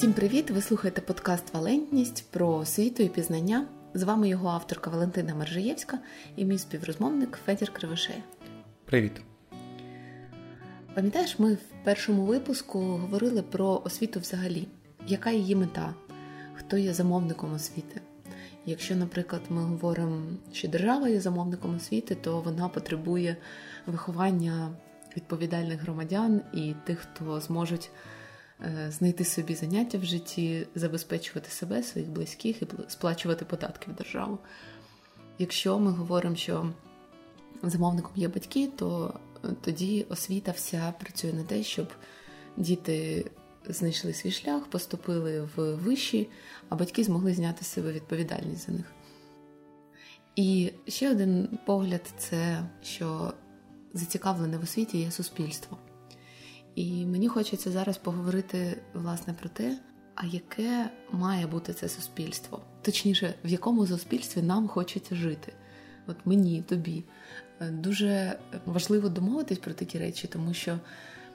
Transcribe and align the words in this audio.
Всім 0.00 0.12
привіт! 0.12 0.50
Ви 0.50 0.62
слухаєте 0.62 1.00
подкаст 1.00 1.54
Валентність 1.54 2.24
про 2.30 2.48
освіту 2.48 3.02
і 3.02 3.08
пізнання. 3.08 3.66
З 3.94 4.02
вами 4.02 4.28
його 4.28 4.48
авторка 4.48 4.90
Валентина 4.90 5.34
Мержиєвська 5.34 5.98
і 6.36 6.44
мій 6.44 6.58
співрозмовник 6.58 7.38
Федір 7.44 7.72
Кривошея. 7.72 8.22
Привіт! 8.84 9.12
Пам'ятаєш, 10.94 11.38
ми 11.38 11.54
в 11.54 11.84
першому 11.84 12.24
випуску 12.24 12.78
говорили 12.78 13.42
про 13.42 13.82
освіту 13.84 14.20
взагалі, 14.20 14.68
яка 15.06 15.30
її 15.30 15.56
мета, 15.56 15.94
хто 16.54 16.76
є 16.76 16.94
замовником 16.94 17.54
освіти. 17.54 18.00
Якщо, 18.66 18.96
наприклад, 18.96 19.42
ми 19.48 19.62
говоримо, 19.62 20.22
що 20.52 20.68
держава 20.68 21.08
є 21.08 21.20
замовником 21.20 21.76
освіти, 21.76 22.14
то 22.14 22.40
вона 22.40 22.68
потребує 22.68 23.36
виховання 23.86 24.70
відповідальних 25.16 25.80
громадян 25.80 26.40
і 26.52 26.74
тих, 26.86 26.98
хто 26.98 27.40
зможуть 27.40 27.90
знайти 28.88 29.24
собі 29.24 29.54
заняття 29.54 29.98
в 29.98 30.04
житті, 30.04 30.66
забезпечувати 30.74 31.50
себе, 31.50 31.82
своїх 31.82 32.10
близьких 32.10 32.62
і 32.62 32.66
сплачувати 32.88 33.44
податки 33.44 33.90
в 33.90 33.94
державу. 33.94 34.38
Якщо 35.38 35.78
ми 35.78 35.90
говоримо, 35.90 36.36
що 36.36 36.72
замовником 37.62 38.12
є 38.16 38.28
батьки, 38.28 38.66
то 38.76 39.14
е, 39.44 39.48
тоді 39.60 40.06
освіта 40.08 40.52
вся 40.52 40.94
працює 41.00 41.32
на 41.32 41.44
те, 41.44 41.62
щоб 41.62 41.88
діти 42.56 43.26
знайшли 43.68 44.12
свій 44.12 44.30
шлях, 44.30 44.66
поступили 44.66 45.48
в 45.56 45.74
виші, 45.74 46.28
а 46.68 46.76
батьки 46.76 47.04
змогли 47.04 47.34
зняти 47.34 47.64
з 47.64 47.68
себе 47.68 47.92
відповідальність 47.92 48.66
за 48.66 48.72
них. 48.72 48.92
І 50.36 50.72
ще 50.88 51.10
один 51.10 51.58
погляд 51.66 52.12
це 52.18 52.62
що 52.82 53.32
зацікавлене 53.94 54.58
в 54.58 54.62
освіті 54.62 54.98
є 54.98 55.10
суспільство. 55.10 55.78
І 56.74 57.06
мені 57.06 57.28
хочеться 57.28 57.70
зараз 57.70 57.98
поговорити 57.98 58.76
власне 58.94 59.34
про 59.40 59.48
те, 59.48 59.78
а 60.14 60.26
яке 60.26 60.90
має 61.12 61.46
бути 61.46 61.72
це 61.72 61.88
суспільство, 61.88 62.62
точніше, 62.82 63.34
в 63.44 63.48
якому 63.48 63.86
суспільстві 63.86 64.42
нам 64.42 64.68
хочеться 64.68 65.14
жити. 65.14 65.52
От 66.06 66.16
мені, 66.24 66.62
тобі. 66.62 67.04
Дуже 67.60 68.38
важливо 68.66 69.08
домовитись 69.08 69.58
про 69.58 69.72
такі 69.74 69.98
речі, 69.98 70.28
тому 70.28 70.54
що 70.54 70.78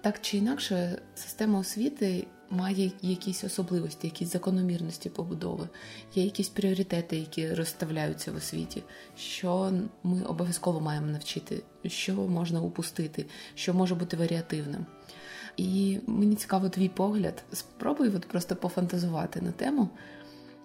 так 0.02 0.22
чи 0.22 0.38
інакше 0.38 1.02
система 1.16 1.59
освіти 1.59 2.28
має 2.50 2.92
якісь 3.02 3.44
особливості, 3.44 4.08
якісь 4.08 4.32
закономірності 4.32 5.10
побудови, 5.10 5.68
є 6.16 6.24
якісь 6.24 6.50
пріоритети, 6.50 7.18
які 7.18 7.54
розставляються 7.54 8.32
в 8.32 8.36
освіті, 8.36 8.84
що 9.18 9.72
ми 10.04 10.22
обов'язково 10.22 10.80
маємо 10.80 11.08
навчити, 11.08 11.64
що 11.86 12.14
можна 12.14 12.62
упустити, 12.62 13.26
що 13.56 13.74
може 13.74 13.96
бути 13.96 14.18
варіативним. 14.18 14.86
І 15.58 16.00
мені 16.08 16.36
цікаво 16.36 16.70
твій 16.70 16.90
погляд. 16.90 17.44
Спробуй 17.52 18.10
от 18.16 18.28
просто 18.28 18.56
пофантазувати 18.56 19.42
на 19.42 19.52
тему, 19.52 19.90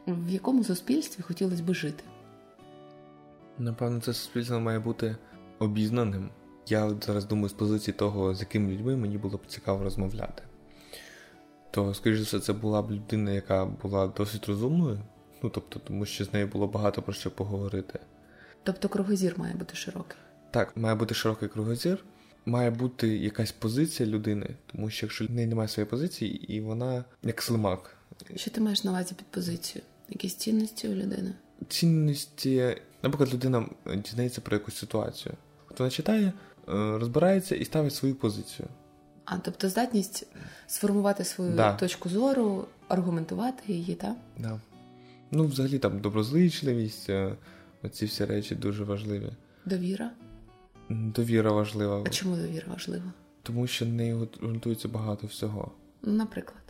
в 0.07 0.31
якому 0.31 0.65
суспільстві 0.65 1.23
хотілося 1.23 1.63
би 1.63 1.75
жити. 1.75 2.05
Напевно, 3.59 4.01
це 4.01 4.13
суспільство 4.15 4.61
має 4.61 4.79
бути 4.79 5.17
обізнаним. 5.59 6.31
Я 6.67 6.95
зараз 7.01 7.25
думаю 7.25 7.49
з 7.49 7.53
позиції 7.53 7.95
того, 7.95 8.35
з 8.35 8.41
якими 8.41 8.73
людьми 8.73 8.97
мені 8.97 9.19
було 9.19 9.37
б 9.37 9.47
цікаво 9.47 9.85
розмовляти. 9.85 10.43
То, 11.71 11.95
скоріш 11.95 12.19
за 12.19 12.25
все, 12.25 12.41
це 12.41 12.53
була 12.53 12.83
б 12.83 12.91
людина, 12.91 13.31
яка 13.31 13.65
була 13.65 14.07
досить 14.07 14.47
розумною, 14.47 15.01
ну 15.43 15.51
тобто, 15.51 15.79
тому 15.79 16.07
що 16.07 16.25
з 16.25 16.33
нею 16.33 16.47
було 16.47 16.67
багато 16.67 17.03
про 17.03 17.13
що 17.13 17.31
поговорити. 17.31 17.99
Тобто 18.63 18.89
кругозір 18.89 19.35
має 19.37 19.55
бути 19.55 19.75
широкий? 19.77 20.17
Так, 20.51 20.77
має 20.77 20.95
бути 20.95 21.15
широкий 21.15 21.49
кругозір, 21.49 22.05
має 22.47 22.71
бути 22.71 23.09
якась 23.09 23.53
позиція 23.53 24.09
людини, 24.09 24.57
тому 24.67 24.91
що 24.91 25.07
якщо 25.07 25.27
в 25.27 25.31
неї 25.31 25.47
немає 25.47 25.69
своєї 25.69 25.91
позиції, 25.91 26.57
і 26.57 26.61
вона 26.61 27.05
як 27.23 27.43
слимак. 27.43 27.97
Що 28.37 28.51
ти 28.51 28.61
маєш 28.61 28.85
на 28.85 28.91
увазі 28.91 29.15
під 29.15 29.27
позицію? 29.27 29.83
Якісь 30.09 30.35
цінності 30.35 30.89
у 30.89 30.95
людини? 30.95 31.35
Цінності, 31.69 32.77
наприклад, 33.03 33.35
людина 33.35 33.69
дізнається 33.97 34.41
про 34.41 34.57
якусь 34.57 34.77
ситуацію. 34.77 35.35
От 35.71 35.79
вона 35.79 35.91
читає, 35.91 36.27
е, 36.27 36.33
розбирається 36.99 37.55
і 37.55 37.65
ставить 37.65 37.95
свою 37.95 38.15
позицію. 38.15 38.69
А 39.25 39.39
тобто 39.39 39.69
здатність 39.69 40.27
сформувати 40.67 41.25
свою 41.25 41.57
да. 41.57 41.73
точку 41.73 42.09
зору, 42.09 42.67
аргументувати 42.89 43.73
її, 43.73 43.95
так? 43.95 44.17
Да. 44.39 44.61
Ну, 45.31 45.47
взагалі 45.47 45.79
там 45.79 46.01
доброзичливість, 46.01 47.11
е, 47.11 47.37
оці 47.83 48.07
всі 48.07 48.25
речі 48.25 48.55
дуже 48.55 48.85
важливі. 48.85 49.33
Довіра? 49.65 50.11
Довіра 50.89 51.53
важлива. 51.53 52.03
А 52.07 52.11
чому 52.11 52.37
довіра 52.37 52.67
важлива? 52.73 53.13
Тому 53.43 53.67
що 53.67 53.87
нею 53.87 54.29
ґрунтується 54.41 54.89
багато 54.89 55.27
всього. 55.27 55.73
Наприклад. 56.03 56.63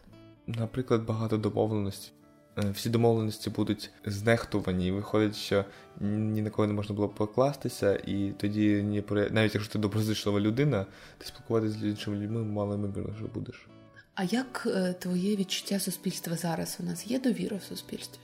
Наприклад, 0.46 1.04
багато 1.06 1.36
домовленостей. 1.36 2.12
Е, 2.58 2.70
всі 2.70 2.90
домовленості 2.90 3.50
будуть 3.50 3.90
знехтувані, 4.04 4.86
і 4.86 4.90
виходить, 4.90 5.36
що 5.36 5.64
ні 6.00 6.42
на 6.42 6.50
кого 6.50 6.68
не 6.68 6.74
можна 6.74 6.94
було 6.94 7.08
покластися, 7.08 7.96
і 8.06 8.32
тоді 8.38 8.82
ні 8.82 9.04
навіть 9.30 9.54
якщо 9.54 9.72
ти 9.72 9.78
доброзичлива 9.78 10.40
людина, 10.40 10.86
ти 11.18 11.26
спілкуватися 11.26 11.78
з 11.78 11.84
іншими 11.84 12.16
людьми 12.16 12.42
мало 12.42 12.74
ймовірно, 12.74 13.14
що 13.16 13.26
будеш. 13.26 13.66
А 14.14 14.24
як 14.24 14.68
е, 14.76 14.94
твоє 14.98 15.36
відчуття 15.36 15.80
суспільства 15.80 16.36
зараз? 16.36 16.78
У 16.80 16.82
нас 16.82 17.06
є 17.06 17.20
довіра 17.20 17.56
в 17.56 17.62
суспільстві? 17.62 18.18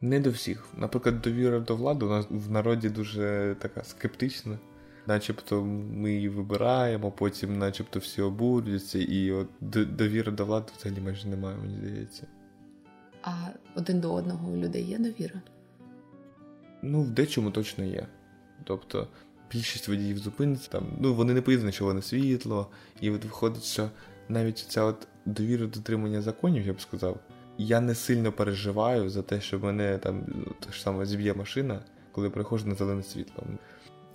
Не 0.00 0.20
до 0.20 0.30
всіх. 0.30 0.64
Наприклад, 0.76 1.20
довіра 1.20 1.60
до 1.60 1.76
влади 1.76 2.06
у 2.06 2.08
нас 2.08 2.26
в 2.30 2.50
народі 2.50 2.88
дуже 2.88 3.56
така 3.60 3.84
скептична. 3.84 4.58
Начебто 5.06 5.64
ми 5.64 6.12
її 6.12 6.28
вибираємо, 6.28 7.10
потім 7.12 7.58
начебто 7.58 7.98
всі 7.98 8.22
обурюються, 8.22 8.98
і 8.98 9.32
от 9.32 9.48
довіри 9.96 10.32
до 10.32 10.46
влади 10.46 10.66
взагалі 10.78 11.00
майже 11.00 11.28
немає, 11.28 11.56
мені 11.56 11.76
здається. 11.76 12.26
А 13.22 13.32
один 13.74 14.00
до 14.00 14.14
одного 14.14 14.48
у 14.48 14.56
людей 14.56 14.84
є 14.84 14.98
довіра? 14.98 15.42
Ну, 16.82 17.02
в 17.02 17.10
дечому 17.10 17.50
точно 17.50 17.84
є. 17.84 18.06
Тобто 18.64 19.08
більшість 19.52 19.88
водіїв 19.88 20.18
зупиниться, 20.18 20.70
там, 20.70 20.86
ну 21.00 21.14
вони 21.14 21.34
не 21.34 21.42
поїдуть 21.42 21.66
на 21.66 21.72
червоне 21.72 22.02
світло, 22.02 22.70
і 23.00 23.10
от 23.10 23.24
виходить, 23.24 23.64
що 23.64 23.90
навіть 24.28 24.58
ця 24.58 24.82
от 24.82 25.08
довіра 25.26 25.66
дотримання 25.66 26.22
законів, 26.22 26.66
я 26.66 26.72
б 26.72 26.80
сказав, 26.80 27.20
я 27.58 27.80
не 27.80 27.94
сильно 27.94 28.32
переживаю 28.32 29.10
за 29.10 29.22
те, 29.22 29.40
що 29.40 29.58
мене 29.58 29.98
там 29.98 30.24
так 30.60 30.74
саме 30.74 31.06
зіб'є 31.06 31.34
машина, 31.34 31.80
коли 32.12 32.30
приходжу 32.30 32.66
на 32.66 32.74
зелене 32.74 33.02
світло. 33.02 33.44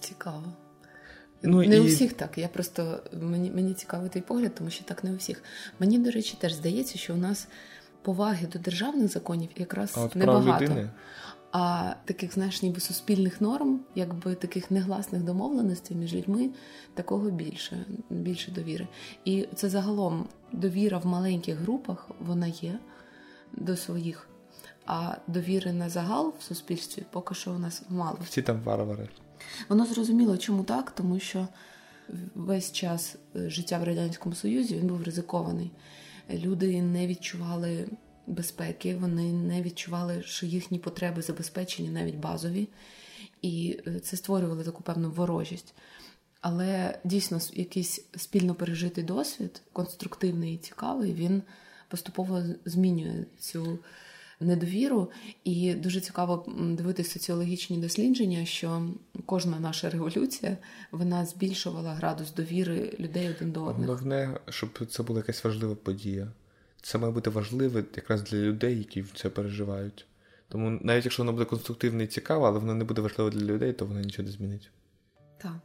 Цікаво. 0.02 0.54
Ну, 1.44 1.64
Не 1.64 1.78
і... 1.78 1.80
у 1.80 1.86
всіх 1.86 2.14
так. 2.14 2.38
Я 2.38 2.48
просто 2.48 3.00
мені 3.14 3.52
мені 3.52 3.74
цікавий 3.74 4.10
твій 4.10 4.22
погляд, 4.22 4.56
тому 4.56 4.70
що 4.70 4.84
так 4.84 5.04
не 5.04 5.12
у 5.12 5.16
всіх. 5.16 5.44
Мені, 5.80 6.00
до 6.00 6.12
речі, 6.12 6.38
теж 6.40 6.54
здається, 6.54 6.98
що 6.98 7.14
у 7.14 7.18
нас 7.18 7.48
поваги 8.06 8.48
до 8.48 8.60
державних 8.60 9.08
законів 9.08 9.50
якраз 9.56 9.94
а 9.98 10.02
от 10.02 10.16
небагато. 10.16 10.66
Людини? 10.66 10.90
А 11.52 11.94
таких, 12.06 12.34
знаєш, 12.34 12.62
ніби 12.62 12.80
суспільних 12.80 13.42
норм, 13.42 13.80
якби 13.96 14.36
таких 14.36 14.72
негласних 14.72 15.24
домовленостей 15.24 15.98
між 15.98 16.14
людьми, 16.14 16.50
такого 16.94 17.30
більше, 17.30 17.86
більше 18.10 18.52
довіри. 18.52 18.88
І 19.26 19.48
це 19.56 19.70
загалом 19.70 20.28
довіра 20.52 20.98
в 20.98 21.06
маленьких 21.06 21.58
групах 21.58 22.10
вона 22.20 22.48
є 22.48 22.80
до 23.54 23.78
своїх, 23.78 24.30
а 24.86 25.16
довіри 25.28 25.74
на 25.74 25.90
загал 25.90 26.34
в 26.40 26.44
суспільстві 26.44 27.04
поки 27.12 27.36
що 27.36 27.52
у 27.52 27.58
нас 27.58 27.84
мало. 27.90 28.18
Всі 28.24 28.42
там 28.42 28.62
варвари. 28.62 29.10
Воно 29.70 29.86
зрозуміло, 29.86 30.38
чому 30.38 30.64
так, 30.64 30.92
тому 30.92 31.20
що 31.20 31.48
весь 32.36 32.72
час 32.72 33.16
е, 33.36 33.50
життя 33.50 33.80
в 33.80 33.84
радянському 33.84 34.36
союзі 34.36 34.76
він 34.76 34.88
був 34.88 35.04
ризикований. 35.04 35.72
Люди 36.30 36.82
не 36.82 37.08
відчували 37.08 37.88
безпеки, 38.28 38.96
вони 38.96 39.34
не 39.34 39.62
відчували, 39.62 40.24
що 40.24 40.46
їхні 40.46 40.80
потреби 40.80 41.22
забезпечені 41.22 41.90
навіть 41.90 42.16
базові, 42.16 42.68
і 43.42 43.80
е, 43.88 44.00
це 44.00 44.18
створювало 44.18 44.64
таку 44.64 44.84
певну 44.84 45.12
ворожість. 45.12 45.74
Але 46.42 47.00
дійсно 47.04 47.40
якийсь 47.54 48.06
спільно 48.16 48.56
пережитий 48.56 49.04
досвід, 49.04 49.62
конструктивний 49.74 50.56
і 50.56 50.58
цікавий, 50.58 51.14
він 51.14 51.42
поступово 51.88 52.42
змінює 52.66 53.26
цю 53.40 53.80
недовіру. 54.40 55.12
І 55.44 55.74
дуже 55.74 56.02
цікаво 56.02 56.46
дивитися 56.58 57.12
соціологічні 57.12 57.78
дослідження, 57.78 58.46
що 58.46 58.90
кожна 59.26 59.60
наша 59.60 59.90
революція 59.90 60.58
вона 60.92 61.26
збільшувала 61.26 61.94
градус 61.94 62.34
довіри 62.34 62.96
людей 63.00 63.30
один 63.30 63.52
до 63.52 63.64
одного. 63.64 63.94
Головне, 63.94 64.40
щоб 64.50 64.88
це 64.90 65.04
була 65.04 65.20
якась 65.20 65.44
важлива 65.44 65.76
подія. 65.76 66.32
Це 66.82 66.98
має 66.98 67.14
бути 67.14 67.30
важливе 67.30 67.84
якраз 67.96 68.24
для 68.24 68.38
людей, 68.38 68.78
які 68.78 69.04
це 69.16 69.30
переживають. 69.30 70.06
Тому 70.50 70.80
навіть 70.82 71.06
якщо 71.06 71.24
воно 71.24 71.34
буде 71.34 71.46
конструктивне 71.46 72.04
і 72.04 72.08
цікаве, 72.08 72.48
але 72.48 72.60
воно 72.60 72.74
не 72.74 72.84
буде 72.84 73.02
важливе 73.02 73.32
для 73.32 73.46
людей, 73.46 73.74
то 73.74 73.86
воно 73.86 74.00
нічого 74.00 74.26
не 74.26 74.32
змінить. 74.32 74.72
Так. 75.38 75.60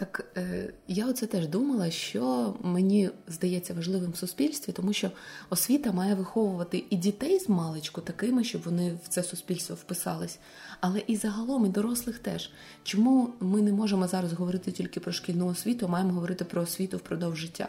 Так 0.00 0.24
е, 0.36 0.72
я 0.88 1.06
оце 1.06 1.26
теж 1.26 1.48
думала, 1.48 1.90
що 1.90 2.54
мені 2.62 3.10
здається 3.28 3.74
важливим 3.74 4.10
в 4.10 4.16
суспільстві, 4.16 4.72
тому 4.72 4.92
що 4.92 5.10
освіта 5.50 5.92
має 5.92 6.14
виховувати 6.14 6.84
і 6.90 6.96
дітей 6.96 7.38
з 7.38 7.48
маличку 7.48 8.00
такими, 8.00 8.44
щоб 8.44 8.62
вони 8.62 8.98
в 9.04 9.08
це 9.08 9.22
суспільство 9.22 9.76
вписались, 9.76 10.38
але 10.80 11.02
і 11.06 11.16
загалом, 11.16 11.66
і 11.66 11.68
дорослих 11.68 12.18
теж. 12.18 12.50
Чому 12.82 13.30
ми 13.40 13.62
не 13.62 13.72
можемо 13.72 14.08
зараз 14.08 14.32
говорити 14.32 14.72
тільки 14.72 15.00
про 15.00 15.12
шкільну 15.12 15.46
освіту, 15.46 15.86
а 15.86 15.88
маємо 15.88 16.12
говорити 16.12 16.44
про 16.44 16.62
освіту 16.62 16.96
впродовж 16.96 17.38
життя? 17.38 17.68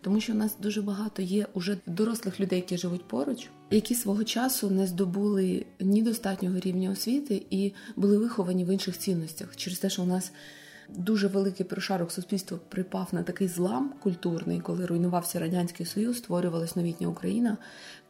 Тому 0.00 0.20
що 0.20 0.32
у 0.32 0.36
нас 0.36 0.56
дуже 0.60 0.82
багато 0.82 1.22
є 1.22 1.46
уже 1.54 1.76
дорослих 1.86 2.40
людей, 2.40 2.58
які 2.58 2.78
живуть 2.78 3.08
поруч, 3.08 3.48
які 3.70 3.94
свого 3.94 4.24
часу 4.24 4.70
не 4.70 4.86
здобули 4.86 5.66
ні 5.80 6.02
достатнього 6.02 6.58
рівня 6.58 6.90
освіти 6.90 7.46
і 7.50 7.72
були 7.96 8.18
виховані 8.18 8.64
в 8.64 8.72
інших 8.72 8.98
цінностях 8.98 9.56
через 9.56 9.78
те, 9.78 9.90
що 9.90 10.02
у 10.02 10.06
нас 10.06 10.32
дуже 10.88 11.28
великий 11.28 11.66
прошарок 11.66 12.12
суспільства 12.12 12.58
припав 12.68 13.08
на 13.12 13.22
такий 13.22 13.48
злам 13.48 13.94
культурний, 14.02 14.60
коли 14.60 14.86
руйнувався 14.86 15.40
радянський 15.40 15.86
союз, 15.86 16.18
створювалась 16.18 16.76
новітня 16.76 17.08
Україна, 17.08 17.56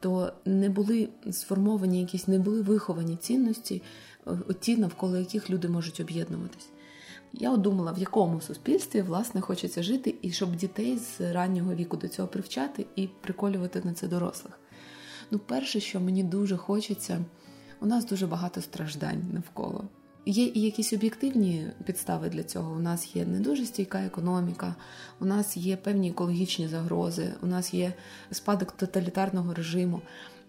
то 0.01 0.33
не 0.45 0.69
були 0.69 1.09
сформовані 1.31 2.01
якісь, 2.01 2.29
не 2.29 2.39
були 2.39 2.63
виховані 2.63 3.17
цінності, 3.17 3.83
е, 4.27 4.55
ті, 4.61 4.77
навколо 4.77 5.17
яких 5.17 5.51
люди 5.51 5.69
можуть 5.69 6.01
об'єднуватись. 6.01 6.69
Я 7.33 7.57
думала, 7.57 7.93
в 7.93 7.99
якому 7.99 8.41
суспільстві 8.41 9.03
власне 9.03 9.41
хочеться 9.41 9.83
жити, 9.83 10.15
і 10.23 10.31
щоб 10.31 10.57
дітей 10.57 10.99
з 10.99 11.33
раннього 11.33 11.75
віку 11.75 11.97
до 11.97 12.09
цього 12.09 12.29
привчати 12.29 12.87
і 12.97 13.09
приколювати 13.21 13.83
на 13.85 13.95
це 13.95 14.09
дорослих. 14.09 14.59
Ну, 15.31 15.39
перше, 15.39 15.81
що 15.81 16.01
мені 16.01 16.23
дуже 16.23 16.57
хочеться, 16.57 17.25
у 17.81 17.87
нас 17.87 18.07
дуже 18.07 18.27
багато 18.27 18.61
страждань 18.61 19.23
навколо. 19.33 19.85
Є 20.27 20.45
і 20.45 20.61
якісь 20.61 20.93
об'єктивні 20.93 21.67
підстави 21.85 22.29
для 22.29 22.43
цього. 22.43 22.73
У 22.73 22.79
нас 22.79 23.17
є 23.17 23.25
не 23.25 23.41
дуже 23.41 23.67
стійка 23.67 23.99
економіка, 23.99 24.75
у 25.21 25.25
нас 25.25 25.57
є 25.57 25.77
певні 25.77 26.11
екологічні 26.11 26.69
загрози, 26.69 27.35
у 27.43 27.47
нас 27.47 27.75
є 27.75 27.93
спадок 28.31 28.73
тоталітарного 28.73 29.55
режиму. 29.55 30.01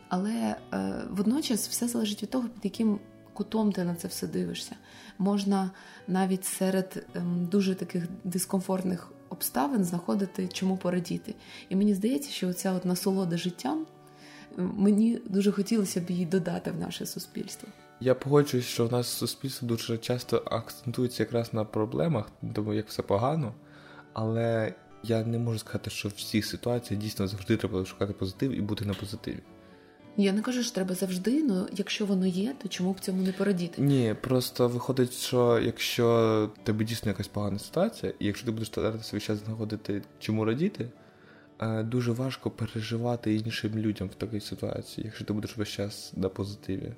Але 0.10 0.32
е, 0.74 0.94
водночас 1.10 1.68
все 1.68 1.88
залежить 1.88 2.24
від 2.24 2.30
того, 2.30 2.48
під 2.48 2.66
яким 2.66 3.00
кутом 3.34 3.72
ти 3.72 3.84
на 3.84 3.96
це 3.96 4.08
все 4.08 4.28
дивишся. 4.28 4.76
Можна 5.18 5.72
навіть 6.08 6.46
серед 6.46 7.06
е, 7.16 7.22
дуже 7.52 7.76
таких 7.76 8.08
дискомфортних 8.24 9.12
обставин 9.30 9.84
знаходити 9.84 10.48
чому 10.48 10.78
порадіти. 10.78 11.36
І 11.70 11.76
мені 11.76 11.94
здається, 11.94 12.32
що 12.32 12.54
ця 12.54 12.72
от 12.72 12.86
насолода 12.86 13.38
життям 13.38 13.86
мені 14.58 15.20
дуже 15.26 15.52
хотілося 15.52 16.02
б 16.02 16.10
її 16.10 16.26
додати 16.26 16.72
в 16.72 16.80
наше 16.80 17.06
суспільство. 17.06 17.70
Я 18.00 18.16
погоджуюсь, 18.16 18.66
що 18.66 18.88
в 18.88 18.92
нас 18.92 19.08
суспільство 19.08 19.68
дуже 19.68 19.98
часто 19.98 20.44
акцентується 20.46 21.24
якраз 21.24 21.54
на 21.54 21.66
проблемах, 21.66 22.26
тому 22.54 22.74
як 22.74 22.88
все 22.88 23.02
погано, 23.02 23.54
але 24.14 24.74
я 25.04 25.24
не 25.24 25.40
можу 25.40 25.60
сказати, 25.60 25.90
що 25.90 26.10
в 26.10 26.14
всіх 26.16 26.46
ситуаціях 26.46 27.04
дійсно 27.04 27.28
завжди 27.28 27.58
треба 27.58 27.86
шукати 27.86 28.14
позитив 28.14 28.52
і 28.52 28.62
бути 28.62 28.86
на 28.86 28.94
позитиві. 28.94 29.40
Я 30.18 30.34
не 30.34 30.42
кажу, 30.42 30.64
що 30.64 30.76
треба 30.76 30.96
завжди, 30.96 31.46
але 31.50 31.66
якщо 31.78 32.06
воно 32.06 32.26
є, 32.26 32.56
то 32.64 32.70
чому 32.70 32.92
б 32.92 33.00
цьому 33.00 33.22
не 33.22 33.32
порадіти? 33.32 33.82
Ні, 33.82 34.16
просто 34.22 34.68
виходить, 34.68 35.14
що 35.14 35.60
якщо 35.60 36.50
тебе 36.64 36.86
дійсно 36.86 37.12
якась 37.12 37.28
погана 37.28 37.60
ситуація, 37.60 38.14
і 38.20 38.26
якщо 38.26 38.46
ти 38.46 38.52
будеш 38.52 38.68
старатися 38.68 39.04
свій 39.04 39.20
час 39.20 39.46
знаходити 39.46 40.02
чому 40.20 40.46
радіти, 40.46 40.90
е, 41.60 41.84
дуже 41.84 42.12
важко 42.12 42.52
переживати 42.52 43.36
іншим 43.36 43.78
людям 43.78 44.08
в 44.08 44.16
такій 44.16 44.40
ситуації, 44.40 45.06
якщо 45.06 45.26
ти 45.26 45.34
будеш 45.34 45.58
весь 45.58 45.70
час 45.70 46.14
на 46.16 46.30
позитиві 46.30 46.94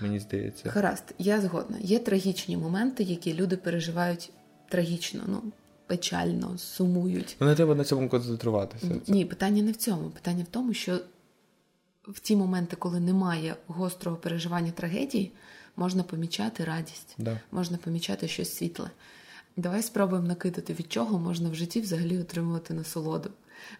мені 0.00 0.18
здається. 0.18 0.70
Гаразд, 0.70 1.14
я 1.18 1.40
згодна. 1.40 1.78
Є 1.80 1.98
трагічні 1.98 2.56
моменти, 2.56 3.02
які 3.02 3.34
люди 3.34 3.56
переживають 3.56 4.30
трагічно, 4.68 5.22
ну 5.26 5.42
печально, 5.86 6.58
сумують. 6.58 7.36
Ну 7.40 7.46
не 7.46 7.54
треба 7.54 7.74
на 7.74 7.84
цьому 7.84 8.08
концентруватися. 8.08 9.00
Ні, 9.06 9.24
питання 9.24 9.62
не 9.62 9.72
в 9.72 9.76
цьому. 9.76 10.10
Питання 10.10 10.44
в 10.44 10.46
тому, 10.46 10.74
що 10.74 10.98
в 12.08 12.20
ті 12.20 12.36
моменти, 12.36 12.76
коли 12.76 13.00
немає 13.00 13.56
гострого 13.66 14.16
переживання 14.16 14.70
трагедії, 14.70 15.32
можна 15.76 16.02
помічати 16.02 16.64
радість, 16.64 17.14
да. 17.18 17.40
можна 17.52 17.76
помічати 17.76 18.28
щось 18.28 18.56
світле. 18.56 18.90
Давай 19.56 19.82
спробуємо 19.82 20.28
накидати, 20.28 20.72
від 20.72 20.92
чого 20.92 21.18
можна 21.18 21.50
в 21.50 21.54
житті 21.54 21.80
взагалі 21.80 22.18
отримувати 22.18 22.74
насолоду. 22.74 23.30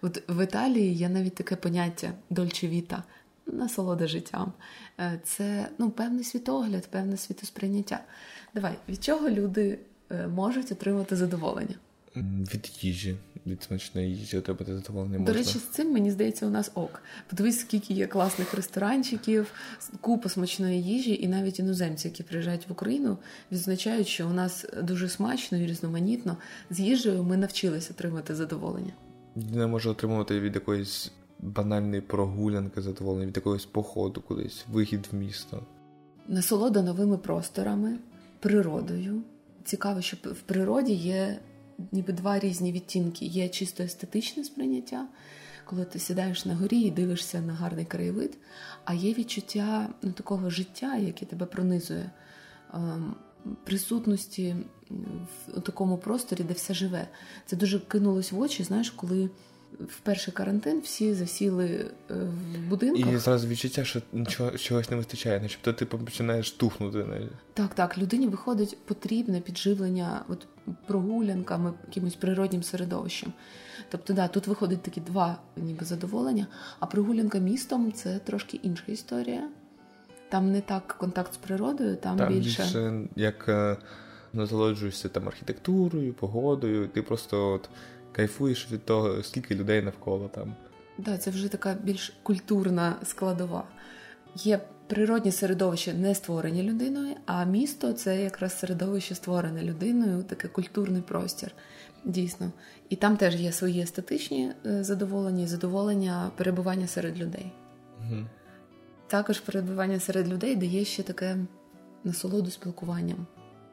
От 0.03 0.23
в 0.29 0.45
Італії 0.45 0.95
є 0.95 1.09
навіть 1.09 1.35
таке 1.35 1.57
поняття 1.57 2.13
дольчевіта 2.31 3.03
насолода 3.46 4.06
життям. 4.06 4.52
Е, 5.00 5.20
це 5.25 5.69
ну, 5.78 5.90
певний 5.90 6.25
світогляд, 6.25 6.87
певне 6.87 7.16
світосприйняття. 7.16 8.00
Давай, 8.54 8.75
від 8.88 9.04
чого 9.04 9.31
люди 9.31 9.78
е, 10.10 10.26
можуть 10.26 10.72
отримати 10.72 11.16
задоволення? 11.16 11.75
Від 12.54 12.70
їжі, 12.81 13.16
від 13.46 13.62
смачної 13.62 14.16
їжі 14.16 14.38
отримати 14.38 14.75
задоволення. 14.75 15.19
можна. 15.19 15.32
До 15.32 15.38
речі, 15.38 15.58
з 15.58 15.62
цим 15.62 15.93
мені 15.93 16.10
здається, 16.10 16.46
у 16.46 16.50
нас 16.50 16.70
ок. 16.75 17.02
Подивись, 17.31 17.60
скільки 17.60 17.94
є 17.94 18.06
класних 18.06 18.54
ресторанчиків, 18.54 19.52
купа 20.00 20.28
смачної 20.28 20.82
їжі, 20.82 21.22
і 21.22 21.28
навіть 21.28 21.58
іноземці, 21.58 22.08
які 22.08 22.22
приїжджають 22.22 22.69
в 22.69 22.72
Україну, 22.72 23.19
відзначають, 23.52 24.08
що 24.08 24.28
у 24.28 24.32
нас 24.32 24.66
дуже 24.82 25.08
смачно 25.08 25.58
і 25.58 25.66
різноманітно 25.66 26.37
з 26.70 26.81
їжею 26.81 27.25
ми 27.25 27.37
навчилися 27.37 27.90
отримати 27.90 28.34
задоволення. 28.34 28.93
Не 29.37 29.66
може 29.66 29.90
отримувати 29.90 30.40
від 30.40 30.54
якоїсь 30.54 31.12
банальної 31.41 32.00
прогулянки 32.00 32.83
задоволення 32.83 33.27
від 33.27 33.37
якогось 33.37 33.67
походу 33.67 34.21
кудись, 34.21 34.65
вихід 34.73 35.09
в 35.12 35.17
місто. 35.17 35.62
Насолода 36.29 36.83
новими 36.83 37.19
просторами, 37.19 37.99
природою. 38.41 39.23
Цікаво, 39.65 40.00
що 40.00 40.17
в 40.25 40.41
природі 40.41 40.93
є 40.93 41.38
ніби 41.93 42.12
два 42.12 42.38
різні 42.38 42.73
відтінки. 42.73 43.25
Є 43.25 43.49
чисто 43.49 43.83
естетичне 43.83 44.44
сприйняття, 44.44 45.06
коли 45.65 45.85
ти 45.85 45.99
сідаєш 45.99 46.44
на 46.44 46.55
горі 46.55 46.81
і 46.81 46.91
дивишся 46.91 47.41
на 47.41 47.53
гарний 47.53 47.85
краєвид, 47.85 48.39
а 48.85 48.94
є 48.94 49.12
відчуття 49.12 49.89
ну, 50.03 50.12
такого 50.12 50.50
життя, 50.50 50.97
яке 50.97 51.27
тебе 51.27 51.47
пронизує, 51.47 52.11
ем, 52.75 53.15
присутності 53.65 54.56
в 55.56 55.61
такому 55.61 55.99
просторі, 55.99 56.43
де 56.43 56.55
все 56.55 56.75
живе. 56.75 57.09
Це 57.47 57.56
дуже 57.56 57.81
кинулось 57.81 58.32
в 58.32 58.41
очі, 58.41 58.62
знаєш, 58.62 58.91
коли 58.91 59.31
в 59.81 60.01
перший 60.01 60.35
карантин 60.35 60.81
всі 60.81 61.15
засіли 61.15 61.91
е, 62.11 62.15
в 62.15 62.69
будинках. 62.69 63.13
І 63.13 63.17
зразу 63.17 63.49
відчуття, 63.49 63.85
що 63.85 64.03
нічого 64.13 64.51
чогось 64.51 64.91
не 64.91 64.97
вистачає, 64.97 65.41
начебто 65.41 65.73
ти 65.73 65.87
починаєш 65.87 66.51
тухнути. 66.51 66.99
Навіть. 66.99 67.31
Так, 67.55 67.75
так. 67.75 67.99
Людині 67.99 68.27
виходить 68.27 68.79
потрібне 68.85 69.41
підживлення 69.41 70.25
от, 70.29 70.47
прогулянками, 70.87 71.73
якимось 71.89 72.15
природнім 72.15 72.63
середовищем. 72.63 73.33
Тобто, 73.91 74.13
да, 74.13 74.29
тут 74.29 74.47
виходить 74.47 74.83
такі 74.83 75.01
два 75.01 75.39
ніби 75.57 75.85
задоволення, 75.85 76.47
а 76.81 76.87
прогулянка 76.87 77.39
містом 77.39 77.93
це 77.93 78.19
трошки 78.19 78.61
інша 78.63 78.85
історія. 78.87 79.49
Там 80.29 80.53
не 80.53 80.61
так 80.61 80.97
контакт 80.99 81.35
з 81.35 81.37
природою, 81.37 81.97
там, 81.97 82.17
там 82.17 82.33
більше... 82.33 82.63
більше 82.63 83.09
як 83.17 83.49
е, 83.49 83.77
насолоджуєшся 84.33 85.09
там 85.09 85.29
архітектурою, 85.29 86.15
погодою, 86.15 86.89
ти 86.89 87.03
просто 87.03 87.53
от 87.53 87.69
кайфуєш 88.17 88.73
від 88.73 88.85
того, 88.85 89.23
скільки 89.23 89.55
людей 89.55 89.82
навколо 89.82 90.29
там. 90.29 90.55
Да, 90.99 91.19
це 91.19 91.31
вже 91.31 91.49
така 91.49 91.77
більш 91.82 92.13
культурна 92.23 92.96
складова. 93.03 93.65
Є 94.35 94.61
природні 94.87 95.32
середовище 95.32 95.94
не 95.94 96.15
створені 96.15 96.63
людиною, 96.63 97.15
а 97.27 97.44
місто 97.44 97.93
це 97.93 98.23
якраз 98.23 98.58
середовище 98.58 99.15
створене 99.15 99.63
людиною, 99.63 100.23
таке 100.23 100.49
культурний 100.49 101.03
простір. 101.03 101.53
Дійсно. 102.05 102.53
І 102.89 102.96
там 102.96 103.17
теж 103.17 103.37
є 103.37 103.53
свої 103.53 103.81
естетичні 103.81 104.53
е, 104.67 104.85
задоволення 104.85 105.44
і 105.44 105.46
задоволення 105.46 106.31
перебування 106.37 106.87
серед 106.87 107.19
людей. 107.19 107.53
Угу. 108.01 108.25
Також 109.06 109.41
перебування 109.41 110.01
серед 110.01 110.29
людей 110.29 110.56
дає 110.56 110.85
ще 110.85 111.03
таке 111.03 111.37
насолоду 112.05 112.51
спілкуванням. 112.51 113.27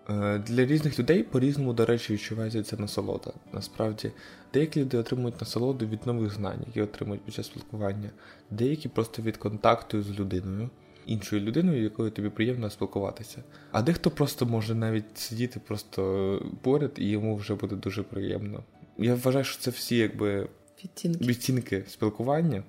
Е, 0.09 0.37
для 0.39 0.65
різних 0.65 0.99
людей 0.99 1.23
по-різному, 1.23 1.73
до 1.73 1.85
речі, 1.85 2.13
відчувається 2.13 2.63
ця 2.63 2.77
насолода. 2.77 3.33
Насправді, 3.53 4.11
деякі 4.53 4.81
люди 4.81 4.97
отримують 4.97 5.41
насолоду 5.41 5.85
від 5.85 6.07
нових 6.07 6.33
знань, 6.33 6.63
які 6.67 6.81
отримують 6.81 7.23
під 7.23 7.33
час 7.33 7.45
спілкування, 7.45 8.09
деякі 8.51 8.89
просто 8.89 9.21
від 9.21 9.37
контакту 9.37 10.03
з 10.03 10.19
людиною, 10.19 10.69
іншою 11.05 11.41
людиною, 11.41 11.83
якою 11.83 12.11
тобі 12.11 12.29
приємно 12.29 12.69
спілкуватися. 12.69 13.43
А 13.71 13.81
дехто 13.81 14.11
просто 14.11 14.45
може 14.45 14.75
навіть 14.75 15.17
сидіти 15.17 15.59
просто 15.59 16.41
поряд 16.61 16.91
і 16.95 17.09
йому 17.09 17.35
вже 17.35 17.55
буде 17.55 17.75
дуже 17.75 18.03
приємно. 18.03 18.63
Я 18.97 19.15
вважаю, 19.15 19.45
що 19.45 19.61
це 19.61 19.71
всі 19.71 19.97
якби 19.97 20.47
відтінки, 20.83 21.25
відтінки 21.25 21.83
спілкування, 21.87 22.63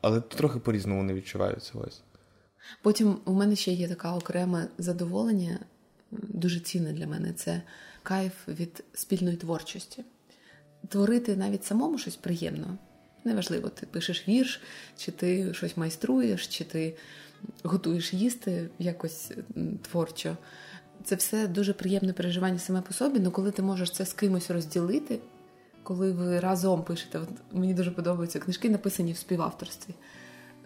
але 0.00 0.20
трохи 0.20 0.58
по-різному 0.58 1.02
не 1.02 1.14
відчуваються 1.14 1.72
ось. 1.74 2.02
Потім 2.82 3.16
у 3.24 3.32
мене 3.32 3.56
ще 3.56 3.72
є 3.72 3.88
таке 3.88 4.08
окреме 4.08 4.68
задоволення 4.78 5.58
дуже 6.10 6.60
цінне 6.60 6.92
для 6.92 7.06
мене 7.06 7.32
це 7.32 7.62
кайф 8.02 8.48
від 8.48 8.84
спільної 8.94 9.36
творчості. 9.36 10.04
Творити 10.88 11.36
навіть 11.36 11.64
самому 11.64 11.98
щось 11.98 12.16
приємно. 12.16 12.78
Неважливо, 13.24 13.68
ти 13.68 13.86
пишеш 13.86 14.28
вірш, 14.28 14.60
чи 14.96 15.12
ти 15.12 15.54
щось 15.54 15.76
майструєш, 15.76 16.46
чи 16.46 16.64
ти 16.64 16.96
готуєш 17.62 18.14
їсти 18.14 18.68
якось 18.78 19.32
творчо. 19.82 20.36
Це 21.04 21.14
все 21.14 21.48
дуже 21.48 21.72
приємне 21.72 22.12
переживання 22.12 22.58
саме 22.58 22.80
по 22.80 22.94
собі, 22.94 23.18
але 23.20 23.30
коли 23.30 23.50
ти 23.50 23.62
можеш 23.62 23.90
це 23.90 24.06
з 24.06 24.12
кимось 24.12 24.50
розділити, 24.50 25.18
коли 25.82 26.12
ви 26.12 26.40
разом 26.40 26.84
пишете, 26.84 27.18
от 27.18 27.28
мені 27.52 27.74
дуже 27.74 27.90
подобаються 27.90 28.38
книжки, 28.38 28.70
написані 28.70 29.12
в 29.12 29.16
співавторстві. 29.16 29.94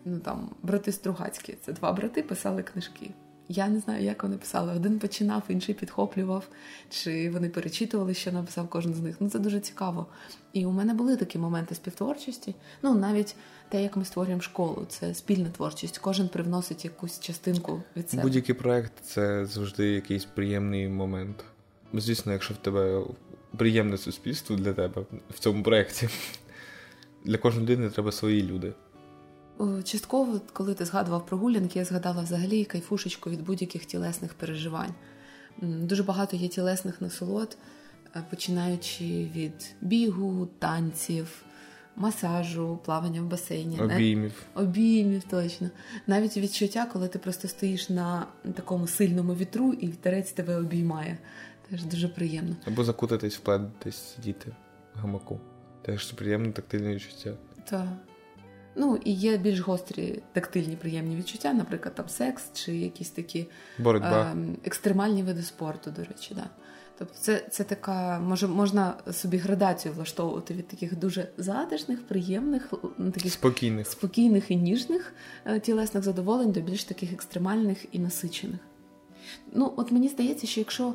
Ну 0.04 0.18
там 0.18 0.50
брати 0.62 0.92
Стругацькі, 0.92 1.56
це 1.64 1.72
два 1.72 1.92
брати 1.92 2.22
писали 2.22 2.62
книжки. 2.62 3.10
Я 3.48 3.68
не 3.68 3.80
знаю, 3.80 4.04
як 4.04 4.22
вони 4.22 4.36
писали. 4.36 4.72
Один 4.72 4.98
починав, 4.98 5.42
інший 5.48 5.74
підхоплював, 5.74 6.48
чи 6.90 7.30
вони 7.30 7.48
перечитували, 7.48 8.14
що 8.14 8.32
написав 8.32 8.68
кожен 8.68 8.94
з 8.94 9.00
них. 9.00 9.16
Ну 9.20 9.30
це 9.30 9.38
дуже 9.38 9.60
цікаво. 9.60 10.06
І 10.52 10.66
у 10.66 10.70
мене 10.70 10.94
були 10.94 11.16
такі 11.16 11.38
моменти 11.38 11.74
співтворчості. 11.74 12.54
Ну 12.82 12.94
навіть 12.94 13.36
те, 13.68 13.82
як 13.82 13.96
ми 13.96 14.04
створюємо 14.04 14.42
школу, 14.42 14.86
це 14.88 15.14
спільна 15.14 15.48
творчість. 15.48 15.98
Кожен 15.98 16.28
привносить 16.28 16.84
якусь 16.84 17.20
частинку 17.20 17.82
від 17.96 18.10
себе. 18.10 18.22
Будь-який 18.22 18.54
проект 18.54 18.92
це 19.02 19.46
завжди 19.46 19.86
якийсь 19.86 20.24
приємний 20.24 20.88
момент. 20.88 21.44
Звісно, 21.94 22.32
якщо 22.32 22.54
в 22.54 22.56
тебе 22.56 23.02
приємне 23.56 23.98
суспільство 23.98 24.56
для 24.56 24.72
тебе 24.72 25.02
в 25.30 25.38
цьому 25.38 25.62
проєкті, 25.62 26.08
для 27.24 27.38
кожної 27.38 27.66
людини 27.66 27.90
треба 27.90 28.12
свої 28.12 28.42
люди. 28.42 28.72
Частково, 29.84 30.40
коли 30.52 30.74
ти 30.74 30.84
згадував 30.84 31.26
прогулянки, 31.26 31.78
я 31.78 31.84
згадала 31.84 32.22
взагалі 32.22 32.64
кайфушечку 32.64 33.30
від 33.30 33.44
будь-яких 33.44 33.84
тілесних 33.84 34.34
переживань. 34.34 34.94
Дуже 35.62 36.02
багато 36.02 36.36
є 36.36 36.48
тілесних 36.48 37.00
насолод, 37.00 37.56
е, 38.16 38.22
починаючи 38.30 39.04
від 39.34 39.74
бігу, 39.80 40.48
танців, 40.58 41.42
масажу, 41.96 42.78
плавання 42.84 43.22
в 43.22 43.24
басейні, 43.24 43.80
обіймів. 43.80 44.32
Обіймів, 44.54 45.22
точно. 45.30 45.70
Навіть 46.06 46.36
відчуття, 46.36 46.86
коли 46.92 47.08
ти 47.08 47.18
просто 47.18 47.48
стоїш 47.48 47.88
на 47.88 48.26
такому 48.54 48.86
сильному 48.86 49.34
вітру 49.34 49.72
і 49.72 49.86
вітерець 49.86 50.32
тебе 50.32 50.56
обіймає. 50.56 51.18
Теж 51.70 51.84
дуже 51.84 52.08
приємно. 52.08 52.56
Або 52.66 52.84
закутатись, 52.84 53.36
вкладатись, 53.36 54.14
сидіти 54.14 54.52
в 54.94 54.98
гамаку. 54.98 55.40
Теж 55.82 56.12
приємне 56.12 56.52
тактильне 56.52 56.94
відчуття. 56.94 57.34
Так. 57.70 57.88
Ну 58.78 58.98
і 59.04 59.12
є 59.12 59.36
більш 59.36 59.60
гострі 59.60 60.22
тактильні 60.32 60.76
приємні 60.76 61.16
відчуття, 61.16 61.52
наприклад, 61.52 61.94
там 61.94 62.08
секс 62.08 62.44
чи 62.54 62.76
якісь 62.76 63.10
такі 63.10 63.46
Боротьба. 63.78 64.32
Е, 64.36 64.36
екстремальні 64.64 65.22
види 65.22 65.42
спорту, 65.42 65.90
до 65.90 66.04
речі, 66.04 66.34
да. 66.34 66.44
Тобто 66.98 67.14
це 67.20 67.42
це 67.50 67.64
така, 67.64 68.18
може, 68.18 68.48
можна 68.48 68.94
собі 69.12 69.36
градацію 69.36 69.94
влаштовувати 69.94 70.54
від 70.54 70.68
таких 70.68 70.98
дуже 70.98 71.28
затишних, 71.36 72.06
приємних, 72.06 72.72
таких 73.14 73.32
спокійних 73.32 73.86
спокійних 73.86 74.50
і 74.50 74.56
ніжних 74.56 75.12
е, 75.46 75.60
тілесних 75.60 76.04
задоволень 76.04 76.52
до 76.52 76.60
більш 76.60 76.84
таких 76.84 77.12
екстремальних 77.12 77.84
і 77.92 77.98
насичених. 77.98 78.60
Ну, 79.52 79.72
от 79.76 79.92
мені 79.92 80.08
здається, 80.08 80.46
що 80.46 80.60
якщо 80.60 80.94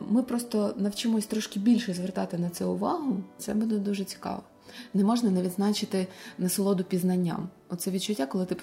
ми 0.00 0.22
просто 0.22 0.74
навчимось 0.76 1.26
трошки 1.26 1.60
більше 1.60 1.94
звертати 1.94 2.38
на 2.38 2.50
це 2.50 2.64
увагу, 2.64 3.22
це 3.38 3.54
буде 3.54 3.78
дуже 3.78 4.04
цікаво. 4.04 4.42
Не 4.94 5.04
можна 5.04 5.30
не 5.30 5.42
відзначити 5.42 6.06
насолоду 6.38 6.84
пізнанням. 6.84 7.48
Оце 7.68 7.90
відчуття, 7.90 8.26
коли 8.26 8.46
ти 8.46 8.56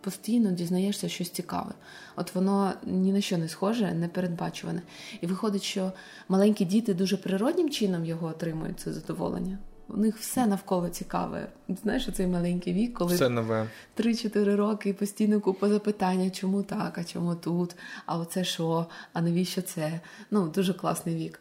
постійно 0.00 0.50
дізнаєшся 0.50 1.08
щось 1.08 1.30
цікаве. 1.30 1.72
От 2.16 2.34
воно 2.34 2.72
ні 2.86 3.12
на 3.12 3.20
що 3.20 3.38
не 3.38 3.48
схоже, 3.48 3.94
не 3.94 4.08
передбачуване. 4.08 4.82
І 5.20 5.26
виходить, 5.26 5.62
що 5.62 5.92
маленькі 6.28 6.64
діти 6.64 6.94
дуже 6.94 7.16
природнім 7.16 7.70
чином 7.70 8.04
його 8.04 8.26
отримують 8.26 8.80
це 8.80 8.92
задоволення. 8.92 9.58
У 9.88 9.96
них 9.96 10.18
все 10.18 10.46
навколо 10.46 10.88
цікаве. 10.88 11.48
Знаєш, 11.82 12.08
оцей 12.08 12.26
маленький 12.26 12.72
вік, 12.72 12.94
коли 12.94 13.14
все 13.14 13.28
нове 13.28 13.68
3-4 13.98 14.56
роки 14.56 14.88
і 14.88 14.92
постійно 14.92 15.40
купа 15.40 15.68
запитання, 15.68 16.30
чому 16.30 16.62
так, 16.62 16.98
а 16.98 17.04
чому 17.04 17.34
тут, 17.34 17.76
а 18.06 18.18
оце 18.18 18.44
що, 18.44 18.86
а 19.12 19.20
навіщо 19.20 19.62
це? 19.62 20.00
Ну, 20.30 20.48
дуже 20.48 20.74
класний 20.74 21.14
вік. 21.16 21.40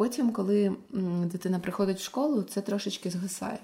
Потім, 0.00 0.32
коли 0.32 0.76
дитина 1.24 1.58
приходить 1.58 1.98
в 1.98 2.02
школу, 2.02 2.42
це 2.42 2.60
трошечки 2.60 3.10
згасає. 3.10 3.58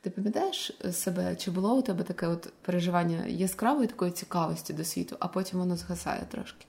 Ти 0.00 0.10
пам'ятаєш 0.10 0.72
себе, 0.92 1.36
чи 1.36 1.50
було 1.50 1.78
у 1.78 1.82
тебе 1.82 2.04
таке 2.04 2.26
от 2.26 2.52
переживання 2.62 3.26
яскравої 3.26 3.88
такої 3.88 4.12
цікавості 4.12 4.72
до 4.72 4.84
світу, 4.84 5.16
а 5.20 5.28
потім 5.28 5.58
воно 5.58 5.76
згасає 5.76 6.26
трошки? 6.30 6.66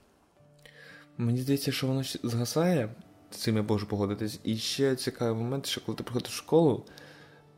Мені 1.18 1.40
здається, 1.40 1.72
що 1.72 1.86
воно 1.86 2.02
згасає, 2.22 2.88
з 3.30 3.36
цим 3.36 3.56
я 3.56 3.62
можу 3.62 3.86
погодитись. 3.86 4.40
І 4.44 4.56
ще 4.56 4.96
цікавий 4.96 5.42
момент, 5.42 5.66
що 5.66 5.80
коли 5.80 5.98
ти 5.98 6.04
приходиш 6.04 6.32
в 6.32 6.36
школу, 6.36 6.84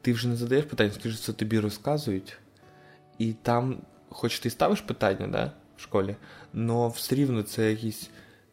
ти 0.00 0.12
вже 0.12 0.28
не 0.28 0.36
задаєш 0.36 0.64
питань, 0.64 0.92
скажи, 0.92 1.18
це 1.18 1.32
тобі 1.32 1.60
розказують, 1.60 2.38
і 3.18 3.32
там, 3.32 3.78
хоч 4.08 4.38
ти 4.38 4.50
ставиш 4.50 4.80
питання 4.80 5.26
да, 5.26 5.52
в 5.76 5.80
школі, 5.80 6.16
але 6.54 6.88
все 6.88 7.14
рівно 7.14 7.42
це 7.42 7.70
якісь. 7.70 8.10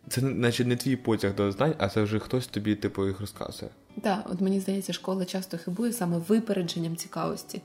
Це 0.10 0.22
наче 0.22 0.66
не 0.66 0.76
твій 0.76 0.96
потяг 0.96 1.36
до 1.36 1.52
знань, 1.52 1.74
а 1.78 1.90
це 1.90 2.04
вже 2.04 2.20
хтось 2.20 2.48
тобі 2.48 2.76
типу 2.76 3.08
їх 3.08 3.20
розказує. 3.20 3.72
Так, 4.02 4.30
от 4.30 4.42
мені 4.42 4.60
здається, 4.60 4.94
школа 4.94 5.26
часто 5.26 5.58
хибує 5.58 5.94
саме 5.94 6.18
випередженням 6.18 6.96
цікавості. 6.96 7.62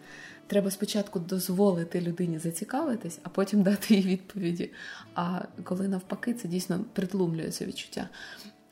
Треба 0.47 0.71
спочатку 0.71 1.19
дозволити 1.19 2.01
людині 2.01 2.39
зацікавитись, 2.39 3.19
а 3.23 3.29
потім 3.29 3.63
дати 3.69 3.95
їй 3.95 4.03
відповіді. 4.03 4.71
А 5.15 5.41
коли 5.65 5.89
навпаки, 5.89 6.35
це 6.35 6.49
дійсно 6.49 6.85
притлумлюється 6.93 7.67
відчуття. 7.67 8.09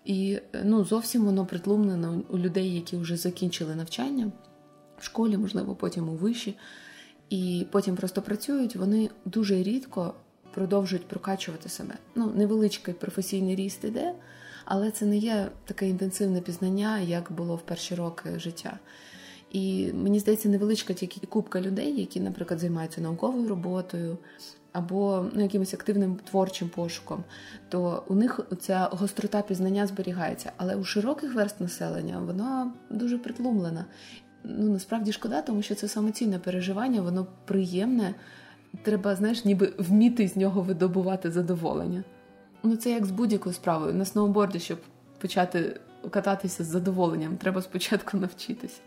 І 0.05 0.39
ну, 0.65 0.85
зовсім 0.85 1.25
воно 1.25 1.47
притлумлено 1.47 2.23
у 2.29 2.39
людей, 2.39 2.75
які 2.75 2.97
вже 2.97 3.17
закінчили 3.17 3.75
навчання 3.75 4.33
в 4.99 5.05
школі, 5.05 5.37
можливо, 5.37 5.75
потім 5.75 6.09
у 6.09 6.13
виші, 6.13 6.57
і 7.31 7.67
потім 7.71 7.97
просто 7.97 8.23
працюють. 8.23 8.77
Вони 8.77 9.11
дуже 9.25 9.63
рідко 9.63 10.15
продовжують 10.55 11.09
прокачувати 11.09 11.69
себе. 11.69 11.95
Ну, 12.15 12.33
невеличкий 12.35 12.95
професійний 12.95 13.57
ріст 13.57 13.85
іде, 13.85 14.15
але 14.65 14.91
це 14.91 15.07
не 15.07 15.17
є 15.17 15.51
таке 15.65 15.89
інтенсивне 15.89 16.41
пізнання, 16.41 16.99
як 16.99 17.33
було 17.33 17.57
в 17.57 17.63
перші 17.63 17.95
роки 17.95 18.39
життя. 18.39 18.79
І 19.53 19.93
мені 19.93 20.21
здається, 20.21 20.49
невеличка 20.49 20.95
тільки 20.95 21.27
купка 21.27 21.61
людей, 21.61 22.01
які, 22.01 22.21
наприклад, 22.21 22.61
займаються 22.61 23.01
науковою 23.01 23.49
роботою 23.49 24.19
або 24.73 25.27
ну, 25.33 25.43
якимось 25.43 25.75
активним 25.75 26.17
творчим 26.31 26.69
пошуком, 26.69 27.25
то 27.69 28.05
у 28.09 28.15
них 28.15 28.41
ця 28.61 28.89
гострота 28.93 29.43
пізнання 29.43 29.87
зберігається. 29.87 30.53
Але 30.57 30.77
у 30.77 30.85
широких 30.85 31.35
верст 31.35 31.61
населення 31.61 32.19
вона 32.19 32.73
дуже 32.91 33.19
притлумлена. 33.19 33.85
Ну 34.45 34.73
насправді 34.73 35.13
шкода, 35.13 35.43
тому 35.43 35.63
що 35.63 35.75
це 35.75 35.89
самоцінне 35.89 36.39
переживання, 36.39 37.03
воно 37.03 37.27
приємне 37.45 38.15
треба, 38.83 39.17
знаєш, 39.17 39.45
ніби 39.45 39.73
вміти 39.79 40.29
з 40.29 40.37
нього 40.37 40.63
видобувати 40.63 41.31
задоволення. 41.31 42.05
Ну, 42.63 42.77
це 42.77 42.91
як 42.91 43.07
з 43.07 43.11
будь-якою 43.11 43.55
справою. 43.55 43.95
На 43.95 44.05
сноуборді, 44.05 44.59
щоб 44.59 44.79
почати 45.19 45.81
кататися 46.11 46.65
з 46.65 46.67
задоволенням, 46.67 47.37
треба 47.37 47.63
спочатку 47.63 48.17
навчитися. 48.17 48.81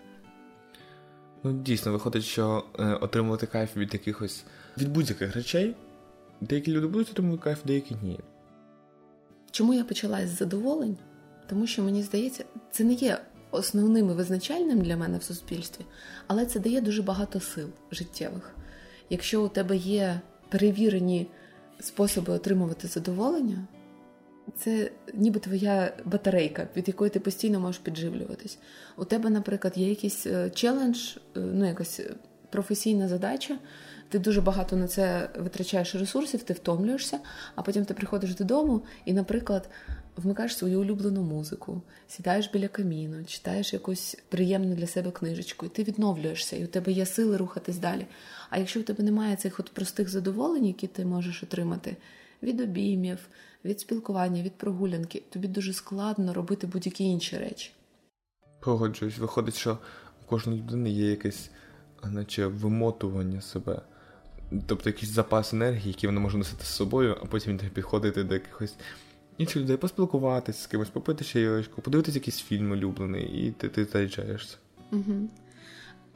Ну, 1.43 1.53
дійсно, 1.53 1.91
виходить, 1.91 2.23
що 2.23 2.63
е, 2.79 2.85
отримувати 2.85 3.45
кайф 3.45 3.77
від 3.77 3.93
якихось 3.93 4.43
від 4.77 4.91
будь-яких 4.91 5.35
речей. 5.35 5.75
Деякі 6.41 6.71
люди 6.71 6.87
будуть 6.87 7.09
отримувати 7.09 7.43
кайф, 7.43 7.59
деякі 7.65 7.95
ні. 8.03 8.19
Чому 9.51 9.73
я 9.73 9.83
почала 9.83 10.27
з 10.27 10.37
задоволень? 10.37 10.97
Тому 11.47 11.67
що 11.67 11.83
мені 11.83 12.03
здається, 12.03 12.45
це 12.71 12.83
не 12.83 12.93
є 12.93 13.17
основним 13.51 14.09
і 14.09 14.13
визначальним 14.13 14.81
для 14.81 14.97
мене 14.97 15.17
в 15.17 15.23
суспільстві, 15.23 15.85
але 16.27 16.45
це 16.45 16.59
дає 16.59 16.81
дуже 16.81 17.01
багато 17.01 17.39
сил 17.39 17.69
життєвих 17.91 18.55
якщо 19.09 19.43
у 19.43 19.47
тебе 19.47 19.77
є 19.77 20.19
перевірені 20.49 21.27
способи 21.79 22.33
отримувати 22.33 22.87
задоволення, 22.87 23.67
це 24.57 24.91
ніби 25.13 25.39
твоя 25.39 25.93
батарейка, 26.05 26.67
від 26.77 26.87
якої 26.87 27.09
ти 27.09 27.19
постійно 27.19 27.59
можеш 27.59 27.81
підживлюватись. 27.81 28.57
У 28.97 29.05
тебе, 29.05 29.29
наприклад, 29.29 29.73
є 29.75 29.89
якийсь 29.89 30.27
е, 30.27 30.49
челендж, 30.49 30.97
е, 30.97 31.39
ну 31.39 31.65
якась 31.65 32.01
професійна 32.49 33.07
задача. 33.07 33.57
Ти 34.09 34.19
дуже 34.19 34.41
багато 34.41 34.75
на 34.75 34.87
це 34.87 35.29
витрачаєш 35.39 35.95
ресурсів, 35.95 36.43
ти 36.43 36.53
втомлюєшся, 36.53 37.19
а 37.55 37.61
потім 37.61 37.85
ти 37.85 37.93
приходиш 37.93 38.35
додому 38.35 38.81
і, 39.05 39.13
наприклад, 39.13 39.69
вмикаєш 40.17 40.57
свою 40.57 40.81
улюблену 40.81 41.21
музику, 41.21 41.81
сідаєш 42.07 42.49
біля 42.53 42.67
каміну, 42.67 43.25
читаєш 43.25 43.73
якусь 43.73 44.17
приємну 44.29 44.75
для 44.75 44.87
себе 44.87 45.11
книжечку, 45.11 45.65
і 45.65 45.69
ти 45.69 45.83
відновлюєшся, 45.83 46.55
і 46.55 46.63
у 46.63 46.67
тебе 46.67 46.91
є 46.91 47.05
сили 47.05 47.37
рухатись 47.37 47.77
далі. 47.77 48.05
А 48.49 48.57
якщо 48.57 48.79
у 48.79 48.83
тебе 48.83 49.03
немає 49.03 49.35
цих 49.35 49.59
от 49.59 49.69
простих 49.69 50.09
задоволень, 50.09 50.65
які 50.65 50.87
ти 50.87 51.05
можеш 51.05 51.43
отримати 51.43 51.97
від 52.43 52.61
обіймів, 52.61 53.17
від 53.65 53.79
спілкування, 53.79 54.43
від 54.43 54.53
прогулянки, 54.57 55.23
тобі 55.29 55.47
дуже 55.47 55.73
складно 55.73 56.33
робити 56.33 56.67
будь-які 56.67 57.03
інші 57.03 57.37
речі. 57.37 57.71
Погоджуюсь, 58.59 59.17
виходить, 59.17 59.55
що 59.55 59.77
у 60.21 60.29
кожної 60.29 60.61
людини 60.61 60.89
є 60.89 61.09
якесь 61.09 61.49
наче 62.03 62.47
вимотування 62.47 63.41
себе. 63.41 63.81
Тобто 64.67 64.89
якийсь 64.89 65.11
запас 65.11 65.53
енергії, 65.53 65.87
який 65.87 66.07
вона 66.07 66.19
може 66.19 66.37
носити 66.37 66.63
з 66.63 66.67
собою, 66.67 67.17
а 67.21 67.25
потім 67.25 67.57
підходити 67.57 68.23
до 68.23 68.33
якихось 68.33 68.75
інших 69.37 69.61
людей, 69.61 69.77
поспілкуватися 69.77 70.63
з 70.63 70.67
кимось, 70.67 70.89
попити 70.89 71.25
чайочку, 71.25 71.81
подивитися 71.81 72.17
якийсь 72.17 72.41
фільм 72.41 72.71
улюблений, 72.71 73.23
і 73.25 73.51
ти 73.51 73.69
ти 73.69 73.85
заряджаєшся. 73.85 74.57
Угу. 74.91 75.29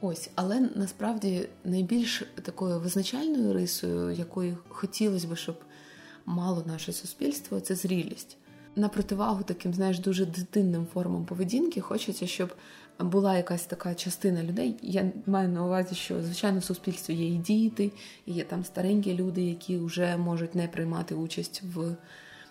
Ось, 0.00 0.30
але 0.34 0.60
насправді 0.74 1.48
найбільш 1.64 2.22
такою 2.42 2.80
визначальною 2.80 3.52
рисою, 3.52 4.10
якою 4.10 4.56
хотілося 4.68 5.28
б, 5.28 5.36
щоб 5.36 5.56
мало 6.26 6.64
наше 6.66 6.92
суспільство, 6.92 7.60
це 7.60 7.74
зрілість. 7.74 8.36
на 8.76 8.88
противагу 8.88 9.42
таким, 9.42 9.74
знаєш, 9.74 9.98
дуже 9.98 10.26
дитинним 10.26 10.86
формам 10.94 11.24
поведінки, 11.24 11.80
хочеться, 11.80 12.26
щоб 12.26 12.54
була 13.00 13.36
якась 13.36 13.66
така 13.66 13.94
частина 13.94 14.42
людей. 14.42 14.74
Я 14.82 15.12
маю 15.26 15.48
на 15.48 15.64
увазі, 15.64 15.94
що 15.94 16.22
звичайно 16.22 16.58
в 16.58 16.64
суспільстві 16.64 17.14
є 17.14 17.28
і 17.28 17.36
діти, 17.36 17.92
і 18.26 18.32
є 18.32 18.44
там 18.44 18.64
старенькі 18.64 19.14
люди, 19.14 19.42
які 19.42 19.78
вже 19.78 20.16
можуть 20.16 20.54
не 20.54 20.68
приймати 20.68 21.14
участь 21.14 21.62
в 21.74 21.96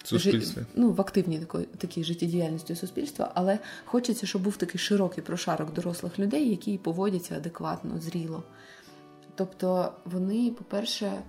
суспільстві. 0.07 0.61
Ну, 0.75 0.91
в 0.91 1.01
активній 1.01 1.39
такій, 1.39 1.65
такій 1.77 2.03
життєдіяльності 2.03 2.75
суспільства, 2.75 3.31
але 3.35 3.59
хочеться, 3.85 4.27
щоб 4.27 4.41
був 4.41 4.57
такий 4.57 4.79
широкий 4.79 5.23
прошарок 5.23 5.73
дорослих 5.73 6.19
людей, 6.19 6.49
які 6.49 6.77
поводяться 6.77 7.35
адекватно, 7.35 7.99
зріло. 7.99 8.43
Тобто 9.35 9.93
вони, 10.05 10.51
по-перше, 10.57 11.21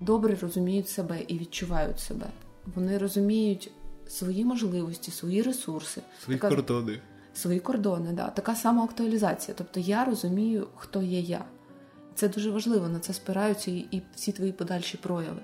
добре 0.00 0.36
розуміють 0.40 0.88
себе 0.88 1.20
і 1.28 1.38
відчувають 1.38 2.00
себе. 2.00 2.26
Вони 2.74 2.98
розуміють 2.98 3.70
свої 4.08 4.44
можливості, 4.44 5.10
свої 5.10 5.42
ресурси, 5.42 6.02
свої 6.24 6.38
така, 6.38 6.54
кордони. 6.54 7.00
Свої 7.34 7.60
кордони, 7.60 8.12
да. 8.12 8.28
така 8.28 8.54
сама 8.54 8.84
актуалізація. 8.84 9.54
Тобто 9.58 9.80
я 9.80 10.04
розумію, 10.04 10.66
хто 10.76 11.02
є 11.02 11.20
я. 11.20 11.44
Це 12.14 12.28
дуже 12.28 12.50
важливо, 12.50 12.88
на 12.88 12.98
це 12.98 13.12
спираються 13.12 13.70
і 13.70 14.02
всі 14.14 14.32
твої 14.32 14.52
подальші 14.52 14.96
прояви. 14.96 15.40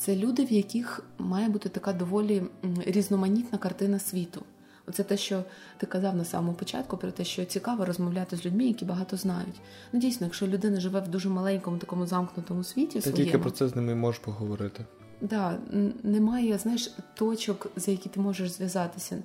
Це 0.00 0.16
люди, 0.16 0.44
в 0.44 0.52
яких 0.52 1.02
має 1.18 1.48
бути 1.48 1.68
така 1.68 1.92
доволі 1.92 2.42
різноманітна 2.86 3.58
картина 3.58 3.98
світу. 3.98 4.42
Оце 4.86 5.02
те, 5.02 5.16
що 5.16 5.44
ти 5.76 5.86
казав 5.86 6.16
на 6.16 6.24
самому 6.24 6.54
початку, 6.54 6.96
про 6.96 7.10
те, 7.10 7.24
що 7.24 7.44
цікаво 7.44 7.84
розмовляти 7.84 8.36
з 8.36 8.46
людьми, 8.46 8.64
які 8.64 8.84
багато 8.84 9.16
знають. 9.16 9.60
Ну, 9.92 10.00
дійсно, 10.00 10.26
якщо 10.26 10.46
людина 10.46 10.80
живе 10.80 11.00
в 11.00 11.08
дуже 11.08 11.28
маленькому 11.28 11.78
такому 11.78 12.06
замкнутому 12.06 12.64
світі, 12.64 12.92
Ти 12.92 13.00
своєму, 13.00 13.24
тільки 13.24 13.38
про 13.38 13.50
це 13.50 13.68
з 13.68 13.76
ними 13.76 13.94
можеш 13.94 14.20
поговорити. 14.20 14.84
Да, 15.20 15.58
немає, 16.02 16.58
знаєш, 16.58 16.94
точок, 17.14 17.66
за 17.76 17.90
які 17.90 18.08
ти 18.08 18.20
можеш 18.20 18.50
зв'язатися. 18.50 19.22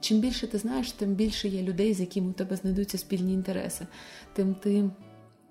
Чим 0.00 0.20
більше 0.20 0.46
ти 0.46 0.58
знаєш, 0.58 0.92
тим 0.92 1.14
більше 1.14 1.48
є 1.48 1.62
людей, 1.62 1.94
з 1.94 2.00
якими 2.00 2.28
у 2.30 2.32
тебе 2.32 2.56
знайдуться 2.56 2.98
спільні 2.98 3.34
інтереси, 3.34 3.86
тим 4.32 4.54
ти 4.54 4.90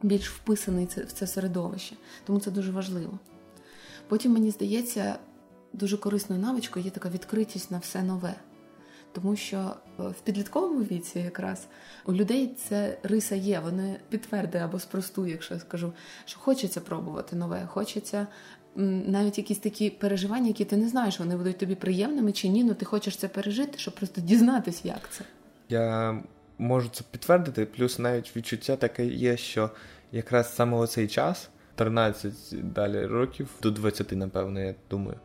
більш 0.03 0.29
вписаний 0.29 0.85
в 0.85 1.11
це 1.11 1.27
середовище. 1.27 1.95
Тому 2.25 2.39
це 2.39 2.51
дуже 2.51 2.71
важливо. 2.71 3.19
Потім, 4.11 4.31
мені 4.31 4.51
здається, 4.51 5.15
дуже 5.73 5.97
корисною 5.97 6.41
навичкою 6.41 6.85
є 6.85 6.91
така 6.91 7.09
відкритість 7.09 7.71
на 7.71 7.77
все 7.77 8.03
нове. 8.03 8.35
Тому 9.11 9.35
що 9.35 9.57
е, 9.57 10.03
в 10.03 10.21
підлітковому 10.23 10.83
віці 10.83 11.19
якраз 11.19 11.67
у 12.05 12.13
людей 12.13 12.55
це 12.69 12.97
риса 13.03 13.35
є, 13.35 13.59
вони 13.59 13.99
підтвердить 14.09 14.61
або 14.61 14.79
спростує, 14.79 15.31
якщо 15.31 15.53
я 15.53 15.59
скажу, 15.59 15.93
що 16.25 16.39
хочеться 16.39 16.81
пробувати 16.81 17.35
нове, 17.35 17.67
хочеться 17.67 18.27
навіть 18.75 19.37
якісь 19.37 19.59
такі 19.59 19.89
переживання, 19.89 20.47
які 20.47 20.65
ти 20.65 20.77
не 20.77 20.89
знаєш, 20.89 21.19
вони 21.19 21.37
будуть 21.37 21.57
тобі 21.57 21.75
приємними 21.75 22.31
чи 22.31 22.47
ні, 22.47 22.61
але 22.61 22.69
ну, 22.69 22.75
ти 22.75 22.85
хочеш 22.85 23.15
це 23.15 23.27
пережити, 23.27 23.77
щоб 23.77 23.95
просто 23.95 24.21
дізнатися, 24.21 24.81
як 24.83 25.09
це. 25.11 25.23
Я 25.69 26.17
можу 26.57 26.89
це 26.89 27.03
підтвердити, 27.11 27.65
плюс 27.65 27.99
навіть 27.99 28.35
відчуття 28.35 28.75
таке 28.75 29.05
є, 29.05 29.37
що 29.37 29.69
якраз 30.11 30.55
саме 30.55 30.77
оцей 30.77 31.07
час. 31.07 31.49
13 31.81 32.33
далі 32.73 33.05
років 33.05 33.47
до 33.61 33.71
20, 33.71 34.11
напевно, 34.11 34.59
я 34.59 34.75
думаю. 34.89 35.17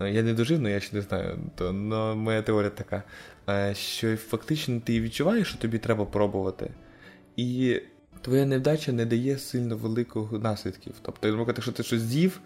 Я 0.00 0.22
не 0.22 0.34
дожив, 0.34 0.60
але 0.60 0.70
я 0.70 0.80
ще 0.80 0.96
не 0.96 1.02
знаю. 1.02 1.38
То, 1.54 1.72
но 1.72 2.16
моя 2.16 2.42
теорія 2.42 2.70
така, 2.70 3.02
е, 3.48 3.74
що 3.74 4.16
фактично 4.16 4.80
ти 4.80 5.00
відчуваєш, 5.00 5.48
що 5.48 5.58
тобі 5.58 5.78
треба 5.78 6.04
пробувати. 6.04 6.70
І 7.36 7.80
твоя 8.20 8.46
невдача 8.46 8.92
не 8.92 9.06
дає 9.06 9.38
сильно 9.38 9.76
великого 9.76 10.38
наслідків. 10.38 10.94
Тобто, 11.02 11.28
наприклад, 11.28 11.56
якщо 11.56 11.72
ти 11.72 11.82
щось 11.82 12.02
з'їв, 12.02 12.40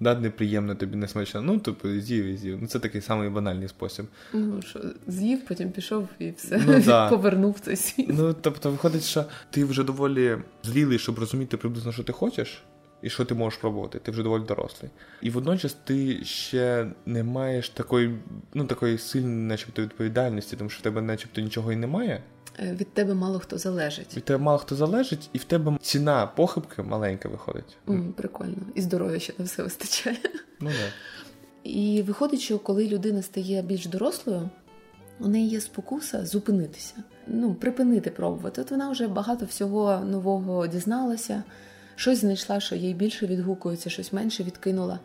да, 0.00 0.14
неприємно 0.14 0.74
тобі 0.74 0.96
не 0.96 1.08
смачно, 1.08 1.42
ну 1.42 1.58
типу, 1.58 1.88
з'їв 1.88 2.24
і 2.24 2.36
з'їв. 2.36 2.58
Ну 2.60 2.66
це 2.66 2.78
такий 2.78 3.00
самий 3.00 3.30
банальний 3.30 3.68
спосіб. 3.68 4.06
Ну 4.32 4.62
що 4.62 4.80
з'їв, 5.06 5.44
потім 5.48 5.70
пішов 5.70 6.08
і 6.18 6.30
все 6.30 6.62
ну, 6.66 6.82
да. 6.86 7.08
повернув 7.10 7.60
цей 7.60 7.76
світ. 7.76 8.08
Ну 8.08 8.36
тобто, 8.40 8.70
виходить, 8.70 9.04
що 9.04 9.24
ти 9.50 9.64
вже 9.64 9.84
доволі 9.84 10.38
зрілий, 10.62 10.98
щоб 10.98 11.18
розуміти 11.18 11.56
приблизно, 11.56 11.92
що 11.92 12.02
ти 12.02 12.12
хочеш. 12.12 12.62
І 13.02 13.10
що 13.10 13.24
ти 13.24 13.34
можеш 13.34 13.58
пробувати, 13.58 13.98
ти 13.98 14.10
вже 14.10 14.22
доволі 14.22 14.42
дорослий. 14.42 14.90
І 15.22 15.30
водночас 15.30 15.76
ти 15.84 16.24
ще 16.24 16.86
не 17.06 17.22
маєш 17.22 17.68
такої 17.68 18.18
ну, 18.54 18.64
такої 18.64 18.98
сильної, 18.98 19.34
начебто, 19.34 19.82
відповідальності, 19.82 20.56
тому 20.56 20.70
що 20.70 20.80
в 20.80 20.82
тебе 20.82 21.02
начебто 21.02 21.40
нічого 21.40 21.72
і 21.72 21.76
немає. 21.76 22.22
Е, 22.58 22.76
від 22.80 22.94
тебе 22.94 23.14
мало 23.14 23.38
хто 23.38 23.58
залежить. 23.58 24.16
Від 24.16 24.24
тебе 24.24 24.44
мало 24.44 24.58
хто 24.58 24.76
залежить, 24.76 25.30
і 25.32 25.38
в 25.38 25.44
тебе 25.44 25.78
ціна 25.80 26.26
похибки 26.26 26.82
маленька 26.82 27.28
виходить. 27.28 27.76
Mm, 27.86 28.12
прикольно. 28.12 28.56
І 28.74 28.80
здоров'я 28.80 29.18
ще 29.18 29.32
на 29.38 29.44
все 29.44 29.62
вистачає. 29.62 30.18
Ну 30.60 30.70
да. 30.70 30.92
І 31.64 32.02
виходить, 32.02 32.40
що 32.40 32.58
коли 32.58 32.88
людина 32.88 33.22
стає 33.22 33.62
більш 33.62 33.86
дорослою, 33.86 34.50
у 35.20 35.28
неї 35.28 35.48
є 35.48 35.60
спокуса 35.60 36.26
зупинитися, 36.26 36.94
ну, 37.26 37.54
припинити 37.54 38.10
пробувати. 38.10 38.60
От 38.60 38.70
вона 38.70 38.90
вже 38.90 39.08
багато 39.08 39.46
всього 39.46 39.98
нового 40.04 40.66
дізналася, 40.66 41.42
щось 41.98 42.18
знайшла, 42.18 42.60
що 42.60 42.74
їй 42.74 42.94
більше 42.94 43.26
відгукується, 43.26 43.90
щось 43.90 44.12
менше 44.12 44.42
відкинула. 44.42 45.00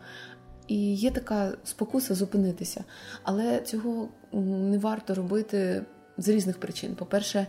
І 0.68 0.94
є 0.94 1.10
така 1.10 1.52
спокуса 1.64 2.14
зупинитися. 2.14 2.84
Але 3.22 3.60
цього 3.60 4.08
не 4.32 4.78
варто 4.78 5.14
робити 5.14 5.82
з 6.18 6.28
різних 6.28 6.60
причин. 6.60 6.94
По-перше, 6.94 7.46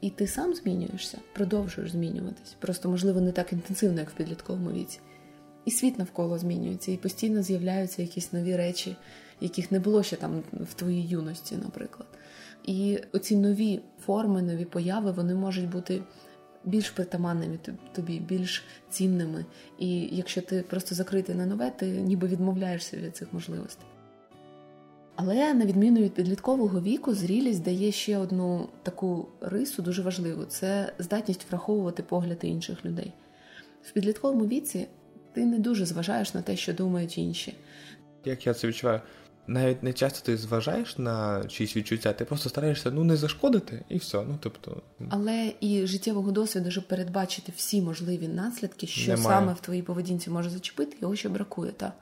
і 0.00 0.10
ти 0.10 0.26
сам 0.26 0.54
змінюєшся, 0.54 1.18
продовжуєш 1.32 1.90
змінюватись. 1.90 2.56
Просто, 2.58 2.88
можливо, 2.88 3.20
не 3.20 3.32
так 3.32 3.52
інтенсивно, 3.52 4.00
як 4.00 4.10
в 4.10 4.14
підлітковому 4.14 4.72
віці. 4.72 5.00
І 5.64 5.70
світ 5.70 5.98
навколо 5.98 6.38
змінюється, 6.38 6.92
і 6.92 6.96
постійно 6.96 7.42
з'являються 7.42 8.02
якісь 8.02 8.32
нові 8.32 8.56
речі, 8.56 8.96
яких 9.40 9.72
не 9.72 9.80
було 9.80 10.02
ще 10.02 10.16
там 10.16 10.42
в 10.52 10.74
твоїй 10.74 11.08
юності, 11.08 11.56
наприклад. 11.56 12.08
І 12.64 12.98
оці 13.12 13.36
нові 13.36 13.80
форми, 14.06 14.42
нові 14.42 14.64
появи, 14.64 15.12
вони 15.12 15.34
можуть 15.34 15.70
бути 15.70 16.02
більш 16.64 16.90
притаманними 16.90 17.58
тобі, 17.92 18.18
більш 18.18 18.64
цінними. 18.90 19.44
І 19.78 20.00
якщо 20.00 20.42
ти 20.42 20.64
просто 20.68 20.94
закритий 20.94 21.34
на 21.34 21.46
нове, 21.46 21.70
ти 21.70 21.86
ніби 21.86 22.28
відмовляєшся 22.28 22.96
від 22.96 23.16
цих 23.16 23.32
можливостей. 23.32 23.86
Але 25.16 25.54
на 25.54 25.66
відміну 25.66 26.00
від 26.00 26.14
підліткового 26.14 26.80
віку, 26.80 27.14
зрілість 27.14 27.62
дає 27.62 27.92
ще 27.92 28.18
одну 28.18 28.68
таку 28.82 29.28
рису, 29.40 29.82
дуже 29.82 30.02
важливу 30.02 30.44
це 30.44 30.92
здатність 30.98 31.46
враховувати 31.50 32.02
погляди 32.02 32.48
інших 32.48 32.84
людей. 32.84 33.12
В 33.82 33.92
підлітковому 33.92 34.46
віці 34.46 34.86
ти 35.32 35.44
не 35.46 35.58
дуже 35.58 35.86
зважаєш 35.86 36.34
на 36.34 36.42
те, 36.42 36.56
що 36.56 36.72
думають 36.72 37.18
інші. 37.18 37.54
Як 38.24 38.46
я 38.46 38.54
це 38.54 38.68
відчуваю, 38.68 39.00
навіть 39.46 39.82
не 39.82 39.92
часто 39.92 40.26
ти 40.26 40.36
зважаєш 40.36 40.98
на 40.98 41.44
чиїсь 41.44 41.76
відчуття, 41.76 42.12
ти 42.12 42.24
просто 42.24 42.48
стараєшся 42.48 42.90
ну 42.90 43.04
не 43.04 43.16
зашкодити 43.16 43.84
і 43.88 43.98
все. 43.98 44.18
Ну 44.28 44.38
тобто, 44.40 44.82
але 45.10 45.52
і 45.60 45.86
життєвого 45.86 46.30
досвіду, 46.30 46.70
щоб 46.70 46.88
передбачити 46.88 47.52
всі 47.56 47.82
можливі 47.82 48.28
наслідки, 48.28 48.86
що 48.86 49.12
Немає. 49.12 49.38
саме 49.38 49.52
в 49.52 49.60
твоїй 49.60 49.82
поведінці 49.82 50.30
може 50.30 50.50
зачепити, 50.50 50.96
його 51.00 51.16
ще 51.16 51.28
бракує. 51.28 51.72
Та. 51.72 51.92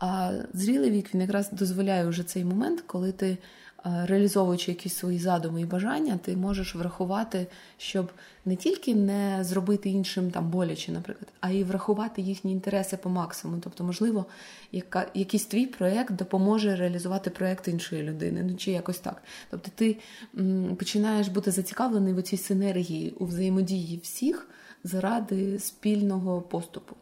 А 0.00 0.32
зрілий 0.54 0.90
вік 0.90 1.14
він 1.14 1.20
якраз 1.20 1.50
дозволяє 1.52 2.06
вже 2.06 2.22
цей 2.22 2.44
момент, 2.44 2.80
коли 2.86 3.12
ти, 3.12 3.38
реалізовуючи 3.84 4.70
якісь 4.70 4.94
свої 4.94 5.18
задуми 5.18 5.60
і 5.60 5.64
бажання, 5.64 6.18
ти 6.24 6.36
можеш 6.36 6.74
врахувати, 6.74 7.46
щоб 7.78 8.10
не 8.44 8.56
тільки 8.56 8.94
не 8.94 9.44
зробити 9.44 9.90
іншим 9.90 10.30
там 10.30 10.50
боляче, 10.50 10.92
наприклад, 10.92 11.28
а 11.40 11.50
й 11.50 11.64
врахувати 11.64 12.22
їхні 12.22 12.52
інтереси 12.52 12.96
по 12.96 13.10
максимуму. 13.10 13.60
Тобто, 13.64 13.84
можливо, 13.84 14.26
яка, 14.72 15.06
якийсь 15.14 15.46
твій 15.46 15.66
проєкт 15.66 16.14
допоможе 16.14 16.76
реалізувати 16.76 17.30
проєкт 17.30 17.68
іншої 17.68 18.02
людини, 18.02 18.42
ну 18.50 18.56
чи 18.56 18.70
якось 18.70 18.98
так. 18.98 19.22
Тобто, 19.50 19.70
ти 19.74 19.96
м, 20.38 20.76
починаєш 20.78 21.28
бути 21.28 21.50
зацікавлений 21.50 22.14
в 22.14 22.22
цій 22.22 22.36
синергії 22.36 23.10
у 23.10 23.26
взаємодії 23.26 24.00
всіх 24.02 24.48
заради 24.84 25.58
спільного 25.58 26.40
поступу. 26.40 26.96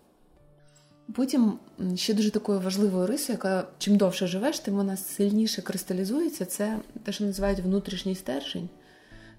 Потім 1.14 1.58
ще 1.96 2.14
дуже 2.14 2.30
такою 2.30 2.60
важливою 2.60 3.06
рисою, 3.06 3.36
яка 3.36 3.68
чим 3.78 3.96
довше 3.96 4.26
живеш, 4.26 4.58
тим 4.58 4.74
вона 4.74 4.96
сильніше 4.96 5.62
кристалізується. 5.62 6.44
Це 6.44 6.78
те, 7.02 7.12
що 7.12 7.24
називають 7.24 7.60
внутрішній 7.60 8.14
стержень. 8.14 8.68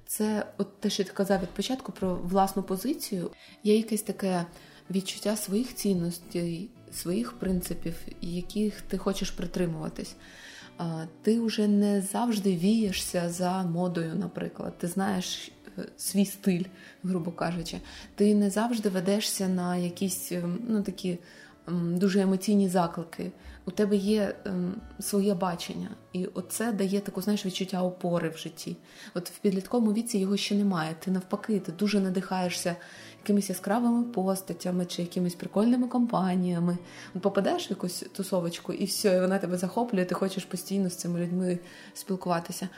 Це 0.08 0.46
от 0.58 0.80
те, 0.80 0.90
що 0.90 1.04
ти 1.04 1.12
казав 1.12 1.42
від 1.42 1.50
початку 1.50 1.92
про 1.92 2.16
власну 2.16 2.64
позицію. 2.64 3.32
Є 3.64 3.78
якесь 3.78 4.02
таке 4.02 4.46
відчуття 4.92 5.36
своїх 5.36 5.76
цінностей, 5.76 6.70
своїх 6.94 7.34
принципів, 7.34 7.96
яких 8.22 8.82
ти 8.82 8.98
хочеш 8.98 9.32
притримуватись. 9.32 10.16
Ти 11.22 11.40
вже 11.40 11.68
не 11.68 12.02
завжди 12.02 12.56
вієшся 12.56 13.30
за 13.30 13.64
модою, 13.64 14.16
наприклад. 14.16 14.78
Ти 14.78 14.88
знаєш 14.88 15.52
е, 15.78 15.86
свій 15.98 16.26
стиль, 16.26 16.64
грубо 17.04 17.32
кажучи. 17.32 17.78
Ти 18.16 18.36
не 18.36 18.50
завжди 18.50 18.90
ведешся 18.90 19.48
на 19.48 19.78
якісь 19.78 20.32
ем, 20.32 20.60
ну, 20.68 20.84
такі 20.84 21.18
дуже 21.68 22.22
емоційні 22.22 22.70
заклики. 22.70 23.32
У 23.66 23.72
тебе 23.72 23.96
є 23.96 24.36
ем, 24.46 24.76
своє 25.00 25.34
бачення. 25.34 25.90
І 26.14 26.26
оце 26.26 26.72
дає 26.72 27.00
таку, 27.00 27.22
знаєш, 27.22 27.46
відчуття 27.46 27.84
опори 27.84 28.30
в 28.30 28.38
житті. 28.38 28.78
От 29.14 29.30
в 29.30 29.40
підлітковому 29.40 29.94
віці 29.94 30.18
його 30.18 30.38
ще 30.38 30.56
немає. 30.56 30.96
Ти 31.00 31.12
навпаки, 31.12 31.60
ти 31.60 31.72
дуже 31.72 32.00
надихаєшся 32.00 32.76
якимись 33.24 33.50
яскравими 33.50 34.04
постатями 34.04 34.86
чи 34.86 35.02
якимись 35.02 35.36
прикольними 35.36 35.88
компаніями. 35.88 36.78
Попадаєш 37.22 37.70
в 37.70 37.72
якусь 37.72 38.06
тусовочку, 38.14 38.74
і 38.74 38.86
все, 38.86 39.16
і 39.16 39.20
вона 39.20 39.38
тебе 39.38 39.58
захоплює, 39.58 40.06
ти 40.06 40.16
хочеш 40.16 40.46
постійно 40.46 40.90
з 40.90 40.96
цими 40.96 41.20
людьми 41.20 41.60
спілкуватися. 41.94 42.70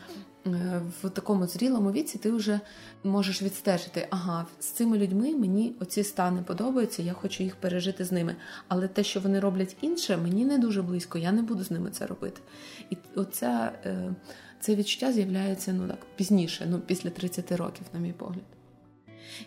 Е, 0.48 0.82
в 1.04 1.10
такому 1.10 1.48
зрілому 1.48 1.92
віці 1.92 2.18
ти 2.18 2.32
вже 2.32 2.60
можеш 3.04 3.42
відстежити, 3.42 4.08
ага, 4.10 4.46
з 4.60 4.66
цими 4.66 4.98
людьми 4.98 5.36
мені 5.36 5.76
оці 5.80 6.04
стани 6.04 6.42
подобаються, 6.42 7.02
я 7.02 7.14
хочу 7.14 7.44
їх 7.44 7.56
пережити 7.56 8.06
з 8.06 8.12
ними. 8.12 8.36
Але 8.68 8.88
те, 8.88 9.04
що 9.04 9.20
вони 9.20 9.40
роблять 9.40 9.76
інше, 9.82 10.18
мені 10.18 10.46
не 10.46 10.58
дуже 10.58 10.82
близько, 10.82 11.18
я 11.18 11.32
не 11.32 11.42
буду 11.42 11.64
з 11.64 11.72
ними 11.72 11.90
це 11.92 12.06
робити. 12.06 12.42
І 12.90 12.98
оця, 13.16 13.72
е, 13.86 14.14
це 14.60 14.76
відчуття 14.76 15.14
з'являється 15.14 15.74
ну 15.74 15.88
так 15.88 16.00
пізніше, 16.16 16.68
ну 16.70 16.80
після 16.80 17.10
30 17.10 17.52
років, 17.52 17.86
на 17.94 18.00
мій 18.00 18.14
погляд. 18.14 18.44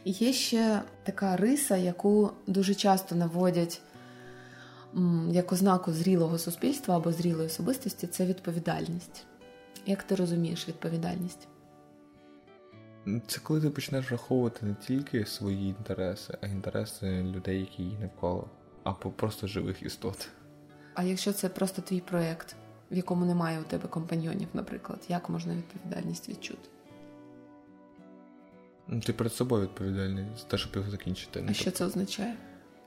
І 0.05 0.11
є 0.11 0.33
ще 0.33 0.83
така 1.03 1.37
риса, 1.37 1.77
яку 1.77 2.31
дуже 2.47 2.75
часто 2.75 3.15
наводять 3.15 3.81
як 5.31 5.53
ознаку 5.53 5.93
зрілого 5.93 6.39
суспільства 6.39 6.97
або 6.97 7.13
зрілої 7.13 7.47
особистості 7.47 8.07
це 8.07 8.27
відповідальність. 8.27 9.25
Як 9.87 10.03
ти 10.03 10.15
розумієш 10.15 10.69
відповідальність? 10.69 11.49
Це 13.27 13.41
коли 13.43 13.61
ти 13.61 13.71
почнеш 13.71 14.09
враховувати 14.09 14.67
не 14.67 14.75
тільки 14.75 15.27
свої 15.27 15.69
інтереси, 15.69 16.39
а 16.41 16.47
інтереси 16.47 17.23
людей, 17.23 17.61
які 17.61 17.83
її 17.83 17.99
навколо, 17.99 18.51
або 18.85 19.11
просто 19.11 19.47
живих 19.47 19.83
істот. 19.83 20.29
А 20.95 21.03
якщо 21.03 21.33
це 21.33 21.49
просто 21.49 21.83
твій 21.83 22.01
проєкт, 22.01 22.57
в 22.91 22.97
якому 22.97 23.25
немає 23.25 23.61
у 23.61 23.63
тебе 23.63 23.89
компаньйонів, 23.89 24.49
наприклад, 24.55 24.99
як 25.09 25.29
можна 25.29 25.55
відповідальність 25.55 26.29
відчути? 26.29 26.69
Ну, 28.89 29.01
ти 29.01 29.13
перед 29.13 29.33
собою 29.33 29.63
відповідальний 29.63 30.25
за 30.39 30.45
те, 30.45 30.59
щоб 30.59 30.77
його 30.77 30.91
закінчити. 30.91 31.45
А 31.49 31.53
що 31.53 31.71
це 31.71 31.85
означає? 31.85 32.37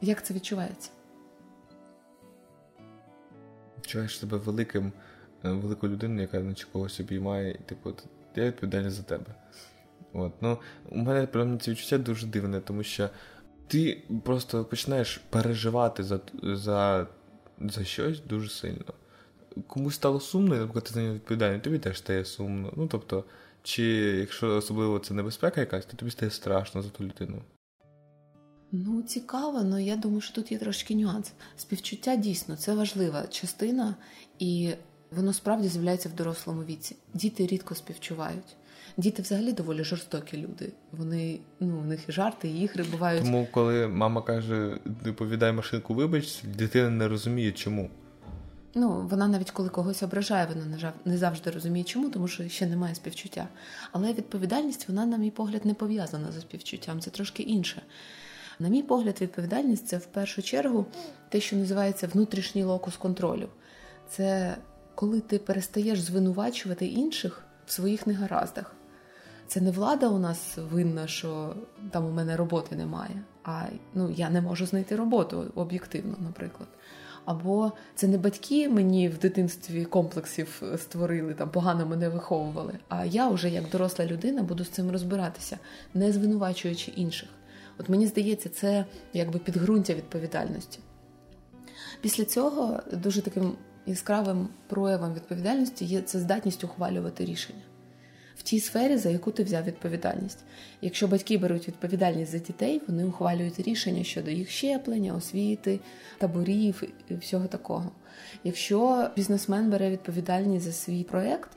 Як 0.02 0.26
це 0.26 0.34
відчувається? 0.34 0.90
Відчуваєш 3.78 4.20
себе 4.20 4.38
великим, 4.38 4.92
е, 5.46 5.50
великою 5.50 5.94
людиною, 5.94 6.22
яка 6.22 6.40
наче 6.40 6.68
когось 6.72 7.00
обіймає, 7.00 7.52
і 7.52 7.58
типу, 7.58 7.94
я 8.36 8.46
відповідальний 8.46 8.92
за 8.92 9.04
тебе. 9.04 9.36
От. 10.14 10.34
Ну, 10.42 10.58
У 10.90 10.98
мене 10.98 11.28
прям 11.28 11.60
це 11.60 11.72
відчуття 11.72 11.98
дуже 11.98 12.28
дивне, 12.28 12.60
тому 12.60 12.84
що 12.84 13.10
ти 13.68 14.04
просто 14.24 14.66
починаєш 14.66 15.18
переживати 15.30 16.04
за 16.04 16.20
за, 16.44 17.08
за 17.62 17.84
щось 17.84 18.22
дуже 18.22 18.50
сильно. 18.50 18.94
Комусь 19.68 19.96
стало 19.96 20.20
сумно, 20.20 20.56
і 20.56 20.60
наприклад, 20.60 20.84
ти 20.84 20.94
за 20.94 21.02
нього 21.02 21.14
відповідальний, 21.14 21.60
тобі 21.60 21.80
теж 21.80 21.98
стає 21.98 22.26
сумно. 22.26 22.74
Ну, 22.76 22.88
тобто, 22.88 23.24
чи 23.64 23.84
якщо 24.20 24.56
особливо 24.56 25.00
це 25.00 25.14
небезпека 25.14 25.62
якась, 25.62 25.86
то 25.86 25.98
тобі 25.98 26.12
стає 26.12 26.32
страшно 26.32 26.82
за 26.82 26.90
ту 26.90 27.04
людину. 27.04 27.42
Ну, 28.72 29.02
цікаво, 29.02 29.58
але 29.62 29.84
я 29.84 29.96
думаю, 29.96 30.22
що 30.22 30.34
тут 30.36 30.52
є 30.52 30.58
трошки 30.58 30.96
нюанс. 30.96 31.32
Співчуття 31.58 32.16
дійсно 32.16 32.56
це 32.56 32.74
важлива 32.74 33.28
частина, 33.28 33.96
і 34.40 34.72
воно 35.12 35.34
справді 35.34 35.68
з'являється 35.68 36.10
в 36.10 36.14
дорослому 36.14 36.64
віці. 36.64 36.96
Діти 37.14 37.48
рідко 37.48 37.76
співчувають. 37.76 38.56
Діти 38.98 39.22
взагалі 39.22 39.54
доволі 39.54 39.84
жорстокі 39.84 40.38
люди. 40.38 40.72
Вони 40.92 41.40
ну, 41.60 41.80
у 41.80 41.84
них 41.84 42.10
і 42.10 42.12
жарти, 42.12 42.48
і 42.48 42.62
ігри 42.62 42.86
бувають. 42.92 43.24
Тому, 43.24 43.48
коли 43.52 43.88
мама 43.88 44.22
каже, 44.22 44.80
доповідай 44.86 45.54
машинку, 45.54 45.94
вибач, 45.94 46.44
дитина 46.44 46.90
не 46.90 47.08
розуміє, 47.08 47.52
чому. 47.52 47.90
Ну, 48.80 49.08
вона 49.10 49.28
навіть 49.28 49.52
коли 49.52 49.70
когось 49.70 50.04
ображає, 50.04 50.48
вона 50.48 50.94
не 51.06 51.18
завжди 51.18 51.52
розуміє, 51.52 51.84
чому, 51.84 52.10
тому 52.10 52.28
що 52.28 52.50
ще 52.50 52.66
немає 52.66 52.96
співчуття. 52.96 53.48
Але 53.92 54.14
відповідальність, 54.14 54.88
вона, 54.88 55.06
на 55.06 55.18
мій 55.18 55.32
погляд, 55.32 55.66
не 55.66 55.74
пов'язана 55.74 56.32
за 56.32 56.42
співчуттям. 56.42 57.02
Це 57.02 57.10
трошки 57.10 57.44
інше. 57.44 57.82
На 58.60 58.70
мій 58.70 58.84
погляд, 58.84 59.18
відповідальність 59.22 59.88
це 59.88 59.98
в 59.98 60.06
першу 60.06 60.42
чергу 60.42 60.86
те, 61.30 61.40
що 61.40 61.56
називається 61.56 62.08
внутрішній 62.08 62.64
локус 62.64 62.98
контролю. 62.98 63.50
Це 64.10 64.58
коли 64.96 65.20
ти 65.20 65.40
перестаєш 65.40 66.02
звинувачувати 66.02 66.86
інших 66.86 67.42
в 67.66 67.72
своїх 67.72 68.08
негараздах. 68.08 68.76
Це 69.48 69.62
не 69.62 69.72
влада 69.72 70.08
у 70.08 70.20
нас 70.20 70.58
винна, 70.72 71.08
що 71.08 71.56
там 71.92 72.06
у 72.06 72.12
мене 72.12 72.38
роботи 72.38 72.76
немає, 72.76 73.24
а 73.44 73.64
ну, 73.94 74.10
я 74.10 74.30
не 74.30 74.42
можу 74.42 74.66
знайти 74.66 74.96
роботу 74.96 75.52
об'єктивно, 75.56 76.16
наприклад. 76.20 76.70
Або 77.30 77.72
це 77.96 78.08
не 78.08 78.18
батьки 78.18 78.70
мені 78.70 79.10
в 79.10 79.18
дитинстві 79.18 79.86
комплексів 79.86 80.62
створили, 80.78 81.34
там 81.34 81.50
погано 81.50 81.86
мене 81.86 82.10
виховували. 82.10 82.74
А 82.88 83.06
я 83.06 83.28
вже 83.28 83.50
як 83.50 83.70
доросла 83.70 84.06
людина 84.06 84.44
буду 84.44 84.64
з 84.64 84.70
цим 84.70 84.92
розбиратися, 84.92 85.60
не 85.94 86.12
звинувачуючи 86.14 86.92
інших. 86.92 87.30
От 87.80 87.90
мені 87.90 88.08
здається, 88.08 88.50
це 88.50 88.86
якби 89.14 89.40
підґрунтя 89.40 89.94
відповідальності. 89.94 90.80
Після 92.02 92.26
цього 92.26 92.80
дуже 92.94 93.22
таким 93.22 93.52
яскравим 93.86 94.48
проявом 94.68 95.14
відповідальності 95.14 95.86
є 95.86 96.02
це 96.02 96.20
здатність 96.20 96.64
ухвалювати 96.64 97.26
рішення 97.26 97.64
в 98.40 98.42
тій 98.42 98.60
сфері, 98.60 98.98
за 98.98 99.10
яку 99.10 99.32
ти 99.32 99.44
взяв 99.44 99.64
відповідальність. 99.64 100.40
Якщо 100.82 101.08
батьки 101.08 101.38
беруть 101.38 101.68
відповідальність 101.68 102.32
за 102.32 102.38
дітей, 102.38 102.82
вони 102.88 103.06
ухвалюють 103.06 103.60
рішення 103.60 104.04
щодо 104.04 104.32
їх 104.32 104.50
щеплення, 104.50 105.16
освіти, 105.16 105.80
таборів 106.18 106.84
і 107.10 107.16
всього 107.16 107.48
такого. 107.48 107.92
Якщо 108.44 109.10
бізнесмен 109.16 109.70
бере 109.70 109.90
відповідальність 109.90 110.66
за 110.66 110.72
свій 110.72 111.04
проект, 111.04 111.50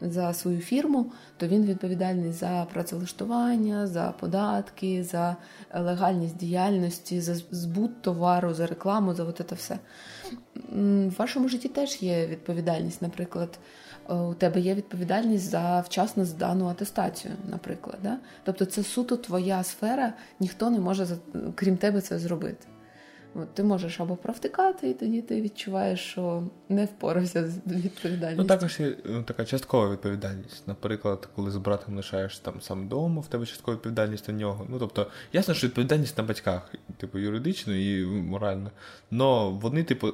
за 0.00 0.34
свою 0.34 0.60
фірму, 0.60 1.12
то 1.36 1.48
він 1.48 1.64
відповідальний 1.64 2.32
за 2.32 2.66
працевлаштування, 2.72 3.86
за 3.86 4.14
податки, 4.20 5.04
за 5.04 5.36
легальність 5.74 6.36
діяльності, 6.36 7.20
за 7.20 7.34
збут 7.34 8.02
товару, 8.02 8.54
за 8.54 8.66
рекламу, 8.66 9.14
за 9.14 9.24
от 9.24 9.42
це 9.48 9.54
все. 9.54 9.78
В 10.72 11.16
вашому 11.18 11.48
житті 11.48 11.68
теж 11.68 12.02
є 12.02 12.26
відповідальність, 12.26 13.02
наприклад. 13.02 13.58
Е, 14.10 14.14
у 14.14 14.34
тебе 14.34 14.60
є 14.60 14.74
відповідальність 14.74 15.50
за 15.50 15.80
вчасно 15.80 16.24
здану 16.24 16.66
атестацію, 16.66 17.34
наприклад. 17.50 17.98
Да? 18.02 18.18
Тобто 18.44 18.64
це 18.64 18.82
суто 18.82 19.16
твоя 19.16 19.62
сфера, 19.62 20.12
ніхто 20.40 20.70
не 20.70 20.78
може 20.78 21.06
крім 21.54 21.76
тебе 21.76 22.00
це 22.00 22.18
зробити. 22.18 22.66
От, 23.34 23.54
Ти 23.54 23.62
можеш 23.62 24.00
або 24.00 24.16
провтикати, 24.16 24.90
і 24.90 24.94
тоді 24.94 25.22
ти 25.22 25.42
відчуваєш, 25.42 26.00
що 26.00 26.42
не 26.68 26.84
впорався 26.84 27.48
з 27.48 27.58
відповідальністю. 27.66 28.42
Ну, 28.42 28.48
також 28.48 28.80
є 28.80 28.96
ну, 29.04 29.22
така 29.22 29.44
часткова 29.44 29.90
відповідальність. 29.90 30.68
Наприклад, 30.68 31.28
коли 31.36 31.50
з 31.50 31.56
братом 31.56 31.96
лишаєш 31.96 32.38
там 32.38 32.60
сам 32.60 32.86
вдома, 32.86 33.20
в 33.20 33.26
тебе 33.26 33.46
часткова 33.46 33.74
відповідальність 33.74 34.28
на 34.28 34.34
нього. 34.34 34.66
Ну, 34.70 34.78
тобто, 34.78 35.06
ясно, 35.32 35.54
що 35.54 35.66
відповідальність 35.66 36.18
на 36.18 36.24
батьках, 36.24 36.74
типу, 36.96 37.18
юридично 37.18 37.74
і 37.74 38.06
морально. 38.06 38.70
Но 39.10 39.50
вони, 39.50 39.84
типу, 39.84 40.12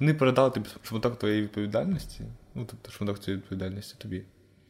вони 0.00 0.14
передали 0.14 0.50
тобі 0.50 0.66
шматок 0.82 1.18
твоєї 1.18 1.42
відповідальності, 1.42 2.24
ну, 2.54 2.64
тобто 2.70 2.90
шматок 2.90 3.20
цієї 3.20 3.42
відповідальності 3.42 3.94
тобі. 3.98 4.24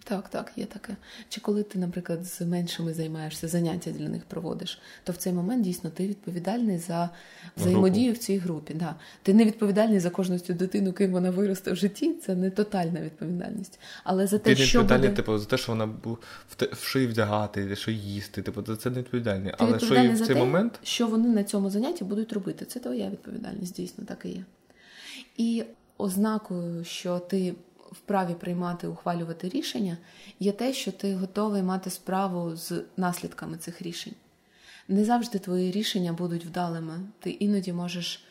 Так, 0.06 0.28
так, 0.28 0.52
є 0.56 0.64
таке. 0.64 0.96
Чи 1.28 1.40
коли 1.40 1.62
ти, 1.62 1.78
наприклад, 1.78 2.24
з 2.24 2.40
меншими 2.40 2.94
займаєшся, 2.94 3.48
заняття 3.48 3.90
для 3.90 4.08
них 4.08 4.24
проводиш, 4.24 4.78
то 5.04 5.12
в 5.12 5.16
цей 5.16 5.32
момент 5.32 5.64
дійсно 5.64 5.90
ти 5.90 6.08
відповідальний 6.08 6.78
за 6.78 7.10
взаємодію 7.56 8.12
в 8.12 8.18
цій 8.18 8.38
групі. 8.38 8.74
Да. 8.74 8.94
Ти 9.22 9.34
не 9.34 9.44
відповідальний 9.44 10.00
за 10.00 10.10
кожну 10.10 10.38
цю 10.38 10.54
дитину, 10.54 10.92
ким 10.92 11.12
вона 11.12 11.30
виросте 11.30 11.72
в 11.72 11.76
житті, 11.76 12.14
це 12.14 12.34
не 12.34 12.50
тотальна 12.50 13.00
відповідальність. 13.00 13.80
Але 14.04 14.26
за 14.26 14.38
те, 14.38 14.54
ти 14.54 14.64
що 14.64 14.82
буде... 14.82 15.08
типу, 15.08 15.38
за 15.38 15.46
те, 15.46 15.56
що 15.56 15.72
вона 15.72 15.84
в 16.72 16.84
шиї 16.84 17.06
вдягати, 17.06 17.76
що 17.76 17.90
їсти, 17.90 18.42
типу, 18.42 18.62
це 18.62 18.90
не 18.90 18.98
відповідальний. 18.98 19.50
Ти 19.50 19.56
Але 19.58 19.78
що 19.78 20.12
в 20.12 20.18
цей 20.18 20.26
те, 20.26 20.34
момент, 20.34 20.80
що 20.82 21.06
вони 21.06 21.28
на 21.28 21.44
цьому 21.44 21.70
занятті 21.70 22.04
будуть 22.04 22.32
робити, 22.32 22.64
це 22.64 22.80
твоя 22.80 23.10
відповідальність, 23.10 23.76
дійсно 23.76 24.04
так 24.04 24.18
і 24.24 24.28
є. 24.28 24.44
І 25.36 25.64
ознакою, 25.98 26.84
що 26.84 27.18
ти 27.18 27.54
вправі 27.94 28.34
приймати, 28.34 28.86
ухвалювати 28.86 29.48
рішення, 29.48 29.96
є 30.40 30.52
те, 30.52 30.72
що 30.72 30.92
ти 30.92 31.14
готовий 31.14 31.62
мати 31.62 31.90
справу 31.90 32.56
з 32.56 32.82
наслідками 32.96 33.56
цих 33.56 33.82
рішень. 33.82 34.14
Не 34.88 35.04
завжди 35.04 35.38
твої 35.38 35.70
рішення 35.70 36.12
будуть 36.12 36.46
вдалими. 36.46 37.00
Ти 37.20 37.30
іноді 37.30 37.72
можеш 37.72 38.24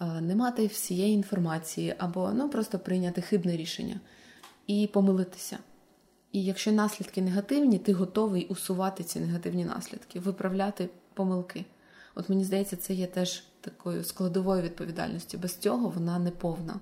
е, 0.00 0.20
не 0.20 0.36
мати 0.36 0.66
всієї 0.66 1.14
інформації 1.14 1.94
або 1.98 2.32
ну, 2.34 2.48
просто 2.48 2.78
прийняти 2.78 3.20
хибне 3.20 3.56
рішення 3.56 4.00
і 4.66 4.90
помилитися. 4.92 5.58
І 6.32 6.44
якщо 6.44 6.72
наслідки 6.72 7.22
негативні, 7.22 7.78
ти 7.78 7.92
готовий 7.92 8.46
усувати 8.46 9.04
ці 9.04 9.20
негативні 9.20 9.64
наслідки, 9.64 10.20
виправляти 10.20 10.88
помилки. 11.14 11.64
От 12.14 12.28
мені 12.28 12.44
здається, 12.44 12.76
це 12.76 12.94
є 12.94 13.06
теж 13.06 13.44
такою 13.60 14.04
складовою 14.04 14.62
відповідальністю. 14.62 15.38
Без 15.38 15.56
цього 15.56 15.88
вона 15.88 16.18
не 16.18 16.30
повна. 16.30 16.80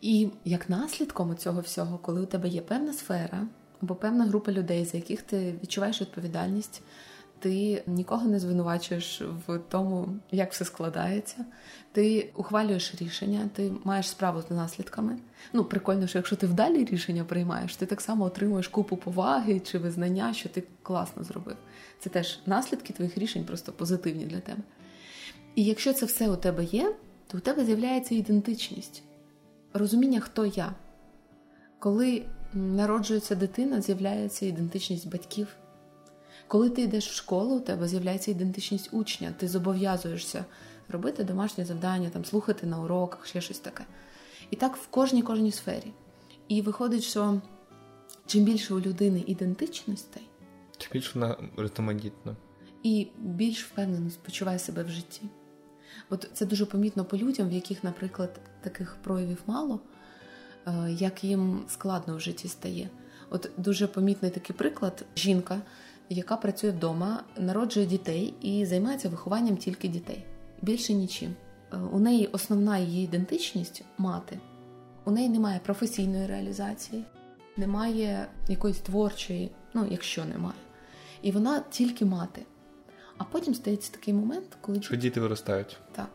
І 0.00 0.28
як 0.44 0.70
наслідком 0.70 1.36
цього 1.36 1.60
всього, 1.60 1.98
коли 1.98 2.20
у 2.20 2.26
тебе 2.26 2.48
є 2.48 2.60
певна 2.60 2.92
сфера 2.92 3.46
або 3.82 3.94
певна 3.94 4.24
група 4.24 4.52
людей, 4.52 4.84
за 4.84 4.96
яких 4.96 5.22
ти 5.22 5.54
відчуваєш 5.62 6.00
відповідальність, 6.00 6.82
ти 7.42 7.82
нікого 7.86 8.28
не 8.28 8.38
звинувачуєш 8.38 9.22
в 9.46 9.58
тому, 9.68 10.08
як 10.30 10.52
все 10.52 10.64
складається. 10.64 11.44
Ти 11.92 12.32
ухвалюєш 12.36 12.94
рішення, 13.00 13.50
ти 13.54 13.72
маєш 13.84 14.08
справу 14.08 14.42
з 14.42 14.50
наслідками. 14.50 15.18
Ну, 15.52 15.64
прикольно, 15.64 16.06
що 16.06 16.18
якщо 16.18 16.36
ти 16.36 16.46
вдалі 16.46 16.84
рішення 16.84 17.24
приймаєш, 17.24 17.76
ти 17.76 17.86
так 17.86 18.00
само 18.00 18.24
отримуєш 18.24 18.68
купу 18.68 18.96
поваги 18.96 19.60
чи 19.60 19.78
визнання, 19.78 20.34
що 20.34 20.48
ти 20.48 20.62
класно 20.82 21.24
зробив. 21.24 21.56
Це 21.98 22.10
теж 22.10 22.38
наслідки 22.46 22.92
твоїх 22.92 23.18
рішень, 23.18 23.44
просто 23.44 23.72
позитивні 23.72 24.24
для 24.24 24.40
тебе. 24.40 24.62
І 25.54 25.64
якщо 25.64 25.92
це 25.92 26.06
все 26.06 26.30
у 26.30 26.36
тебе 26.36 26.64
є, 26.64 26.94
то 27.26 27.38
у 27.38 27.40
тебе 27.40 27.64
з'являється 27.64 28.14
ідентичність, 28.14 29.02
розуміння, 29.72 30.20
хто 30.20 30.46
я. 30.46 30.74
Коли 31.78 32.24
народжується 32.52 33.34
дитина, 33.34 33.80
з'являється 33.80 34.46
ідентичність 34.46 35.08
батьків. 35.08 35.48
Коли 36.48 36.70
ти 36.70 36.82
йдеш 36.82 37.08
в 37.08 37.14
школу, 37.14 37.56
у 37.56 37.60
тебе 37.60 37.88
з'являється 37.88 38.30
ідентичність 38.30 38.88
учня, 38.92 39.34
ти 39.38 39.48
зобов'язуєшся 39.48 40.44
робити 40.88 41.24
домашні 41.24 41.64
завдання, 41.64 42.10
там, 42.10 42.24
слухати 42.24 42.66
на 42.66 42.80
уроках, 42.80 43.26
ще 43.26 43.40
щось 43.40 43.58
таке. 43.58 43.84
І 44.50 44.56
так 44.56 44.76
в 44.76 44.86
кожній 44.86 45.22
кожній 45.22 45.52
сфері. 45.52 45.92
І 46.48 46.62
виходить, 46.62 47.02
що 47.02 47.40
чим 48.26 48.44
більше 48.44 48.74
у 48.74 48.80
людини 48.80 49.24
ідентичностей, 49.26 50.22
тим 50.78 50.88
більше 50.92 51.10
вона 51.14 51.36
різноманітна. 51.56 52.36
І 52.82 53.08
більш 53.18 53.64
впевнено 53.64 54.10
почуває 54.24 54.58
себе 54.58 54.82
в 54.82 54.88
житті. 54.88 55.22
От 56.10 56.30
це 56.32 56.46
дуже 56.46 56.66
помітно 56.66 57.04
по 57.04 57.16
людям, 57.16 57.48
в 57.48 57.52
яких, 57.52 57.84
наприклад, 57.84 58.40
таких 58.60 58.96
проявів 59.02 59.42
мало, 59.46 59.80
е, 60.66 60.92
як 60.92 61.24
їм 61.24 61.62
складно 61.68 62.16
в 62.16 62.20
житті 62.20 62.48
стає. 62.48 62.88
От 63.30 63.50
дуже 63.56 63.86
помітний 63.86 64.30
такий 64.30 64.56
приклад: 64.56 65.04
жінка, 65.16 65.60
яка 66.08 66.36
працює 66.36 66.70
вдома, 66.70 67.24
народжує 67.36 67.86
дітей 67.86 68.34
і 68.40 68.66
займається 68.66 69.08
вихованням 69.08 69.56
тільки 69.56 69.88
дітей. 69.88 70.24
Більше 70.62 70.94
нічим. 70.94 71.34
Е, 71.72 71.76
у 71.76 71.98
неї 71.98 72.26
основна 72.26 72.78
її 72.78 73.04
ідентичність 73.04 73.84
мати. 73.98 74.38
У 75.04 75.10
неї 75.10 75.28
немає 75.28 75.60
професійної 75.64 76.26
реалізації, 76.26 77.04
немає 77.56 78.26
якоїсь 78.48 78.78
творчої, 78.78 79.50
ну 79.74 79.86
якщо 79.90 80.24
немає. 80.24 80.58
І 81.22 81.32
вона 81.32 81.62
тільки 81.70 82.04
мати. 82.04 82.42
А 83.22 83.24
потім 83.32 83.54
стається 83.54 83.92
такий 83.92 84.14
момент, 84.14 84.56
коли 84.60 84.82
що 84.82 84.96
діти 84.96 85.20
виростають. 85.20 85.76
Так. 85.92 86.10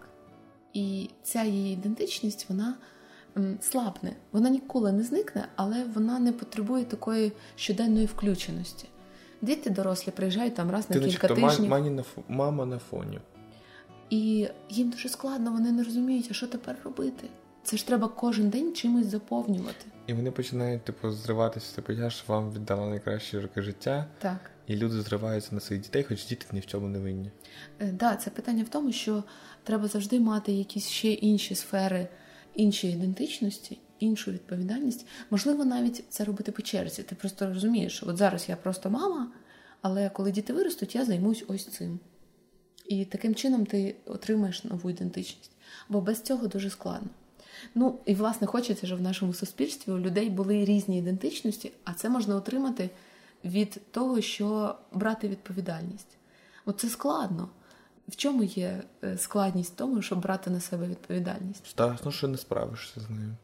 І 0.74 1.10
ця 1.24 1.44
її 1.44 1.74
ідентичність, 1.74 2.46
вона 2.50 2.76
слабне. 3.62 4.16
Вона 4.32 4.50
ніколи 4.50 4.92
не 4.92 5.04
зникне, 5.04 5.48
але 5.56 5.84
вона 5.84 6.20
не 6.20 6.32
потребує 6.32 6.86
такої 6.86 7.32
щоденної 7.56 8.06
включеності. 8.06 8.88
Діти 9.42 9.70
дорослі 9.70 10.12
приїжджають 10.12 10.56
там 10.56 10.72
раз 10.72 10.86
Ти 10.86 11.00
на 11.00 11.06
кілька 11.06 11.28
тижнів. 11.28 11.70
Мані 11.70 11.90
на 11.90 12.04
фо... 12.04 12.24
мама 12.28 12.66
на 12.66 12.80
фоні. 12.80 13.20
І 14.10 14.48
їм 14.70 14.90
дуже 14.90 15.10
складно, 15.10 15.52
вони 15.52 15.72
не 15.72 15.84
розуміють, 15.84 16.28
а 16.32 16.34
що 16.34 16.48
тепер 16.48 16.76
робити. 16.84 17.28
Це 17.64 17.78
ж 17.78 17.88
треба 17.88 18.08
кожен 18.08 18.50
день 18.50 18.76
чимось 18.76 19.06
заповнювати. 19.06 19.86
І 20.08 20.14
вони 20.14 20.32
починають, 20.32 20.84
типу, 20.84 21.12
зриватися, 21.12 21.76
типу, 21.76 21.94
я 21.94 22.10
ж 22.10 22.24
вам 22.28 22.52
віддала 22.52 22.90
найкращі 22.90 23.40
роки 23.40 23.62
життя. 23.62 24.06
Так. 24.20 24.52
І 24.68 24.76
люди 24.76 25.02
зриваються 25.02 25.56
на 25.56 25.62
своїх 25.62 25.84
дітей, 25.84 26.04
хоч 26.04 26.26
діти 26.26 26.46
ні 26.52 26.60
в 26.60 26.66
чому 26.66 26.88
не 26.88 27.00
винні. 27.00 27.32
Так, 27.78 27.88
е, 27.88 27.92
да, 27.92 28.16
це 28.16 28.30
питання 28.30 28.64
в 28.64 28.70
тому, 28.70 28.92
що 28.92 29.24
треба 29.64 29.88
завжди 29.88 30.20
мати 30.20 30.52
якісь 30.52 30.88
ще 30.90 31.12
інші 31.12 31.56
сфери, 31.56 32.08
інші 32.56 32.92
ідентичності, 32.92 33.80
іншу 34.00 34.32
відповідальність. 34.32 35.06
Можливо, 35.30 35.66
навіть 35.66 36.04
це 36.10 36.24
робити 36.24 36.52
по 36.52 36.62
черзі. 36.62 37.04
Ти 37.04 37.16
просто 37.16 37.48
розумієш, 37.48 37.98
що 37.98 38.08
от 38.08 38.18
зараз 38.18 38.50
я 38.50 38.56
просто 38.56 38.90
мама, 38.90 39.32
але 39.82 40.10
коли 40.10 40.32
діти 40.32 40.54
виростуть, 40.54 40.96
я 40.96 41.06
займусь 41.06 41.44
ось 41.48 41.66
цим. 41.66 42.00
І 42.86 43.06
таким 43.06 43.36
чином 43.36 43.66
ти 43.66 43.96
отримаєш 44.06 44.64
нову 44.64 44.90
ідентичність. 44.90 45.52
Бо 45.90 46.02
без 46.02 46.22
цього 46.22 46.48
дуже 46.48 46.70
складно. 46.70 47.10
Ну 47.76 48.00
і 48.06 48.16
власне 48.16 48.48
хочеться, 48.48 48.88
щоб 48.88 49.00
в 49.00 49.02
нашому 49.02 49.34
суспільстві 49.34 49.92
у 49.92 50.00
людей 50.00 50.30
були 50.30 50.66
різні 50.66 50.98
ідентичності, 50.98 51.72
а 51.84 51.94
це 51.94 52.10
можна 52.10 52.36
отримати 52.36 52.90
від 53.46 53.92
того, 53.92 54.22
що 54.22 54.76
брати 54.92 55.28
відповідальність. 55.28 56.18
Оце 56.66 56.90
складно. 56.90 57.50
В 58.08 58.16
чому 58.16 58.44
є 58.44 58.84
е, 59.04 59.18
складність 59.18 59.74
в 59.74 59.76
тому, 59.76 60.02
щоб 60.02 60.22
брати 60.22 60.50
на 60.50 60.60
себе 60.60 60.88
відповідальність? 60.88 61.68
Страшно, 61.68 62.12
що 62.12 62.28
не 62.28 62.38
справишся 62.38 63.02
з 63.02 63.10
нею. 63.10 63.36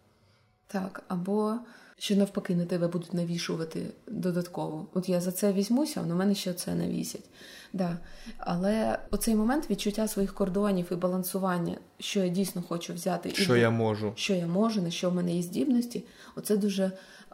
Так, 0.68 1.04
або 1.08 1.60
що 1.98 2.16
навпаки 2.16 2.56
на 2.56 2.66
тебе 2.66 2.88
будуть 2.88 3.14
навішувати 3.14 3.86
додатково. 4.08 4.88
От 4.94 5.10
я 5.10 5.22
за 5.22 5.32
це 5.32 5.54
візьмуся, 5.54 6.02
а 6.02 6.06
на 6.06 6.16
мене 6.16 6.36
ще 6.36 6.54
це 6.54 6.76
навісять. 6.76 7.26
Да. 7.74 7.98
Але 8.38 9.00
оцей 9.12 9.36
момент 9.36 9.70
відчуття 9.70 10.08
своїх 10.08 10.34
кордонів 10.34 10.88
і 10.92 10.96
балансування, 10.96 11.78
що 12.00 12.20
я 12.20 12.30
дійсно 12.30 12.62
хочу 12.62 12.94
взяти, 12.94 13.30
що 13.30 13.56
і 13.56 13.60
я 13.60 13.70
можу, 13.70 14.14
що 14.16 14.34
я 14.34 14.48
можу, 14.48 14.82
на 14.82 14.92
що 14.92 15.10
в 15.10 15.16
мене 15.16 15.36
є 15.36 15.42
здібності, 15.42 16.04
оце 16.36 16.58
дуже 16.58 16.92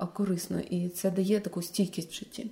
корисно 0.08 0.60
і 0.60 0.90
це 0.90 1.12
дає 1.12 1.40
таку 1.40 1.62
стійкість 1.62 2.12
в 2.12 2.16
житті. 2.16 2.52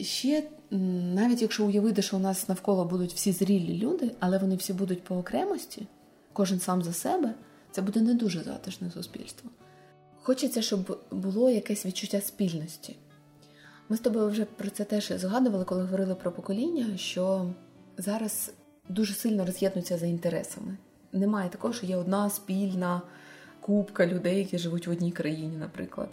Ще 0.00 0.42
навіть 0.70 1.42
якщо 1.42 1.66
уявити, 1.66 2.02
що 2.02 2.16
у 2.16 2.20
нас 2.20 2.48
навколо 2.48 2.84
будуть 2.84 3.12
всі 3.12 3.32
зрілі 3.32 3.78
люди, 3.78 4.10
але 4.20 4.38
вони 4.38 4.56
всі 4.56 4.72
будуть 4.72 5.04
по 5.04 5.16
окремості, 5.16 5.86
кожен 6.32 6.60
сам 6.60 6.82
за 6.82 6.92
себе, 6.92 7.34
це 7.70 7.82
буде 7.82 8.00
не 8.00 8.14
дуже 8.14 8.42
затишне 8.42 8.90
суспільство. 8.90 9.50
Хочеться, 10.22 10.62
щоб 10.62 11.00
було 11.10 11.50
якесь 11.50 11.86
відчуття 11.86 12.20
спільності. 12.20 12.96
Ми 13.88 13.96
з 13.96 14.00
тобою 14.00 14.28
вже 14.28 14.44
про 14.44 14.70
це 14.70 14.84
теж 14.84 15.12
згадували, 15.16 15.64
коли 15.64 15.82
говорили 15.82 16.14
про 16.14 16.32
покоління, 16.32 16.96
що 16.96 17.50
зараз 17.98 18.52
дуже 18.88 19.14
сильно 19.14 19.46
роз'єднуються 19.46 19.98
за 19.98 20.06
інтересами. 20.06 20.76
Немає 21.12 21.48
такого, 21.48 21.74
що 21.74 21.86
є 21.86 21.96
одна 21.96 22.30
спільна 22.30 23.02
купка 23.60 24.06
людей, 24.06 24.38
які 24.38 24.58
живуть 24.58 24.86
в 24.86 24.90
одній 24.90 25.12
країні, 25.12 25.56
наприклад. 25.56 26.08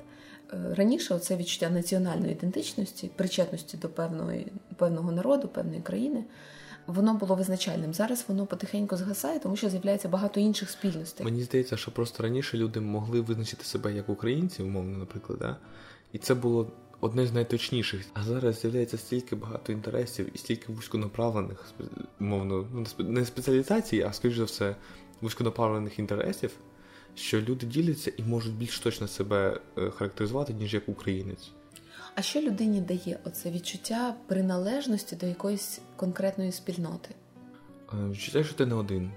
Е, 0.54 0.74
раніше 0.76 1.20
це 1.20 1.36
відчуття 1.38 1.70
національної 1.70 2.32
ідентичності, 2.32 3.12
причетності 3.16 3.78
до 3.78 3.90
певної, 3.90 4.52
певного 4.78 5.12
народу, 5.12 5.48
певної 5.48 5.82
країни, 5.82 6.24
воно 6.88 7.14
було 7.14 7.36
визначальним. 7.36 7.94
Зараз 7.94 8.26
воно 8.28 8.46
потихеньку 8.46 8.98
згасає, 8.98 9.40
тому 9.40 9.56
що 9.56 9.70
з'являється 9.70 10.10
багато 10.10 10.40
інших 10.40 10.70
спільностей. 10.70 11.26
Мені 11.26 11.44
здається, 11.44 11.78
що 11.78 11.92
просто 11.92 12.24
раніше 12.24 12.58
люди 12.58 12.80
могли 12.80 13.22
визначити 13.22 13.64
себе 13.64 13.94
як 13.94 14.10
українці, 14.10 14.64
умовно, 14.64 14.98
наприклад, 14.98 15.40
да? 15.40 15.58
і 16.12 16.18
це 16.18 16.34
було 16.34 16.72
одне 17.02 17.28
з 17.28 17.34
найточніших. 17.34 18.06
А 18.14 18.24
зараз 18.24 18.60
з'являється 18.60 18.98
стільки 18.98 19.36
багато 19.36 19.72
інтересів 19.72 20.36
і 20.36 20.38
стільки 20.38 20.74
вузьконаправлених, 20.74 21.66
умовно, 22.20 22.68
ну, 22.74 22.86
не 23.00 23.26
спеціалізацій, 23.26 24.02
а 24.02 24.14
скоріш 24.14 24.38
за 24.38 24.44
все, 24.44 24.76
вузьконаправлених 25.22 26.00
інтересів. 26.00 26.52
Що 27.16 27.42
люди 27.42 27.66
діляться 27.66 28.12
і 28.18 28.24
можуть 28.24 28.54
більш 28.54 28.80
точно 28.80 29.08
себе 29.08 29.60
е, 29.78 29.90
характеризувати, 29.90 30.54
ніж 30.54 30.74
як 30.74 30.90
українець. 30.90 31.52
А 32.16 32.22
що 32.22 32.42
людині 32.42 32.82
дає 32.82 33.20
оце 33.24 33.52
відчуття 33.52 34.16
приналежності 34.28 35.16
до 35.16 35.26
якоїсь 35.26 35.82
конкретної 35.96 36.52
спільноти? 36.52 37.10
Е, 37.94 38.10
відчуття, 38.10 38.44
що 38.44 38.54
ти 38.54 38.66
не 38.66 38.76
один. 38.76 39.12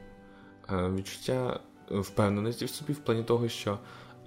Е, 0.71 0.91
відчуття 0.91 1.61
впевненості 1.91 2.65
в 2.65 2.71
собі 2.71 2.93
в 2.93 2.99
плані 2.99 3.23
того, 3.23 3.49
що 3.49 3.79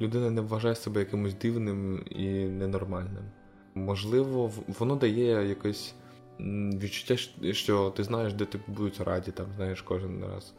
людина 0.01 0.29
не 0.29 0.41
вважає 0.41 0.75
себе 0.75 0.99
якимось 0.99 1.33
дивним 1.33 2.05
і 2.09 2.29
ненормальним. 2.45 3.23
Можливо, 3.75 4.51
воно 4.79 4.95
дає 4.95 5.47
якесь 5.47 5.93
відчуття, 6.39 7.17
що 7.53 7.89
ти 7.89 8.03
знаєш, 8.03 8.33
де 8.33 8.45
тебе 8.45 8.63
будуть 8.67 9.01
раді, 9.01 9.31
там 9.31 9.45
знаєш 9.55 9.81
кожен 9.81 10.25
раз. 10.25 10.53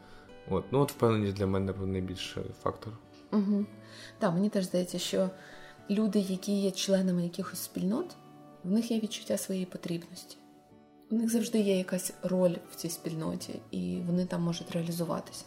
От. 0.50 0.64
Ну 0.70 0.80
от 0.80 0.92
впевненість 0.92 1.36
для 1.36 1.46
мене 1.46 1.72
найбільший 1.72 2.44
фактор. 2.62 2.92
Угу. 3.32 3.66
Так, 4.18 4.34
мені 4.34 4.48
теж 4.48 4.64
здається, 4.64 4.98
що 4.98 5.30
люди, 5.90 6.18
які 6.18 6.52
є 6.52 6.70
членами 6.70 7.22
якихось 7.22 7.62
спільнот, 7.62 8.16
в 8.64 8.70
них 8.70 8.90
є 8.90 9.00
відчуття 9.00 9.38
своєї 9.38 9.66
потрібності. 9.66 10.36
У 11.10 11.14
них 11.14 11.30
завжди 11.30 11.60
є 11.60 11.78
якась 11.78 12.12
роль 12.22 12.54
в 12.72 12.76
цій 12.76 12.88
спільноті, 12.88 13.60
і 13.70 13.98
вони 14.06 14.26
там 14.26 14.42
можуть 14.42 14.70
реалізуватися. 14.70 15.44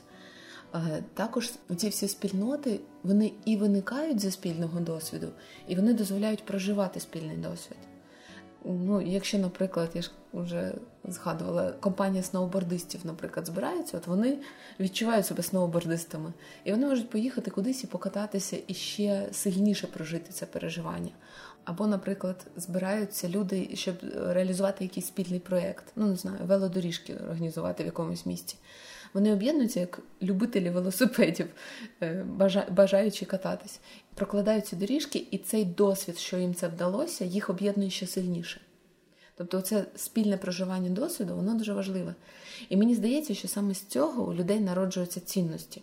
Також 1.13 1.51
ці 1.77 1.89
всі 1.89 2.07
спільноти 2.07 2.79
вони 3.03 3.31
і 3.45 3.57
виникають 3.57 4.19
зі 4.19 4.31
спільного 4.31 4.79
досвіду, 4.79 5.27
і 5.67 5.75
вони 5.75 5.93
дозволяють 5.93 6.45
проживати 6.45 6.99
спільний 6.99 7.37
досвід. 7.37 7.77
Ну, 8.65 9.01
Якщо, 9.01 9.37
наприклад, 9.37 9.89
я 9.93 10.01
ж 10.01 10.11
вже 10.33 10.73
згадувала, 11.03 11.71
компанія 11.71 12.23
сноубордистів, 12.23 13.01
наприклад, 13.03 13.45
збирається, 13.45 13.97
от 13.97 14.07
вони 14.07 14.37
відчувають 14.79 15.25
себе 15.25 15.43
сноубордистами, 15.43 16.33
і 16.63 16.71
вони 16.71 16.87
можуть 16.87 17.09
поїхати 17.09 17.51
кудись 17.51 17.83
і 17.83 17.87
покататися 17.87 18.57
і 18.67 18.73
ще 18.73 19.29
сильніше 19.31 19.87
прожити 19.87 20.31
це 20.31 20.45
переживання. 20.45 21.11
Або, 21.63 21.87
наприклад, 21.87 22.47
збираються 22.55 23.29
люди, 23.29 23.69
щоб 23.73 23.95
реалізувати 24.27 24.83
якийсь 24.83 25.07
спільний 25.07 25.39
проєкт, 25.39 25.85
ну 25.95 26.07
не 26.07 26.15
знаю, 26.15 26.37
велодоріжки 26.43 27.15
організувати 27.15 27.83
в 27.83 27.85
якомусь 27.85 28.25
місті. 28.25 28.57
Вони 29.13 29.33
об'єднуються 29.33 29.79
як 29.79 29.99
любителі 30.21 30.69
велосипедів, 30.69 31.47
е, 32.01 32.25
бажаючи 32.69 33.25
кататись, 33.25 33.79
прокладають 34.15 34.67
ці 34.67 34.75
доріжки, 34.75 35.27
і 35.31 35.37
цей 35.37 35.65
досвід, 35.65 36.17
що 36.17 36.37
їм 36.37 36.55
це 36.55 36.67
вдалося, 36.67 37.25
їх 37.25 37.49
об'єднує 37.49 37.89
ще 37.89 38.07
сильніше. 38.07 38.61
Тобто, 39.37 39.61
це 39.61 39.85
спільне 39.95 40.37
проживання 40.37 40.89
досвіду, 40.89 41.35
воно 41.35 41.53
дуже 41.53 41.73
важливе. 41.73 42.15
І 42.69 42.77
мені 42.77 42.95
здається, 42.95 43.35
що 43.35 43.47
саме 43.47 43.73
з 43.73 43.85
цього 43.85 44.23
у 44.23 44.33
людей 44.33 44.59
народжуються 44.59 45.19
цінності. 45.19 45.81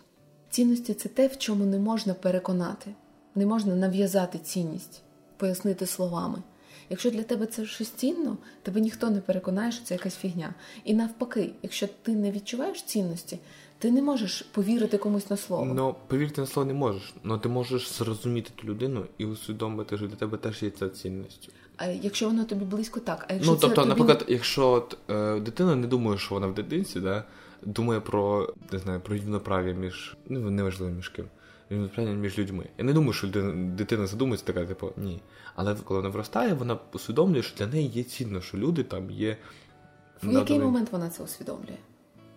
Цінності 0.49 0.93
це 0.93 1.09
те, 1.09 1.27
в 1.27 1.37
чому 1.37 1.65
не 1.65 1.79
можна 1.79 2.13
переконати, 2.13 2.91
не 3.35 3.45
можна 3.45 3.75
нав'язати 3.75 4.37
цінність, 4.37 5.01
пояснити 5.37 5.85
словами. 5.85 6.43
Якщо 6.89 7.11
для 7.11 7.23
тебе 7.23 7.45
це 7.45 7.65
щось 7.65 7.89
цінно, 7.89 8.37
тебе 8.63 8.81
ніхто 8.81 9.09
не 9.09 9.21
переконає, 9.21 9.71
що 9.71 9.85
це 9.85 9.93
якась 9.93 10.15
фігня. 10.15 10.53
І 10.83 10.93
навпаки, 10.93 11.49
якщо 11.61 11.87
ти 12.01 12.11
не 12.11 12.31
відчуваєш 12.31 12.81
цінності, 12.81 13.39
ти 13.83 13.91
не 13.91 14.01
можеш 14.01 14.41
повірити 14.41 14.97
комусь 14.97 15.29
на 15.29 15.37
слово. 15.37 15.73
Ну, 15.73 15.95
повірити 16.07 16.41
на 16.41 16.47
слово 16.47 16.67
не 16.67 16.73
можеш, 16.73 17.13
але 17.25 17.39
ти 17.39 17.49
можеш 17.49 17.91
зрозуміти 17.91 18.51
ту 18.55 18.67
людину 18.67 19.05
і 19.17 19.25
усвідомити, 19.25 19.97
що 19.97 20.07
для 20.07 20.15
тебе 20.15 20.37
теж 20.37 20.63
є 20.63 20.69
ця 20.69 20.89
цінність. 20.89 21.49
А 21.77 21.85
якщо 21.85 22.27
воно 22.27 22.43
тобі 22.45 22.65
близько, 22.65 22.99
так. 22.99 23.25
А 23.29 23.33
якщо 23.33 23.51
ну, 23.51 23.57
тобто, 23.61 23.75
це 23.75 23.75
тобі... 23.75 23.89
наприклад, 23.89 24.25
якщо 24.27 24.69
от, 24.69 24.97
е, 25.09 25.39
дитина 25.39 25.75
не 25.75 25.87
думає, 25.87 26.17
що 26.17 26.35
вона 26.35 26.47
в 26.47 26.53
дитинці, 26.53 26.99
да, 26.99 27.23
думає 27.61 27.99
про 27.99 28.53
не 28.71 28.79
знаю, 28.79 28.99
про 28.99 29.15
рівноправ'я 29.15 29.73
між 29.73 30.17
ну 30.29 30.51
неважливо 30.51 30.91
між 30.91 31.09
ким. 31.09 31.25
Рівноправ'я 31.69 32.13
між 32.13 32.37
людьми. 32.37 32.65
Я 32.77 32.83
не 32.83 32.93
думаю, 32.93 33.13
що 33.13 33.27
дитина, 33.27 33.75
дитина 33.75 34.07
задумається 34.07 34.45
така, 34.45 34.65
типу, 34.65 34.91
ні. 34.97 35.21
Але 35.55 35.75
коли 35.75 35.99
вона 35.99 36.09
виростає, 36.09 36.53
вона 36.53 36.77
усвідомлює, 36.93 37.41
що 37.41 37.57
для 37.57 37.67
неї 37.67 37.87
є 37.87 38.03
цінно, 38.03 38.41
що 38.41 38.57
люди 38.57 38.83
там 38.83 39.11
є. 39.11 39.37
В 40.23 40.31
який 40.31 40.59
момент 40.59 40.91
вона 40.91 41.09
це 41.09 41.23
усвідомлює? 41.23 41.77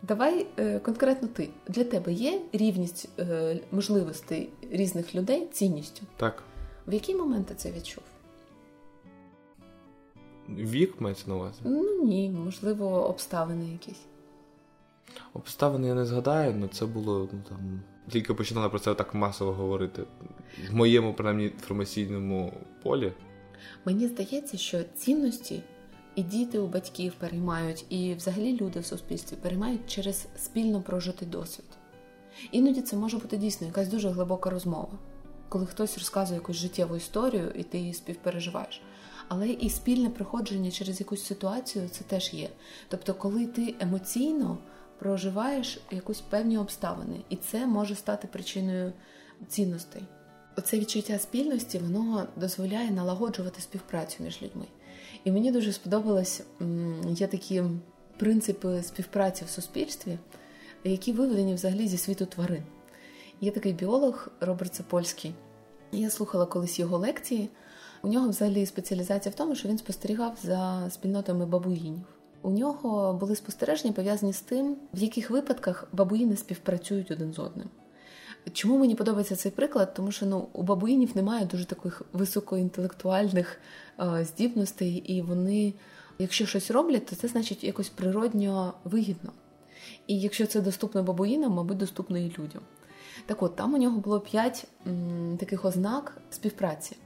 Давай 0.08 0.46
е, 0.58 0.78
конкретно 0.78 1.28
ти. 1.28 1.48
Для 1.68 1.84
тебе 1.84 2.12
є 2.12 2.40
рівність 2.52 3.08
е, 3.18 3.58
можливостей 3.72 4.48
різних 4.70 5.14
людей 5.14 5.46
цінністю? 5.52 6.02
Так. 6.16 6.42
В 6.86 6.92
який 6.92 7.14
момент 7.14 7.46
ти 7.46 7.54
це 7.54 7.72
відчув? 7.72 8.04
Вік 10.48 11.00
мається 11.00 11.24
на 11.26 11.34
увазі? 11.34 11.60
Ну 11.64 12.04
ні, 12.04 12.30
можливо, 12.30 13.08
обставини 13.08 13.72
якісь. 13.72 14.00
Обставини 15.32 15.88
я 15.88 15.94
не 15.94 16.04
згадаю, 16.04 16.54
але 16.58 16.68
це 16.68 16.86
було 16.86 17.28
ну 17.32 17.40
там. 17.48 17.80
Тільки 18.08 18.34
починала 18.34 18.68
про 18.68 18.78
це 18.78 18.94
так 18.94 19.14
масово 19.14 19.52
говорити. 19.52 20.02
В 20.70 20.74
моєму, 20.74 21.14
принаймні, 21.14 21.44
інформаційному 21.44 22.52
полі. 22.82 23.12
Мені 23.84 24.06
здається, 24.06 24.56
що 24.56 24.82
цінності 24.82 25.62
і 26.16 26.22
діти 26.22 26.58
у 26.58 26.66
батьків 26.66 27.14
переймають, 27.18 27.84
і 27.88 28.14
взагалі 28.14 28.56
люди 28.56 28.80
в 28.80 28.86
суспільстві 28.86 29.36
переймають 29.36 29.86
через 29.86 30.26
спільно 30.36 30.82
прожитий 30.82 31.28
досвід. 31.28 31.66
Іноді 32.52 32.80
це 32.80 32.96
може 32.96 33.18
бути 33.18 33.36
дійсно 33.36 33.66
якась 33.66 33.88
дуже 33.88 34.08
глибока 34.08 34.50
розмова, 34.50 34.98
коли 35.48 35.66
хтось 35.66 35.98
розказує 35.98 36.40
якусь 36.40 36.56
життєву 36.56 36.96
історію, 36.96 37.52
і 37.54 37.62
ти 37.62 37.78
її 37.78 37.94
співпереживаєш. 37.94 38.82
Але 39.28 39.48
і 39.48 39.70
спільне 39.70 40.10
проходження 40.10 40.70
через 40.70 41.00
якусь 41.00 41.24
ситуацію 41.24 41.88
це 41.88 42.04
теж 42.04 42.34
є. 42.34 42.48
Тобто, 42.88 43.14
коли 43.14 43.46
ти 43.46 43.74
емоційно 43.80 44.58
проживаєш 44.98 45.80
якусь 45.90 46.20
певні 46.20 46.58
обставини, 46.58 47.20
і 47.28 47.36
це 47.36 47.66
може 47.66 47.94
стати 47.94 48.28
причиною 48.28 48.92
цінностей. 49.48 50.02
Оце 50.56 50.78
відчуття 50.78 51.18
спільності 51.18 51.78
воно 51.78 52.26
дозволяє 52.36 52.90
налагоджувати 52.90 53.60
співпрацю 53.60 54.22
між 54.22 54.42
людьми. 54.42 54.64
І 55.26 55.32
мені 55.32 55.50
дуже 55.50 55.72
сподобалось 55.72 56.42
є 57.08 57.26
такі 57.26 57.62
принципи 58.16 58.82
співпраці 58.82 59.44
в 59.44 59.48
суспільстві, 59.48 60.18
які 60.84 61.12
виведені 61.12 61.54
взагалі 61.54 61.88
зі 61.88 61.98
світу 61.98 62.26
тварин. 62.26 62.62
Є 63.40 63.50
такий 63.50 63.72
біолог 63.72 64.28
Роберт 64.40 64.74
Сапольський. 64.74 65.34
Я 65.92 66.10
слухала 66.10 66.46
колись 66.46 66.78
його 66.78 66.98
лекції. 66.98 67.50
У 68.02 68.08
нього 68.08 68.28
взагалі 68.28 68.66
спеціалізація 68.66 69.32
в 69.32 69.34
тому, 69.34 69.54
що 69.54 69.68
він 69.68 69.78
спостерігав 69.78 70.38
за 70.42 70.90
спільнотами 70.90 71.46
бабуїнів. 71.46 72.06
У 72.42 72.50
нього 72.50 73.14
були 73.14 73.36
спостереження 73.36 73.92
пов'язані 73.92 74.32
з 74.32 74.40
тим, 74.40 74.76
в 74.94 74.98
яких 74.98 75.30
випадках 75.30 75.88
бабуїни 75.92 76.36
співпрацюють 76.36 77.10
один 77.10 77.32
з 77.32 77.38
одним. 77.38 77.68
Чому 78.52 78.78
мені 78.78 78.94
подобається 78.94 79.36
цей 79.36 79.52
приклад? 79.52 79.94
Тому 79.94 80.12
що 80.12 80.26
ну, 80.26 80.48
у 80.52 80.62
бабуїнів 80.62 81.16
немає 81.16 81.46
дуже 81.46 81.64
таких 81.64 82.02
високоінтелектуальних 82.12 83.58
е, 84.00 84.24
здібностей, 84.24 84.94
і 84.96 85.22
вони, 85.22 85.74
якщо 86.18 86.46
щось 86.46 86.70
роблять, 86.70 87.06
то 87.06 87.16
це 87.16 87.28
значить 87.28 87.64
якось 87.64 87.88
природньо 87.88 88.74
вигідно. 88.84 89.32
І 90.06 90.20
якщо 90.20 90.46
це 90.46 90.60
доступно 90.60 91.02
бабуїнам, 91.02 91.52
мабуть, 91.52 91.76
доступно 91.76 92.18
і 92.18 92.34
людям. 92.38 92.62
Так 93.26 93.42
от, 93.42 93.56
там 93.56 93.74
у 93.74 93.78
нього 93.78 94.00
було 94.00 94.20
п'ять 94.20 94.66
таких 95.38 95.64
ознак 95.64 96.16
співпраці. 96.30 96.96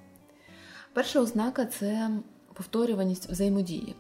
Перша 0.93 1.21
ознака 1.21 1.67
це 1.67 2.11
повторюваність 2.53 3.31
взаємодії. 3.31 3.95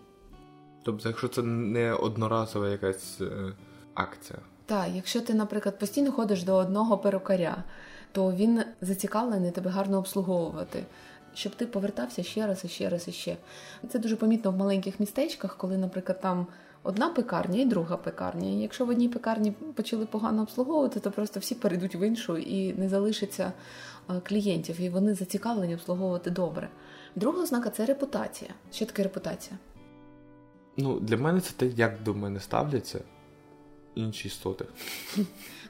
Тобто, 0.82 1.08
якщо 1.08 1.28
це 1.28 1.42
не 1.42 1.92
одноразова 1.92 2.68
якась 2.68 3.20
е, 3.20 3.52
акція. 3.94 4.38
Так, 4.70 4.88
якщо 4.94 5.20
ти, 5.20 5.34
наприклад, 5.34 5.78
постійно 5.78 6.12
ходиш 6.12 6.42
до 6.42 6.54
одного 6.54 6.98
перукаря, 6.98 7.64
то 8.12 8.32
він 8.32 8.62
зацікавлений 8.80 9.50
тебе 9.50 9.70
гарно 9.70 9.98
обслуговувати, 9.98 10.84
щоб 11.34 11.54
ти 11.54 11.66
повертався 11.66 12.22
ще 12.22 12.46
раз 12.46 12.64
і 12.64 12.68
ще 12.68 12.88
раз 12.88 13.08
і 13.08 13.12
ще. 13.12 13.36
Це 13.88 13.98
дуже 13.98 14.16
помітно 14.16 14.50
в 14.50 14.56
маленьких 14.56 15.00
містечках, 15.00 15.56
коли, 15.56 15.78
наприклад, 15.78 16.20
там 16.20 16.46
одна 16.82 17.08
пекарня 17.08 17.60
і 17.60 17.64
друга 17.64 17.96
пекарня. 17.96 18.48
І 18.48 18.52
якщо 18.52 18.86
в 18.86 18.88
одній 18.88 19.08
пекарні 19.08 19.50
почали 19.50 20.06
погано 20.06 20.42
обслуговувати, 20.42 21.00
то 21.00 21.10
просто 21.10 21.40
всі 21.40 21.54
перейдуть 21.54 21.94
в 21.94 22.02
іншу 22.06 22.36
і 22.36 22.72
не 22.72 22.88
залишиться 22.88 23.52
клієнтів, 24.22 24.80
і 24.80 24.88
вони 24.88 25.14
зацікавлені 25.14 25.74
обслуговувати 25.74 26.30
добре. 26.30 26.68
Друга 27.16 27.42
ознака 27.42 27.70
це 27.70 27.86
репутація. 27.86 28.50
Що 28.72 28.86
таке 28.86 29.02
репутація? 29.02 29.58
Ну, 30.76 31.00
для 31.00 31.16
мене 31.16 31.40
це 31.40 31.52
те, 31.56 31.66
як 31.66 32.02
до 32.02 32.14
мене 32.14 32.40
ставляться 32.40 33.00
інші 33.94 34.28
істоти. 34.28 34.64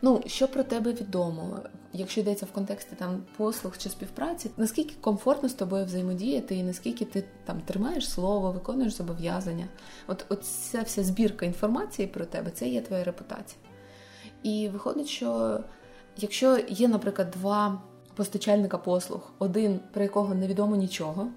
Ну, 0.02 0.22
що 0.26 0.48
про 0.48 0.62
тебе 0.62 0.92
відомо, 0.92 1.59
якщо 1.92 2.20
йдеться 2.20 2.46
в 2.46 2.52
контексті 2.52 2.96
там 2.96 3.22
послуг 3.37 3.78
чи 3.78 3.88
співпраці, 3.88 4.50
наскільки 4.56 4.94
комфортно 5.00 5.48
з 5.48 5.54
тобою 5.54 5.85
взаємодіяти, 5.85 6.54
і 6.54 6.62
наскільки 6.62 7.04
ти 7.04 7.24
там 7.44 7.61
тримаєш 7.61 8.11
слово, 8.11 8.52
виконуєш 8.52 8.92
зобов'язання? 8.92 9.68
От, 10.06 10.24
от 10.28 10.44
ця 10.44 10.83
вся 10.83 11.04
збірка 11.04 11.46
інформації 11.46 12.09
про 12.09 12.24
тебе 12.24 12.50
це 12.50 12.68
є 12.68 12.80
твоя 12.80 13.04
репутація. 13.04 13.61
І 14.42 14.68
виходить, 14.68 15.09
що 15.09 15.61
якщо 16.16 16.59
є, 16.68 16.88
наприклад, 16.88 17.30
два 17.30 17.83
постачальника 18.14 18.78
послуг, 18.78 19.33
один 19.38 19.80
про 19.92 20.02
якого 20.02 20.35
невідомо 20.35 20.76
нічого, 20.76 21.28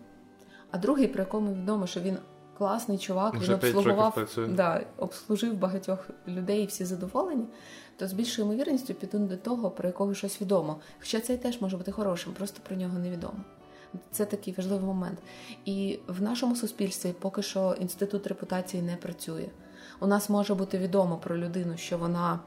а 0.71 0.77
другий, 0.77 1.07
про 1.07 1.21
якому 1.21 1.53
відомо, 1.53 1.87
що 1.87 1.99
він 1.99 2.17
класний 2.57 2.97
чувак, 2.97 3.33
Вже 3.35 3.47
він 3.47 3.55
обслугував 3.55 4.37
да, 4.49 4.85
обслужив 4.97 5.53
багатьох 5.53 6.09
людей, 6.27 6.63
і 6.63 6.65
всі 6.65 6.85
задоволені, 6.85 7.45
то 7.97 8.07
з 8.07 8.13
більшою 8.13 8.47
ймовірністю 8.47 8.93
підуть 8.93 9.27
до 9.27 9.37
того, 9.37 9.71
про 9.71 9.87
якого 9.87 10.13
щось 10.13 10.41
відомо. 10.41 10.79
Хоча 10.99 11.19
цей 11.19 11.37
теж 11.37 11.61
може 11.61 11.77
бути 11.77 11.91
хорошим, 11.91 12.33
просто 12.33 12.59
про 12.67 12.75
нього 12.75 12.99
невідомо. 12.99 13.37
Це 14.11 14.25
такий 14.25 14.53
важливий 14.57 14.85
момент. 14.85 15.19
І 15.65 15.99
в 16.07 16.21
нашому 16.21 16.55
суспільстві 16.55 17.13
поки 17.19 17.41
що 17.41 17.75
інститут 17.79 18.27
репутації 18.27 18.83
не 18.83 18.95
працює. 18.95 19.45
У 19.99 20.07
нас 20.07 20.29
може 20.29 20.55
бути 20.55 20.77
відомо 20.77 21.17
про 21.17 21.37
людину, 21.37 21.77
що 21.77 21.97
вона 21.97 22.39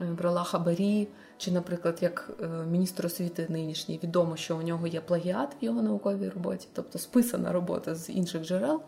е, 0.00 0.04
брала 0.04 0.44
хабарі, 0.44 1.08
чи, 1.38 1.50
наприклад, 1.50 1.98
як 2.00 2.30
е, 2.42 2.46
міністр 2.46 3.06
освіти 3.06 3.46
нинішній 3.48 4.00
відомо, 4.02 4.36
що 4.36 4.56
у 4.56 4.62
нього 4.62 4.86
є 4.86 5.00
плагіат 5.00 5.56
в 5.60 5.64
його 5.64 5.82
науковій 5.82 6.28
роботі, 6.28 6.68
тобто 6.72 6.98
списана 6.98 7.52
робота 7.52 7.94
з 7.94 8.10
інших 8.10 8.44
джерел. 8.44 8.82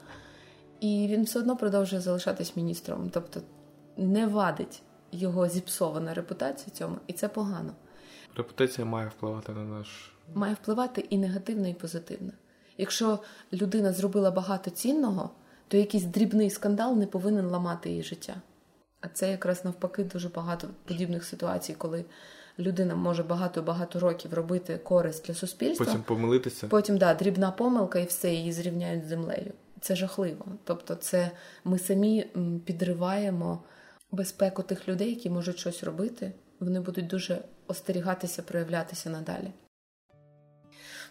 І 0.81 1.07
він 1.11 1.25
все 1.25 1.39
одно 1.39 1.57
продовжує 1.57 2.03
залишатись 2.03 2.57
міністром, 2.57 3.11
тобто 3.13 3.41
не 3.97 4.27
вадить 4.27 4.83
його 5.13 5.49
зіпсована 5.49 6.15
репутація 6.15 6.77
цьому, 6.77 6.97
і 7.07 7.13
це 7.13 7.29
погано. 7.29 7.73
Репутація 8.37 8.85
має 8.87 9.09
впливати 9.09 9.53
на 9.53 9.65
наш. 9.65 10.13
Має 10.35 10.55
впливати 10.55 11.01
і 11.11 11.19
негативно, 11.19 11.69
і 11.69 11.75
позитивно. 11.75 12.33
Якщо 12.79 13.19
людина 13.53 13.93
зробила 13.93 14.31
багато 14.31 14.71
цінного, 14.71 15.31
то 15.69 15.77
якийсь 15.77 16.05
дрібний 16.05 16.51
скандал 16.51 16.97
не 16.97 17.07
повинен 17.07 17.47
ламати 17.47 17.91
її 17.91 18.03
життя. 18.03 18.35
А 19.01 19.09
це 19.09 19.31
якраз 19.31 19.65
навпаки 19.65 20.05
дуже 20.05 20.29
багато 20.29 20.69
подібних 20.85 21.25
ситуацій, 21.25 21.75
коли 21.79 22.05
людина 22.59 22.95
може 22.95 23.23
багато-багато 23.23 24.01
років 24.01 24.35
робити 24.35 24.79
користь 24.79 25.27
для 25.27 25.35
суспільства. 25.35 25.87
Потім 25.87 26.03
помилитися. 26.03 26.69
Потім 26.69 26.99
да, 26.99 27.15
дрібна 27.15 27.51
помилка, 27.51 27.99
і 27.99 28.05
все 28.05 28.35
її 28.35 28.53
зрівняють 28.53 29.05
з 29.05 29.09
землею. 29.09 29.53
Це 29.81 29.97
жахливо. 29.97 30.45
Тобто, 30.65 30.95
це 30.95 31.31
ми 31.65 31.79
самі 31.79 32.27
підриваємо 32.65 33.63
безпеку 34.13 34.63
тих 34.63 34.89
людей, 34.89 35.11
які 35.11 35.31
можуть 35.31 35.59
щось 35.59 35.85
робити. 35.85 36.33
Вони 36.61 36.81
будуть 36.81 37.07
дуже 37.07 37.39
остерігатися, 37.67 38.43
проявлятися 38.43 39.11
надалі. 39.11 39.53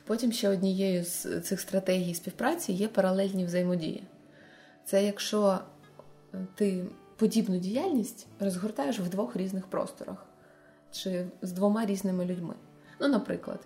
Потім 0.05 0.31
ще 0.31 0.49
однією 0.49 1.03
з 1.03 1.41
цих 1.41 1.59
стратегій 1.59 2.13
співпраці 2.13 2.73
є 2.73 2.87
паралельні 2.87 3.45
взаємодії. 3.45 4.03
Це 4.85 5.05
якщо 5.05 5.59
ти 6.55 6.85
подібну 7.15 7.57
діяльність 7.57 8.27
розгортаєш 8.39 8.99
в 8.99 9.09
двох 9.09 9.35
різних 9.35 9.67
просторах 9.67 10.25
чи 10.91 11.25
з 11.41 11.51
двома 11.51 11.85
різними 11.85 12.25
людьми. 12.25 12.53
Ну, 13.01 13.07
наприклад, 13.07 13.59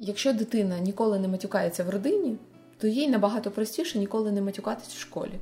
якщо 0.00 0.32
дитина 0.32 0.78
ніколи 0.78 1.18
не 1.18 1.28
матюкається 1.28 1.84
в 1.84 1.90
родині, 1.90 2.38
то 2.82 2.88
їй 2.88 3.08
набагато 3.08 3.50
простіше 3.50 3.98
ніколи 3.98 4.32
не 4.32 4.42
матюкатись 4.42 4.88
в 4.88 4.98
школі. 4.98 5.38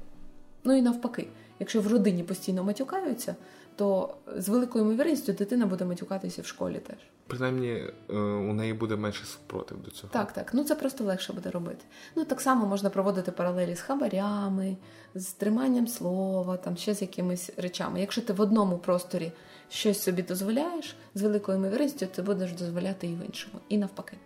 Ну 0.64 0.76
і 0.76 0.82
навпаки, 0.82 1.26
якщо 1.58 1.80
в 1.80 1.86
родині 1.86 2.22
постійно 2.22 2.64
матюкаються, 2.64 3.36
то 3.76 4.14
з 4.36 4.48
великою 4.48 4.84
ймовірністю 4.84 5.32
дитина 5.32 5.66
буде 5.66 5.84
матюкатися 5.84 6.42
в 6.42 6.46
школі 6.46 6.78
теж. 6.86 6.96
Принаймні, 7.26 7.68
е, 8.10 8.14
у 8.18 8.52
неї 8.52 8.72
буде 8.72 8.96
менше 8.96 9.24
спротив 9.24 9.82
до 9.82 9.90
цього. 9.90 10.12
Так, 10.12 10.32
так. 10.32 10.54
Ну 10.54 10.64
це 10.64 10.74
просто 10.74 11.04
легше 11.04 11.32
буде 11.32 11.50
робити. 11.50 11.84
Ну 12.16 12.24
так 12.24 12.40
само 12.40 12.66
можна 12.66 12.90
проводити 12.90 13.30
паралелі 13.30 13.74
з 13.74 13.80
хабарями, 13.80 14.76
з 15.14 15.26
триманням 15.26 15.88
слова, 15.88 16.56
там 16.56 16.76
ще 16.76 16.94
з 16.94 17.02
якимись 17.02 17.50
речами. 17.56 18.00
Якщо 18.00 18.22
ти 18.22 18.32
в 18.32 18.40
одному 18.40 18.78
просторі 18.78 19.32
щось 19.68 20.02
собі 20.02 20.22
дозволяєш, 20.22 20.96
з 21.14 21.22
великою 21.22 21.58
ймовірністю 21.58 22.06
ти 22.06 22.22
будеш 22.22 22.52
дозволяти 22.52 23.06
і 23.06 23.14
в 23.14 23.26
іншому, 23.26 23.54
і 23.68 23.78
навпаки. 23.78 24.16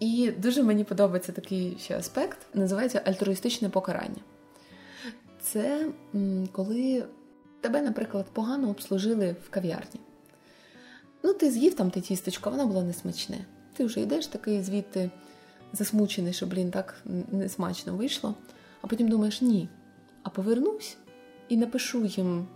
І 0.00 0.30
дуже 0.30 0.62
мені 0.62 0.84
подобається 0.84 1.32
такий 1.32 1.76
ще 1.80 1.98
аспект, 1.98 2.38
називається 2.54 3.02
альтруїстичне 3.04 3.68
покарання. 3.68 4.20
Це 5.40 5.86
коли 6.52 7.04
тебе, 7.60 7.82
наприклад, 7.82 8.26
погано 8.32 8.70
обслужили 8.70 9.36
в 9.46 9.50
кав'ярні. 9.50 10.00
Ну, 11.22 11.32
ти 11.32 11.50
з'їв 11.50 11.74
там 11.74 11.90
те 11.90 12.00
тістечко, 12.00 12.50
воно 12.50 12.66
було 12.66 12.82
несмачне. 12.82 13.38
Ти 13.72 13.84
вже 13.84 14.00
йдеш 14.00 14.26
такий 14.26 14.62
звідти 14.62 15.10
засмучений, 15.72 16.32
що, 16.32 16.46
блін, 16.46 16.70
так 16.70 16.94
несмачно 17.32 17.94
вийшло. 17.94 18.34
А 18.82 18.86
потім 18.86 19.08
думаєш, 19.08 19.42
ні. 19.42 19.68
А 20.22 20.28
повернусь 20.28 20.96
і 21.48 21.56
напишу 21.56 22.04
їм 22.04 22.46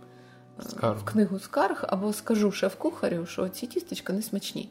е, 0.59 0.63
Скаргу. 0.69 1.01
в 1.01 1.05
книгу 1.05 1.39
скарг 1.39 1.85
або 1.87 2.13
скажу 2.13 2.51
шеф-кухарю, 2.51 3.25
що 3.25 3.49
ці 3.49 3.67
тістечка 3.67 4.13
не 4.13 4.21
смачні. 4.21 4.69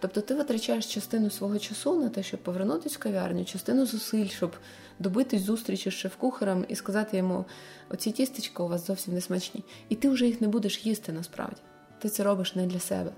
Тобто 0.00 0.20
ти 0.20 0.34
витрачаєш 0.34 0.86
частину 0.86 1.30
свого 1.30 1.58
часу 1.58 2.00
на 2.00 2.08
те, 2.08 2.22
щоб 2.22 2.40
повернутися 2.40 2.96
в 2.96 3.02
кав'ярню, 3.02 3.44
частину 3.44 3.86
зусиль, 3.86 4.28
щоб 4.28 4.56
добитись 4.98 5.42
зустрічі 5.42 5.90
з 5.90 5.94
шеф-кухарем 5.94 6.64
і 6.68 6.76
сказати 6.76 7.16
йому: 7.16 7.44
оці 7.90 8.12
тістечка 8.12 8.62
у 8.62 8.68
вас 8.68 8.86
зовсім 8.86 9.14
не 9.14 9.20
смачні. 9.20 9.64
І 9.88 9.94
ти 9.94 10.08
вже 10.08 10.26
їх 10.26 10.40
не 10.40 10.48
будеш 10.48 10.86
їсти 10.86 11.12
насправді. 11.12 11.60
Ти 11.98 12.08
це 12.08 12.22
робиш 12.22 12.54
не 12.54 12.66
для 12.66 12.80
себе. 12.80 13.10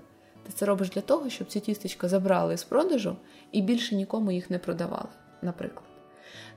Ти 0.43 0.51
це 0.55 0.65
робиш 0.65 0.89
для 0.89 1.01
того, 1.01 1.29
щоб 1.29 1.47
ці 1.47 1.59
тістечка 1.59 2.07
забрали 2.07 2.57
з 2.57 2.63
продажу 2.63 3.15
і 3.51 3.61
більше 3.61 3.95
нікому 3.95 4.31
їх 4.31 4.49
не 4.49 4.59
продавали, 4.59 5.09
наприклад. 5.41 5.85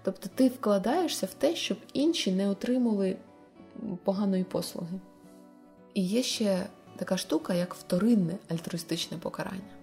Тобто 0.02 0.28
ти 0.34 0.48
вкладаєшся 0.48 1.26
в 1.26 1.34
те, 1.34 1.56
щоб 1.56 1.78
інші 1.92 2.32
не 2.32 2.48
отримали 2.48 3.16
поганої 4.04 4.44
послуги. 4.44 5.00
І 5.94 6.04
є 6.04 6.22
ще 6.22 6.66
така 6.96 7.16
штука, 7.16 7.54
як 7.54 7.74
вторинне 7.74 8.34
альтруїстичне 8.48 9.18
покарання. 9.18 9.77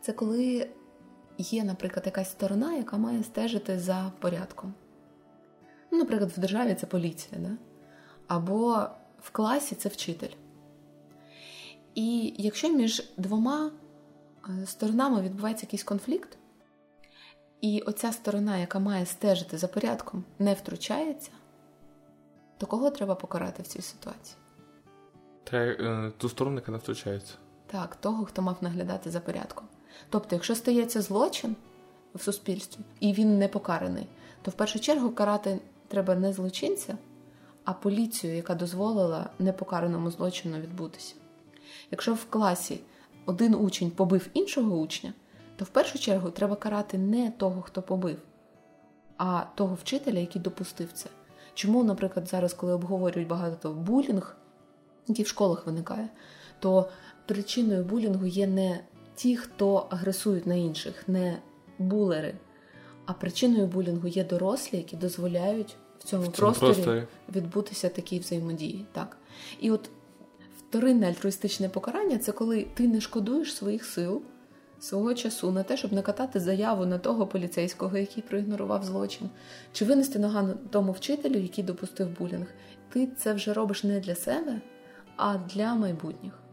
Це 0.00 0.12
коли 0.12 0.70
є, 1.38 1.64
наприклад, 1.64 2.06
якась 2.06 2.30
сторона, 2.30 2.74
яка 2.74 2.96
має 2.96 3.22
стежити 3.22 3.78
за 3.78 4.12
порядком. 4.18 4.74
Ну, 5.90 5.98
Наприклад, 5.98 6.30
в 6.30 6.40
державі 6.40 6.74
це 6.74 6.86
поліція, 6.86 7.40
да? 7.40 7.50
або 8.26 8.86
в 9.22 9.30
класі 9.30 9.74
це 9.74 9.88
вчитель. 9.88 10.32
І 11.94 12.34
якщо 12.38 12.68
між 12.68 13.12
двома 13.16 13.70
е, 14.48 14.66
сторонами 14.66 15.22
відбувається 15.22 15.66
якийсь 15.66 15.84
конфлікт, 15.84 16.38
і 17.60 17.80
оця 17.80 18.12
сторона, 18.12 18.58
яка 18.58 18.78
має 18.78 19.06
стежити 19.06 19.58
за 19.58 19.68
порядком, 19.68 20.24
не 20.38 20.54
втручається, 20.54 21.30
то 22.58 22.66
кого 22.66 22.90
треба 22.90 23.14
покарати 23.14 23.62
в 23.62 23.66
цій 23.66 23.82
ситуації? 23.82 24.36
Треба 25.44 25.72
е, 25.72 26.12
ту 26.16 26.28
сторону, 26.28 26.56
яка 26.56 26.72
не 26.72 26.78
втручається. 26.78 27.34
Так, 27.66 27.96
того, 27.96 28.24
хто 28.24 28.42
мав 28.42 28.56
наглядати 28.60 29.10
за 29.10 29.20
порядком. 29.20 29.66
Тобто, 30.10 30.34
якщо 30.34 30.54
стається 30.54 31.02
злочин 31.02 31.56
в 32.14 32.22
суспільстві 32.22 32.80
і 33.00 33.12
він 33.12 33.38
не 33.38 33.48
покараний, 33.48 34.06
то 34.42 34.50
в 34.50 34.54
першу 34.54 34.80
чергу 34.80 35.10
карати 35.10 35.58
треба 35.88 36.14
не 36.14 36.32
злочинця, 36.32 36.98
а 37.64 37.72
поліцію, 37.72 38.36
яка 38.36 38.54
дозволила 38.54 39.30
непокараному 39.38 40.10
злочину 40.10 40.58
відбутися. 40.60 41.14
Якщо 41.90 42.14
в 42.14 42.24
класі 42.24 42.80
один 43.26 43.54
учень 43.54 43.90
побив 43.90 44.28
іншого 44.34 44.76
учня, 44.76 45.12
то 45.56 45.64
в 45.64 45.68
першу 45.68 45.98
чергу 45.98 46.30
треба 46.30 46.56
карати 46.56 46.98
не 46.98 47.30
того, 47.30 47.62
хто 47.62 47.82
побив, 47.82 48.18
а 49.16 49.42
того 49.54 49.74
вчителя, 49.74 50.18
який 50.18 50.42
допустив 50.42 50.92
це. 50.92 51.08
Чому, 51.54 51.84
наприклад, 51.84 52.28
зараз, 52.28 52.54
коли 52.54 52.72
обговорюють 52.72 53.28
багато 53.28 53.72
булінг, 53.72 54.36
який 55.08 55.24
в 55.24 55.28
школах 55.28 55.66
виникає, 55.66 56.08
то 56.60 56.88
причиною 57.26 57.84
булінгу 57.84 58.26
є 58.26 58.46
не 58.46 58.80
ті, 59.16 59.36
хто 59.36 59.86
агресують 59.90 60.46
на 60.46 60.54
інших, 60.54 61.08
не 61.08 61.38
булери, 61.78 62.34
а 63.06 63.12
причиною 63.12 63.66
булінгу 63.66 64.08
є 64.08 64.24
дорослі, 64.24 64.78
які 64.78 64.96
дозволяють 64.96 65.76
в 65.98 66.04
цьому, 66.04 66.22
в 66.22 66.26
цьому 66.26 66.36
просторі, 66.36 66.72
просторі 66.72 67.02
відбутися 67.34 67.88
такій 67.88 68.18
взаємодії. 68.18 68.86
Так. 68.92 69.16
І 69.60 69.70
от 69.70 69.90
вторинне 70.58 71.08
альтруїстичне 71.08 71.68
покарання 71.68 72.18
це 72.18 72.32
коли 72.32 72.66
ти 72.74 72.88
не 72.88 73.00
шкодуєш 73.00 73.54
своїх 73.54 73.84
сил, 73.84 74.22
свого 74.80 75.14
часу 75.14 75.50
на 75.50 75.62
те, 75.62 75.76
щоб 75.76 75.92
накатати 75.92 76.40
заяву 76.40 76.86
на 76.86 76.98
того 76.98 77.26
поліцейського, 77.26 77.98
який 77.98 78.22
проігнорував 78.22 78.84
злочин, 78.84 79.30
чи 79.72 79.84
винести 79.84 80.18
нога 80.18 80.54
тому 80.70 80.92
вчителю, 80.92 81.38
який 81.38 81.64
допустив 81.64 82.18
булінг. 82.18 82.46
Ти 82.88 83.08
це 83.16 83.32
вже 83.32 83.52
робиш 83.52 83.84
не 83.84 84.00
для 84.00 84.14
себе, 84.14 84.60
а 85.16 85.38
для 85.54 85.74
майбутніх. 85.74 86.45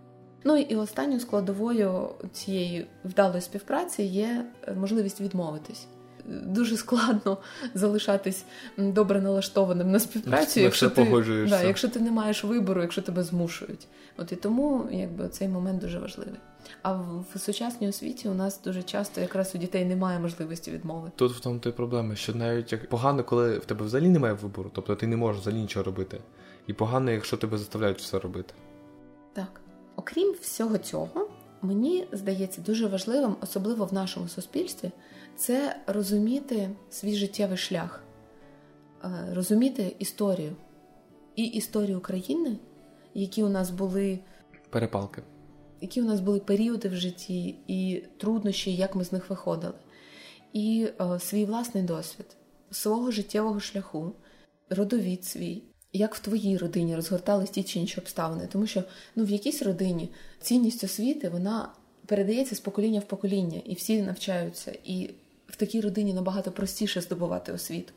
Ну 0.43 0.57
і 0.57 0.75
останньою 0.75 1.19
складовою 1.19 2.09
цієї 2.31 2.87
вдалої 3.05 3.41
співпраці 3.41 4.03
є 4.03 4.45
можливість 4.75 5.21
відмовитись 5.21 5.87
дуже 6.25 6.77
складно 6.77 7.37
залишатись 7.73 8.45
добре 8.77 9.21
налаштованим 9.21 9.91
на 9.91 9.99
співпрацю, 9.99 10.59
якщо 10.59 10.89
ти, 10.89 11.05
да, 11.49 11.63
якщо 11.63 11.89
ти 11.89 11.99
не 11.99 12.11
маєш 12.11 12.43
вибору, 12.43 12.81
якщо 12.81 13.01
тебе 13.01 13.23
змушують. 13.23 13.87
От 14.17 14.31
і 14.31 14.35
тому 14.35 14.89
якби 14.91 15.29
цей 15.29 15.47
момент 15.47 15.81
дуже 15.81 15.99
важливий. 15.99 16.39
А 16.81 16.93
в, 16.93 17.25
в 17.35 17.39
сучасній 17.39 17.87
освіті 17.87 18.29
у 18.29 18.33
нас 18.33 18.61
дуже 18.63 18.83
часто 18.83 19.21
якраз 19.21 19.55
у 19.55 19.57
дітей 19.57 19.85
немає 19.85 20.19
можливості 20.19 20.71
відмови. 20.71 21.11
Тут 21.15 21.31
в 21.31 21.39
тому 21.39 21.59
той 21.59 21.71
проблема, 21.71 22.15
що 22.15 22.33
навіть 22.33 22.71
як 22.71 22.89
погано, 22.89 23.23
коли 23.23 23.57
в 23.57 23.65
тебе 23.65 23.85
взагалі 23.85 24.09
немає 24.09 24.33
вибору, 24.33 24.71
тобто 24.73 24.95
ти 24.95 25.07
не 25.07 25.17
можеш 25.17 25.41
взагалі 25.41 25.61
нічого 25.61 25.83
робити. 25.83 26.19
І 26.67 26.73
погано, 26.73 27.11
якщо 27.11 27.37
тебе 27.37 27.57
заставляють 27.57 27.99
все 27.99 28.19
робити. 28.19 28.53
Так. 29.33 29.62
Окрім 29.95 30.31
всього 30.41 30.77
цього, 30.77 31.29
мені 31.61 32.07
здається 32.11 32.61
дуже 32.61 32.87
важливим, 32.87 33.35
особливо 33.41 33.85
в 33.85 33.93
нашому 33.93 34.27
суспільстві, 34.27 34.91
це 35.35 35.79
розуміти 35.87 36.69
свій 36.89 37.15
життєвий 37.15 37.57
шлях, 37.57 38.03
е, 39.03 39.09
розуміти 39.33 39.95
історію 39.99 40.55
і 41.35 41.43
історію 41.43 41.97
України, 41.97 42.57
які 43.13 43.43
у 43.43 43.49
нас 43.49 43.69
були 43.69 44.19
перепалки, 44.69 45.23
які 45.81 46.01
у 46.01 46.05
нас 46.05 46.19
були 46.19 46.39
періоди 46.39 46.89
в 46.89 46.95
житті, 46.95 47.55
і 47.67 48.03
труднощі, 48.17 48.75
як 48.75 48.95
ми 48.95 49.03
з 49.03 49.11
них 49.11 49.29
виходили, 49.29 49.73
і 50.53 50.89
е, 51.01 51.19
свій 51.19 51.45
власний 51.45 51.83
досвід, 51.83 52.25
свого 52.71 53.11
життєвого 53.11 53.59
шляху, 53.59 54.13
родовід 54.69 55.25
свій. 55.25 55.63
Як 55.93 56.15
в 56.15 56.19
твоїй 56.19 56.57
родині 56.57 56.95
розгортались 56.95 57.49
ті 57.49 57.63
чи 57.63 57.79
інші 57.79 57.99
обставини, 57.99 58.47
тому 58.51 58.67
що 58.67 58.83
ну 59.15 59.25
в 59.25 59.29
якійсь 59.29 59.61
родині 59.61 60.09
цінність 60.41 60.83
освіти 60.83 61.29
вона 61.29 61.69
передається 62.05 62.55
з 62.55 62.59
покоління 62.59 62.99
в 62.99 63.03
покоління, 63.03 63.61
і 63.65 63.73
всі 63.73 64.01
навчаються, 64.01 64.77
і 64.83 65.09
в 65.47 65.55
такій 65.55 65.81
родині 65.81 66.13
набагато 66.13 66.51
простіше 66.51 67.01
здобувати 67.01 67.51
освіту. 67.51 67.93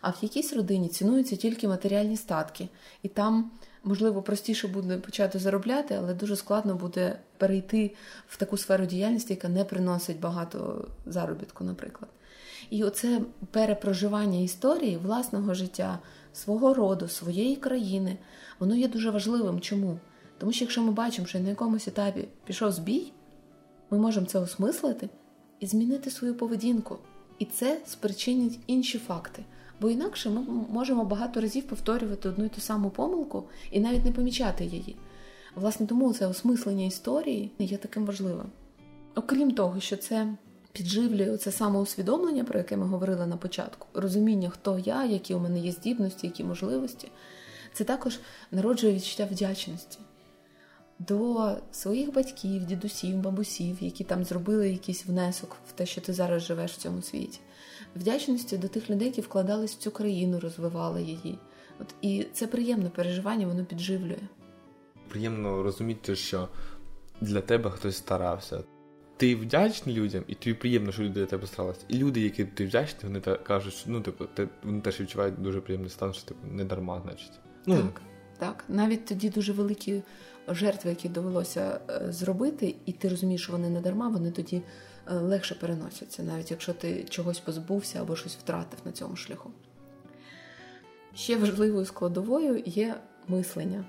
А 0.00 0.10
в 0.10 0.16
якійсь 0.22 0.52
родині 0.52 0.88
цінуються 0.88 1.36
тільки 1.36 1.68
матеріальні 1.68 2.16
статки, 2.16 2.68
і 3.02 3.08
там, 3.08 3.50
можливо, 3.84 4.22
простіше 4.22 4.68
буде 4.68 4.96
почати 4.96 5.38
заробляти, 5.38 5.94
але 5.94 6.14
дуже 6.14 6.36
складно 6.36 6.74
буде 6.74 7.18
перейти 7.38 7.94
в 8.28 8.36
таку 8.36 8.56
сферу 8.56 8.86
діяльності, 8.86 9.32
яка 9.32 9.48
не 9.48 9.64
приносить 9.64 10.20
багато 10.20 10.88
заробітку, 11.06 11.64
наприклад. 11.64 12.10
І 12.70 12.84
оце 12.84 13.20
перепроживання 13.50 14.38
історії 14.38 14.96
власного 14.96 15.54
життя, 15.54 15.98
свого 16.32 16.74
роду, 16.74 17.08
своєї 17.08 17.56
країни, 17.56 18.16
воно 18.58 18.74
є 18.74 18.88
дуже 18.88 19.10
важливим. 19.10 19.60
Чому? 19.60 19.98
Тому 20.38 20.52
що 20.52 20.64
якщо 20.64 20.82
ми 20.82 20.92
бачимо, 20.92 21.26
що 21.26 21.40
на 21.40 21.48
якомусь 21.48 21.88
етапі 21.88 22.28
пішов 22.44 22.72
збій, 22.72 23.12
ми 23.90 23.98
можемо 23.98 24.26
це 24.26 24.38
осмислити 24.38 25.08
і 25.60 25.66
змінити 25.66 26.10
свою 26.10 26.34
поведінку. 26.34 26.98
І 27.38 27.44
це 27.44 27.80
спричинить 27.86 28.58
інші 28.66 28.98
факти. 28.98 29.44
Бо 29.80 29.90
інакше 29.90 30.30
ми 30.30 30.40
можемо 30.70 31.04
багато 31.04 31.40
разів 31.40 31.64
повторювати 31.64 32.28
одну 32.28 32.44
і 32.44 32.48
ту 32.48 32.60
саму 32.60 32.90
помилку 32.90 33.44
і 33.70 33.80
навіть 33.80 34.04
не 34.04 34.12
помічати 34.12 34.64
її. 34.64 34.96
Власне, 35.54 35.86
тому 35.86 36.12
це 36.12 36.26
осмислення 36.26 36.84
історії 36.84 37.50
є 37.58 37.76
таким 37.76 38.06
важливим. 38.06 38.46
Окрім 39.14 39.50
того, 39.50 39.80
що 39.80 39.96
це 39.96 40.34
підживлює 40.72 41.36
це 41.36 41.52
самоусвідомлення, 41.52 42.44
про 42.44 42.58
яке 42.58 42.76
ми 42.76 42.86
говорили 42.86 43.26
на 43.26 43.36
початку, 43.36 43.86
розуміння, 43.94 44.50
хто 44.50 44.78
я, 44.78 45.04
які 45.04 45.34
у 45.34 45.38
мене 45.38 45.58
є 45.58 45.72
здібності, 45.72 46.26
які 46.26 46.44
можливості, 46.44 47.08
це 47.72 47.84
також 47.84 48.18
народжує 48.50 48.94
відчуття 48.94 49.28
вдячності 49.30 49.98
до 50.98 51.50
своїх 51.72 52.12
батьків, 52.12 52.64
дідусів, 52.64 53.16
бабусів, 53.16 53.76
які 53.80 54.04
там 54.04 54.24
зробили 54.24 54.70
якийсь 54.70 55.06
внесок 55.06 55.56
в 55.68 55.72
те, 55.72 55.86
що 55.86 56.00
ти 56.00 56.12
зараз 56.12 56.42
живеш 56.42 56.72
в 56.72 56.76
цьому 56.76 57.02
світі, 57.02 57.40
вдячності 57.96 58.58
до 58.58 58.68
тих 58.68 58.90
людей, 58.90 59.08
які 59.08 59.20
вкладались 59.20 59.74
в 59.74 59.78
цю 59.78 59.90
країну, 59.90 60.40
розвивали 60.40 61.02
її, 61.02 61.38
От 61.80 61.94
І 62.02 62.26
це 62.32 62.46
приємне 62.46 62.88
переживання, 62.88 63.46
воно 63.46 63.64
підживлює. 63.64 64.18
Приємно 65.08 65.62
розуміти, 65.62 66.16
що 66.16 66.48
для 67.20 67.40
тебе 67.40 67.70
хтось 67.70 67.96
старався. 67.96 68.62
Ти 69.20 69.36
вдячний 69.36 69.94
людям, 69.94 70.24
і 70.26 70.34
тобі 70.34 70.54
приємно, 70.54 70.92
що 70.92 71.02
люди 71.02 71.20
для 71.20 71.26
тебе 71.26 71.46
старалися. 71.46 71.80
І 71.88 71.98
люди, 71.98 72.20
які 72.20 72.44
ти 72.44 72.66
вдячний, 72.66 73.02
вони 73.02 73.20
та 73.20 73.36
кажуть, 73.36 73.74
що 73.74 73.90
ну, 73.90 74.00
типу, 74.00 74.24
ти, 74.34 74.48
вони 74.62 74.80
теж 74.80 75.00
відчувають 75.00 75.42
дуже 75.42 75.60
приємний 75.60 75.90
стан, 75.90 76.14
що 76.14 76.24
типу 76.24 76.46
не 76.46 76.64
дарма, 76.64 77.00
значить. 77.04 77.32
Ну, 77.66 77.76
Так, 77.76 78.02
так. 78.38 78.64
Навіть 78.68 79.04
тоді 79.04 79.28
дуже 79.28 79.52
великі 79.52 80.02
жертви, 80.48 80.90
які 80.90 81.08
довелося 81.08 81.80
е, 81.90 82.12
зробити, 82.12 82.74
і 82.86 82.92
ти 82.92 83.08
розумієш, 83.08 83.42
що 83.42 83.52
вони 83.52 83.70
не 83.70 83.80
дарма, 83.80 84.08
вони 84.08 84.30
тоді 84.30 84.62
е, 85.06 85.14
легше 85.14 85.54
переносяться, 85.54 86.22
навіть 86.22 86.50
якщо 86.50 86.72
ти 86.72 87.04
чогось 87.04 87.38
позбувся 87.38 88.00
або 88.00 88.16
щось 88.16 88.36
втратив 88.36 88.78
на 88.84 88.92
цьому 88.92 89.16
шляху. 89.16 89.50
Ще 91.14 91.36
важливою 91.36 91.84
складовою 91.84 92.62
є 92.66 92.94
мислення. 93.28 93.84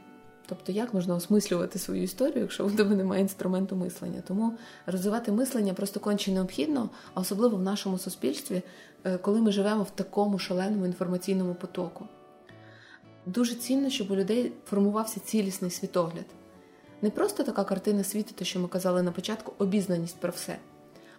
Тобто, 0.51 0.71
як 0.71 0.93
можна 0.93 1.15
осмислювати 1.15 1.79
свою 1.79 2.03
історію, 2.03 2.41
якщо 2.41 2.65
у 2.65 2.71
тебе 2.71 2.95
немає 2.95 3.21
інструменту 3.21 3.75
мислення. 3.75 4.21
Тому 4.27 4.53
розвивати 4.85 5.31
мислення 5.31 5.73
просто 5.73 5.99
конче 5.99 6.31
необхідно, 6.31 6.89
а 7.13 7.19
особливо 7.19 7.57
в 7.57 7.61
нашому 7.61 7.97
суспільстві, 7.97 8.61
е, 9.03 9.17
коли 9.17 9.41
ми 9.41 9.51
живемо 9.51 9.83
в 9.83 9.89
такому 9.89 10.39
шаленому 10.39 10.85
інформаційному 10.85 11.55
потоку. 11.55 12.05
Дуже 13.25 13.55
цінно, 13.55 13.89
щоб 13.89 14.11
у 14.11 14.15
людей 14.15 14.51
формувався 14.65 15.19
цілісний 15.19 15.71
світогляд. 15.71 16.25
Не 17.01 17.09
просто 17.09 17.43
така 17.43 17.63
картина 17.63 18.03
світу, 18.03 18.31
те, 18.35 18.45
що 18.45 18.59
ми 18.59 18.67
казали 18.67 19.03
на 19.03 19.11
початку, 19.11 19.53
обізнаність 19.57 20.19
про 20.19 20.31
все, 20.31 20.57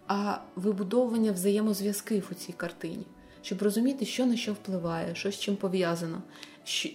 а 0.07 0.37
вибудовування 0.57 1.33
взаємозв'язків 1.33 2.29
у 2.31 2.35
цій 2.35 2.53
картині, 2.53 3.07
щоб 3.43 3.63
розуміти, 3.63 4.05
що 4.05 4.27
на 4.27 4.37
що 4.37 4.53
впливає, 4.53 5.15
що 5.15 5.31
з 5.31 5.39
чим 5.39 5.57
пов'язано, 5.57 6.23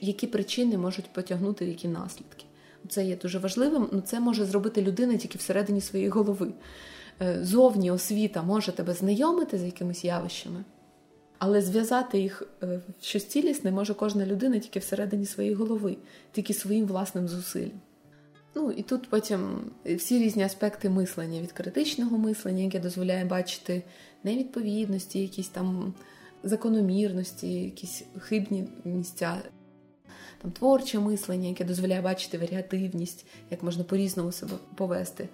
які 0.01 0.27
причини 0.27 0.77
можуть 0.77 1.13
потягнути 1.13 1.65
які 1.65 1.87
наслідки. 1.87 2.45
Це 2.89 3.05
є 3.05 3.15
дуже 3.15 3.39
важливим, 3.39 3.81
але 3.81 3.89
ну, 3.91 4.01
це 4.01 4.19
може 4.19 4.45
зробити 4.45 4.81
людина 4.81 5.17
тільки 5.17 5.37
всередині 5.37 5.81
своєї 5.81 6.09
голови. 6.09 6.53
Е, 7.21 7.39
зовні 7.41 7.91
освіта 7.91 8.43
може 8.43 8.71
тебе 8.71 8.93
знайомити 8.93 9.57
з 9.57 9.63
якимись 9.63 10.05
явищами, 10.05 10.63
але 11.39 11.61
зв'язати 11.61 12.19
їх 12.19 12.43
е, 12.63 12.81
в 12.99 13.05
щось 13.05 13.25
цілісне 13.25 13.71
може 13.71 13.93
кожна 13.93 14.25
людина 14.25 14.59
тільки 14.59 14.79
всередині 14.79 15.25
своєї 15.25 15.55
голови, 15.55 15.97
тільки 16.31 16.53
своїм 16.53 16.85
власним 16.85 17.27
зусиллям. 17.27 17.81
Ну 18.55 18.71
і 18.71 18.81
тут 18.81 19.09
потім 19.09 19.71
всі 19.85 20.19
різні 20.19 20.43
аспекти 20.43 20.89
мислення 20.89 21.41
від 21.41 21.51
критичного 21.51 22.17
мислення, 22.17 22.63
яке 22.63 22.79
дозволяє 22.79 23.25
бачити 23.25 23.83
невідповідності, 24.23 25.21
якісь 25.21 25.47
там 25.49 25.93
закономірності, 26.43 27.53
якісь 27.53 28.03
хибні 28.19 28.67
місця, 28.85 29.37
там 30.41 30.51
творче 30.51 30.99
мислення, 30.99 31.49
яке 31.49 31.65
дозволяє 31.65 32.01
бачити 32.01 32.37
варіативність, 32.37 33.25
як 33.51 33.63
можна 33.63 33.83
по-різному 33.83 34.31
себе 34.31 34.53
повести. 34.75 35.29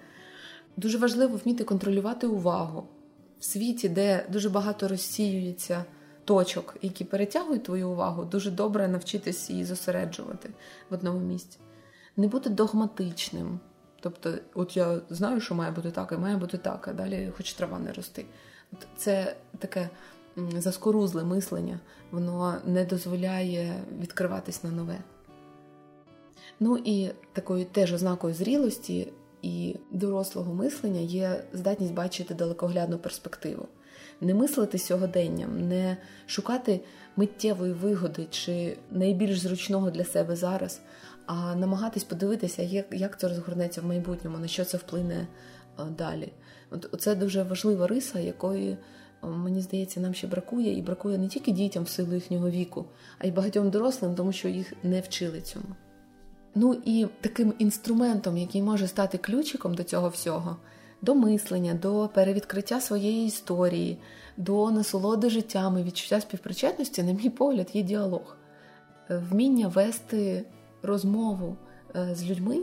Дуже 0.76 0.98
важливо 0.98 1.40
вміти 1.44 1.64
контролювати 1.64 2.26
увагу 2.26 2.88
в 3.40 3.44
світі, 3.44 3.88
де 3.88 4.26
дуже 4.28 4.50
багато 4.50 4.88
розсіюється 4.88 5.84
точок, 6.24 6.76
які 6.82 7.04
перетягують 7.04 7.64
твою 7.64 7.90
увагу, 7.90 8.24
дуже 8.24 8.50
добре 8.50 8.88
навчитись 8.88 9.50
її 9.50 9.64
зосереджувати 9.64 10.50
в 10.90 10.94
одному 10.94 11.20
місці 11.20 11.58
не 12.16 12.28
бути 12.28 12.50
догматичним. 12.50 13.60
Тобто, 14.00 14.34
от 14.54 14.76
я 14.76 15.00
знаю, 15.10 15.40
що 15.40 15.54
має 15.54 15.70
бути 15.70 15.90
так, 15.90 16.12
і 16.12 16.16
має 16.16 16.36
бути 16.36 16.58
так, 16.58 16.88
а 16.88 16.92
далі 16.92 17.32
хоч 17.36 17.52
трава 17.52 17.78
не 17.78 17.92
рости. 17.92 18.24
Це 18.96 19.36
таке 19.58 19.88
заскорузле 20.36 21.24
мислення, 21.24 21.80
воно 22.10 22.54
не 22.66 22.84
дозволяє 22.84 23.74
відкриватись 24.00 24.64
на 24.64 24.70
нове. 24.70 24.98
Ну 26.60 26.78
і 26.84 27.10
такою 27.32 27.64
теж 27.64 27.92
ознакою 27.92 28.34
зрілості 28.34 29.12
і 29.42 29.76
дорослого 29.90 30.54
мислення 30.54 31.00
є 31.00 31.44
здатність 31.52 31.94
бачити 31.94 32.34
далекоглядну 32.34 32.98
перспективу, 32.98 33.68
не 34.20 34.34
мислити 34.34 34.78
сьогоденням, 34.78 35.68
не 35.68 35.96
шукати 36.26 36.80
миттєвої 37.16 37.72
вигоди 37.72 38.26
чи 38.30 38.76
найбільш 38.90 39.38
зручного 39.38 39.90
для 39.90 40.04
себе 40.04 40.36
зараз, 40.36 40.80
а 41.26 41.54
намагатись 41.54 42.04
подивитися, 42.04 42.62
як 42.62 42.86
як 42.92 43.20
це 43.20 43.28
розгорнеться 43.28 43.80
в 43.80 43.86
майбутньому, 43.86 44.38
на 44.38 44.48
що 44.48 44.64
це 44.64 44.76
вплине 44.76 45.26
далі. 45.98 46.32
От 46.70 46.94
Це 46.98 47.14
дуже 47.14 47.42
важлива 47.42 47.86
риса, 47.86 48.20
якої, 48.20 48.76
мені 49.26 49.60
здається, 49.60 50.00
нам 50.00 50.14
ще 50.14 50.26
бракує, 50.26 50.78
і 50.78 50.82
бракує 50.82 51.18
не 51.18 51.28
тільки 51.28 51.52
дітям 51.52 51.84
в 51.84 51.88
силу 51.88 52.14
їхнього 52.14 52.50
віку, 52.50 52.84
а 53.18 53.26
й 53.26 53.30
багатьом 53.30 53.70
дорослим, 53.70 54.14
тому 54.14 54.32
що 54.32 54.48
їх 54.48 54.72
не 54.82 55.00
вчили 55.00 55.40
цьому. 55.40 55.66
Ну 56.54 56.76
і 56.84 57.06
таким 57.20 57.54
інструментом, 57.58 58.36
який 58.36 58.62
може 58.62 58.88
стати 58.88 59.18
ключиком 59.18 59.74
до 59.74 59.84
цього 59.84 60.08
всього, 60.08 60.56
до 61.02 61.14
мислення, 61.14 61.74
до 61.74 62.10
перевідкриття 62.14 62.80
своєї 62.80 63.26
історії, 63.26 63.98
до 64.36 64.70
насолоди 64.70 65.30
життями, 65.30 65.82
відчуття 65.82 66.20
співпричетності, 66.20 67.02
на 67.02 67.12
мій 67.12 67.30
погляд, 67.30 67.68
є 67.72 67.82
діалог, 67.82 68.36
вміння 69.08 69.68
вести 69.68 70.44
розмову 70.82 71.56
е, 71.96 72.14
з 72.14 72.24
людьми 72.24 72.58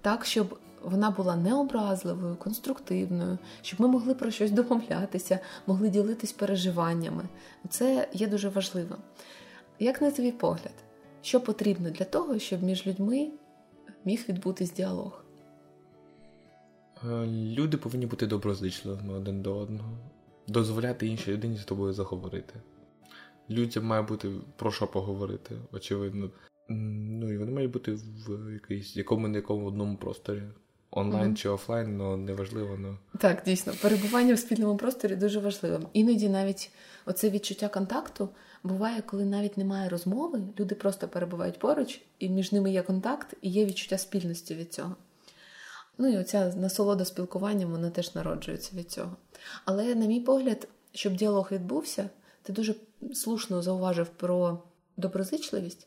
так, 0.00 0.24
щоб 0.24 0.58
вона 0.84 1.10
була 1.10 1.36
необразливою, 1.36 2.36
конструктивною, 2.36 3.38
щоб 3.62 3.80
ми 3.80 3.88
могли 3.88 4.14
про 4.14 4.30
щось 4.30 4.50
домовлятися, 4.50 5.38
могли 5.66 5.88
ділитись 5.88 6.32
переживаннями. 6.32 7.24
Це 7.68 8.08
є 8.12 8.26
дуже 8.26 8.48
важливо. 8.48 8.96
Як 9.78 10.02
на 10.02 10.10
твій 10.10 10.32
погляд, 10.32 10.74
що 11.22 11.40
потрібно 11.40 11.90
для 11.90 12.04
того, 12.04 12.38
щоб 12.38 12.62
між 12.62 12.86
людьми 12.86 13.30
міг 14.04 14.24
відбутись 14.28 14.72
діалог? 14.72 15.24
Е, 17.04 17.26
люди 17.26 17.76
повинні 17.76 18.06
бути 18.06 18.26
доброзичливими 18.26 19.14
один 19.14 19.42
до 19.42 19.56
одного, 19.56 19.98
дозволяти 20.48 21.06
іншій 21.06 21.32
людині 21.32 21.56
з 21.56 21.64
тобою 21.64 21.92
заговорити. 21.92 22.54
Людям 23.50 23.84
має 23.84 24.02
бути 24.02 24.30
про 24.56 24.72
що 24.72 24.86
поговорити, 24.86 25.54
очевидно. 25.72 26.30
Ну 26.68 27.32
і 27.32 27.38
вони 27.38 27.52
мають 27.52 27.70
бути 27.70 27.92
в 27.92 28.52
якийсь 28.52 28.96
якому 28.96 29.28
не 29.28 29.38
якому 29.38 29.66
одному 29.66 29.96
просторі. 29.96 30.42
Онлайн 30.90 31.30
mm-hmm. 31.30 31.34
чи 31.34 31.48
офлайн, 31.48 32.00
але 32.00 32.16
неважливо. 32.16 32.76
Но... 32.76 32.98
Так, 33.18 33.42
дійсно, 33.44 33.72
перебування 33.82 34.34
в 34.34 34.38
спільному 34.38 34.76
просторі 34.76 35.16
дуже 35.16 35.40
важливим. 35.40 35.86
Іноді 35.92 36.28
навіть 36.28 36.70
оце 37.06 37.30
відчуття 37.30 37.68
контакту 37.68 38.28
буває, 38.62 39.02
коли 39.02 39.24
навіть 39.24 39.56
немає 39.56 39.88
розмови, 39.88 40.40
люди 40.58 40.74
просто 40.74 41.08
перебувають 41.08 41.58
поруч, 41.58 42.00
і 42.18 42.28
між 42.28 42.52
ними 42.52 42.70
є 42.70 42.82
контакт, 42.82 43.34
і 43.42 43.50
є 43.50 43.64
відчуття 43.64 43.98
спільності 43.98 44.54
від 44.54 44.72
цього. 44.72 44.96
Ну 45.98 46.08
і 46.08 46.18
оця 46.18 46.54
насолода 46.56 47.04
спілкуванням, 47.04 47.70
вона 47.70 47.90
теж 47.90 48.14
народжується 48.14 48.76
від 48.76 48.90
цього. 48.90 49.16
Але, 49.64 49.94
на 49.94 50.06
мій 50.06 50.20
погляд, 50.20 50.68
щоб 50.92 51.16
діалог 51.16 51.48
відбувся, 51.52 52.10
ти 52.42 52.52
дуже 52.52 52.74
слушно 53.14 53.62
зауважив 53.62 54.08
про 54.08 54.62
доброзичливість 54.96 55.86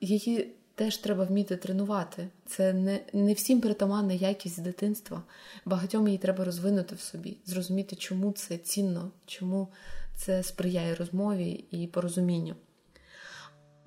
її 0.00 0.54
теж 0.74 0.96
треба 0.96 1.24
вміти 1.24 1.56
тренувати. 1.56 2.28
Це 2.46 2.72
не 2.72 3.00
не 3.12 3.32
всім 3.32 3.60
притаманна 3.60 4.12
якість 4.12 4.56
з 4.56 4.58
дитинства. 4.58 5.22
Багатьом 5.64 6.06
її 6.06 6.18
треба 6.18 6.44
розвинути 6.44 6.94
в 6.94 7.00
собі, 7.00 7.36
зрозуміти, 7.46 7.96
чому 7.96 8.32
це 8.32 8.58
цінно, 8.58 9.10
чому 9.26 9.68
це 10.16 10.42
сприяє 10.42 10.94
розмові 10.94 11.64
і 11.70 11.86
порозумінню. 11.86 12.54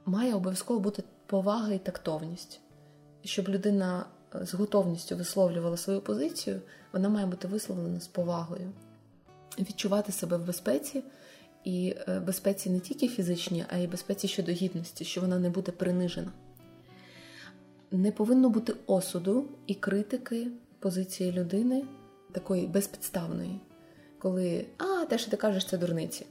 Має 0.05 0.35
обов'язково 0.35 0.79
бути 0.79 1.03
повага 1.25 1.73
і 1.73 1.79
тактовність. 1.79 2.59
Щоб 3.23 3.49
людина 3.49 4.05
е, 4.35 4.45
з 4.45 4.53
готовністю 4.53 5.15
висловлювала 5.15 5.77
свою 5.77 6.01
позицію, 6.01 6.61
вона 6.93 7.09
має 7.09 7.25
бути 7.25 7.47
висловлена 7.47 7.99
з 7.99 8.07
повагою, 8.07 8.71
відчувати 9.59 10.11
себе 10.11 10.37
в 10.37 10.45
безпеці 10.45 11.03
і 11.63 11.95
е, 12.07 12.19
безпеці 12.19 12.69
не 12.69 12.79
тільки 12.79 13.07
фізичній, 13.07 13.65
а 13.69 13.77
й 13.77 13.87
безпеці 13.87 14.27
щодо 14.27 14.51
гідності, 14.51 15.05
що 15.05 15.21
вона 15.21 15.39
не 15.39 15.49
буде 15.49 15.71
принижена. 15.71 16.31
Не 17.91 18.11
повинно 18.11 18.49
бути 18.49 18.73
осуду 18.87 19.45
і 19.67 19.75
критики 19.75 20.47
позиції 20.79 21.31
людини 21.31 21.83
такої 22.31 22.67
безпідставної, 22.67 23.59
коли 24.19 24.65
а, 24.77 25.05
те, 25.05 25.17
що 25.17 25.31
ти 25.31 25.37
кажеш, 25.37 25.65
це 25.65 25.77
дурниці. 25.77 26.25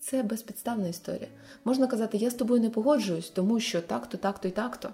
Це 0.00 0.22
безпідставна 0.22 0.88
історія. 0.88 1.28
Можна 1.64 1.86
казати, 1.86 2.16
я 2.16 2.30
з 2.30 2.34
тобою 2.34 2.60
не 2.60 2.70
погоджуюсь, 2.70 3.30
тому 3.30 3.60
що 3.60 3.82
так-то, 3.82 4.16
так-то 4.16 4.48
і 4.48 4.50
так-то. 4.50 4.90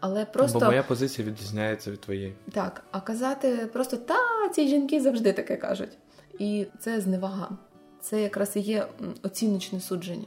Але 0.00 0.24
просто... 0.24 0.58
Бо 0.58 0.66
моя 0.66 0.82
позиція 0.82 1.28
відрізняється 1.28 1.90
від 1.90 2.00
твоєї. 2.00 2.34
Так, 2.52 2.84
а 2.90 3.00
казати 3.00 3.68
просто 3.72 3.96
та, 3.96 4.48
ці 4.54 4.68
жінки 4.68 5.00
завжди 5.00 5.32
таке 5.32 5.56
кажуть. 5.56 5.98
І 6.38 6.66
це 6.78 7.00
зневага 7.00 7.48
це 8.06 8.22
якраз 8.22 8.56
і 8.56 8.60
є 8.60 8.86
оціночне 9.22 9.80
судження. 9.80 10.26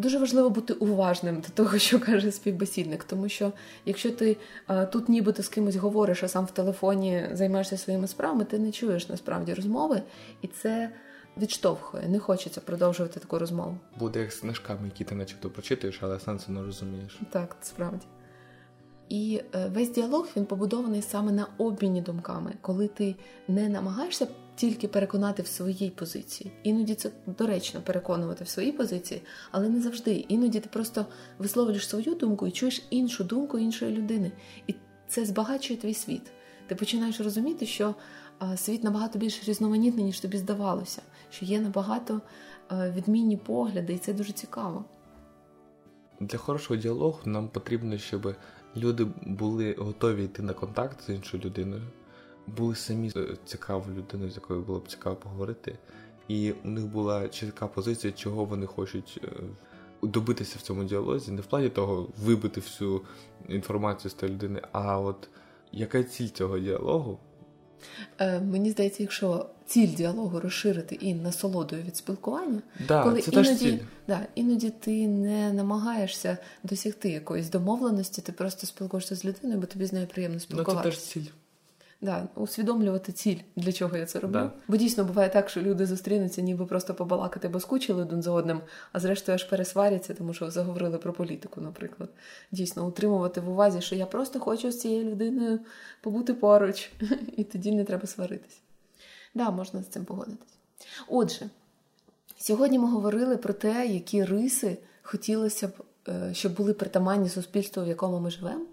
Дуже 0.00 0.18
важливо 0.18 0.50
бути 0.50 0.72
уважним 0.72 1.40
до 1.40 1.48
того, 1.48 1.78
що 1.78 2.00
каже 2.00 2.32
співбесідник, 2.32 3.04
тому 3.04 3.28
що 3.28 3.52
якщо 3.84 4.10
ти 4.10 4.36
а, 4.66 4.84
тут 4.84 5.08
нібито 5.08 5.42
з 5.42 5.48
кимось 5.48 5.76
говориш, 5.76 6.22
а 6.22 6.28
сам 6.28 6.44
в 6.46 6.50
телефоні 6.50 7.28
займаєшся 7.32 7.76
своїми 7.76 8.08
справами, 8.08 8.44
ти 8.44 8.58
не 8.58 8.72
чуєш 8.72 9.08
насправді 9.08 9.54
розмови, 9.54 10.02
і 10.42 10.46
це 10.46 10.90
відштовхує, 11.36 12.08
не 12.08 12.18
хочеться 12.18 12.60
продовжувати 12.60 13.20
таку 13.20 13.38
розмову. 13.38 13.76
Буде 13.98 14.20
як 14.20 14.32
з 14.32 14.40
книжками, 14.40 14.80
які 14.84 15.04
ти 15.04 15.14
начебто 15.14 15.50
прочитуєш, 15.50 15.98
але 16.02 16.20
сенсу 16.20 16.52
не 16.52 16.62
розумієш. 16.62 17.20
Так, 17.30 17.56
справді. 17.62 18.06
І 19.08 19.42
е, 19.54 19.68
весь 19.74 19.90
діалог 19.90 20.28
він 20.36 20.46
побудований 20.46 21.02
саме 21.02 21.32
на 21.32 21.46
обміні 21.58 22.02
думками, 22.02 22.52
коли 22.60 22.88
ти 22.88 23.14
не 23.48 23.68
намагаєшся 23.68 24.26
тільки 24.60 24.88
переконати 24.88 25.42
в 25.42 25.46
своїй 25.46 25.90
позиції. 25.90 26.52
Іноді 26.62 26.94
це 26.94 27.10
доречно 27.38 27.80
переконувати 27.80 28.44
в 28.44 28.48
своїй 28.48 28.72
позиції, 28.72 29.22
але 29.50 29.68
не 29.68 29.80
завжди. 29.80 30.24
Іноді 30.28 30.60
ти 30.60 30.68
просто 30.68 31.06
висловлюєш 31.38 31.88
свою 31.88 32.14
думку 32.14 32.46
і 32.46 32.50
чуєш 32.50 32.82
іншу 32.90 33.24
думку 33.24 33.58
іншої 33.58 33.96
людини. 33.96 34.32
І 34.66 34.74
це 35.08 35.24
збагачує 35.24 35.80
твій 35.80 35.94
світ. 35.94 36.22
Ти 36.66 36.74
починаєш 36.74 37.20
розуміти, 37.20 37.66
що 37.66 37.94
світ 38.56 38.84
набагато 38.84 39.18
більш 39.18 39.48
різноманітний, 39.48 40.04
ніж 40.04 40.20
тобі 40.20 40.38
здавалося, 40.38 41.02
що 41.30 41.44
є 41.44 41.60
набагато 41.60 42.20
відмінні 42.70 43.36
погляди, 43.36 43.92
і 43.92 43.98
це 43.98 44.12
дуже 44.12 44.32
цікаво. 44.32 44.84
Для 46.20 46.38
хорошого 46.38 46.80
діалогу 46.80 47.18
нам 47.24 47.48
потрібно, 47.48 47.98
щоб 47.98 48.34
люди 48.76 49.06
були 49.22 49.74
готові 49.78 50.24
йти 50.24 50.42
на 50.42 50.52
контакт 50.52 51.06
з 51.06 51.08
іншою 51.08 51.42
людиною, 51.42 51.82
були 52.46 52.74
самі 52.74 53.12
е, 53.16 53.36
цікавою 53.44 53.96
людиною, 53.96 54.30
з 54.30 54.34
якою 54.34 54.60
було 54.62 54.78
б 54.78 54.88
цікаво 54.88 55.16
поговорити, 55.16 55.78
і 56.28 56.52
у 56.64 56.68
них 56.68 56.86
була 56.86 57.28
чітка 57.28 57.66
позиція, 57.66 58.12
чого 58.12 58.44
вони 58.44 58.66
хочуть 58.66 59.20
е, 59.24 59.28
добитися 60.02 60.56
в 60.58 60.62
цьому 60.62 60.84
діалозі, 60.84 61.32
не 61.32 61.40
в 61.40 61.46
плані 61.46 61.68
того 61.68 62.08
вибити 62.18 62.60
всю 62.60 63.00
інформацію 63.48 64.10
з 64.10 64.14
тієї 64.14 64.36
людини, 64.36 64.62
а 64.72 65.00
от 65.00 65.28
яка 65.72 66.02
ціль 66.02 66.28
цього 66.28 66.58
діалогу? 66.58 67.18
Е, 68.18 68.40
Мені 68.40 68.70
здається, 68.70 69.02
якщо 69.02 69.46
ціль 69.66 69.88
діалогу 69.88 70.40
розширити 70.40 70.94
і 70.94 71.14
насолодою 71.14 71.82
від 71.82 71.96
спілкування, 71.96 72.62
да, 72.88 73.02
коли 73.02 73.22
це 73.22 73.30
іноді, 73.30 73.56
ціль. 73.56 73.78
Да, 74.08 74.26
іноді 74.34 74.70
ти 74.70 75.08
не 75.08 75.52
намагаєшся 75.52 76.38
досягти 76.62 77.10
якоїсь 77.10 77.50
домовленості, 77.50 78.22
ти 78.22 78.32
просто 78.32 78.66
спілкуєшся 78.66 79.16
з 79.16 79.24
людиною, 79.24 79.60
бо 79.60 79.66
тобі 79.66 79.86
з 79.86 79.92
нею 79.92 80.06
приємно 80.06 80.40
спілкуватися. 80.40 80.84
Ну, 80.84 80.92
це 80.92 80.96
теж 80.96 80.98
ціль. 80.98 81.32
Да, 82.02 82.28
усвідомлювати 82.34 83.12
ціль, 83.12 83.36
для 83.56 83.72
чого 83.72 83.96
я 83.96 84.06
це 84.06 84.20
роблю. 84.20 84.32
Да. 84.32 84.52
Бо 84.68 84.76
дійсно 84.76 85.04
буває 85.04 85.28
так, 85.28 85.48
що 85.48 85.62
люди 85.62 85.86
зустрінуться, 85.86 86.42
ніби 86.42 86.66
просто 86.66 86.94
побалакати, 86.94 87.48
бо 87.48 87.60
скучили 87.60 88.02
один 88.02 88.22
за 88.22 88.30
одним, 88.30 88.60
а 88.92 89.00
зрештою 89.00 89.34
аж 89.34 89.44
пересваряться, 89.44 90.14
тому 90.14 90.34
що 90.34 90.50
заговорили 90.50 90.98
про 90.98 91.12
політику, 91.12 91.60
наприклад. 91.60 92.08
Дійсно, 92.52 92.86
утримувати 92.86 93.40
в 93.40 93.50
увазі, 93.50 93.80
що 93.80 93.94
я 93.94 94.06
просто 94.06 94.40
хочу 94.40 94.72
з 94.72 94.80
цією 94.80 95.10
людиною 95.10 95.60
побути 96.00 96.34
поруч, 96.34 96.90
і 97.36 97.44
тоді 97.44 97.72
не 97.72 97.84
треба 97.84 98.06
сваритись. 98.06 98.60
Да, 99.34 99.50
можна 99.50 99.82
з 99.82 99.86
цим 99.86 100.04
погодитись. 100.04 100.54
Отже, 101.08 101.50
сьогодні 102.38 102.78
ми 102.78 102.90
говорили 102.90 103.36
про 103.36 103.52
те, 103.52 103.86
які 103.86 104.24
риси 104.24 104.78
хотілося 105.02 105.68
б, 105.68 105.72
е, 106.08 106.34
щоб 106.34 106.56
були 106.56 106.74
притаманні 106.74 107.28
суспільству, 107.28 107.84
в 107.84 107.88
якому 107.88 108.20
ми 108.20 108.30
живемо. 108.30 108.64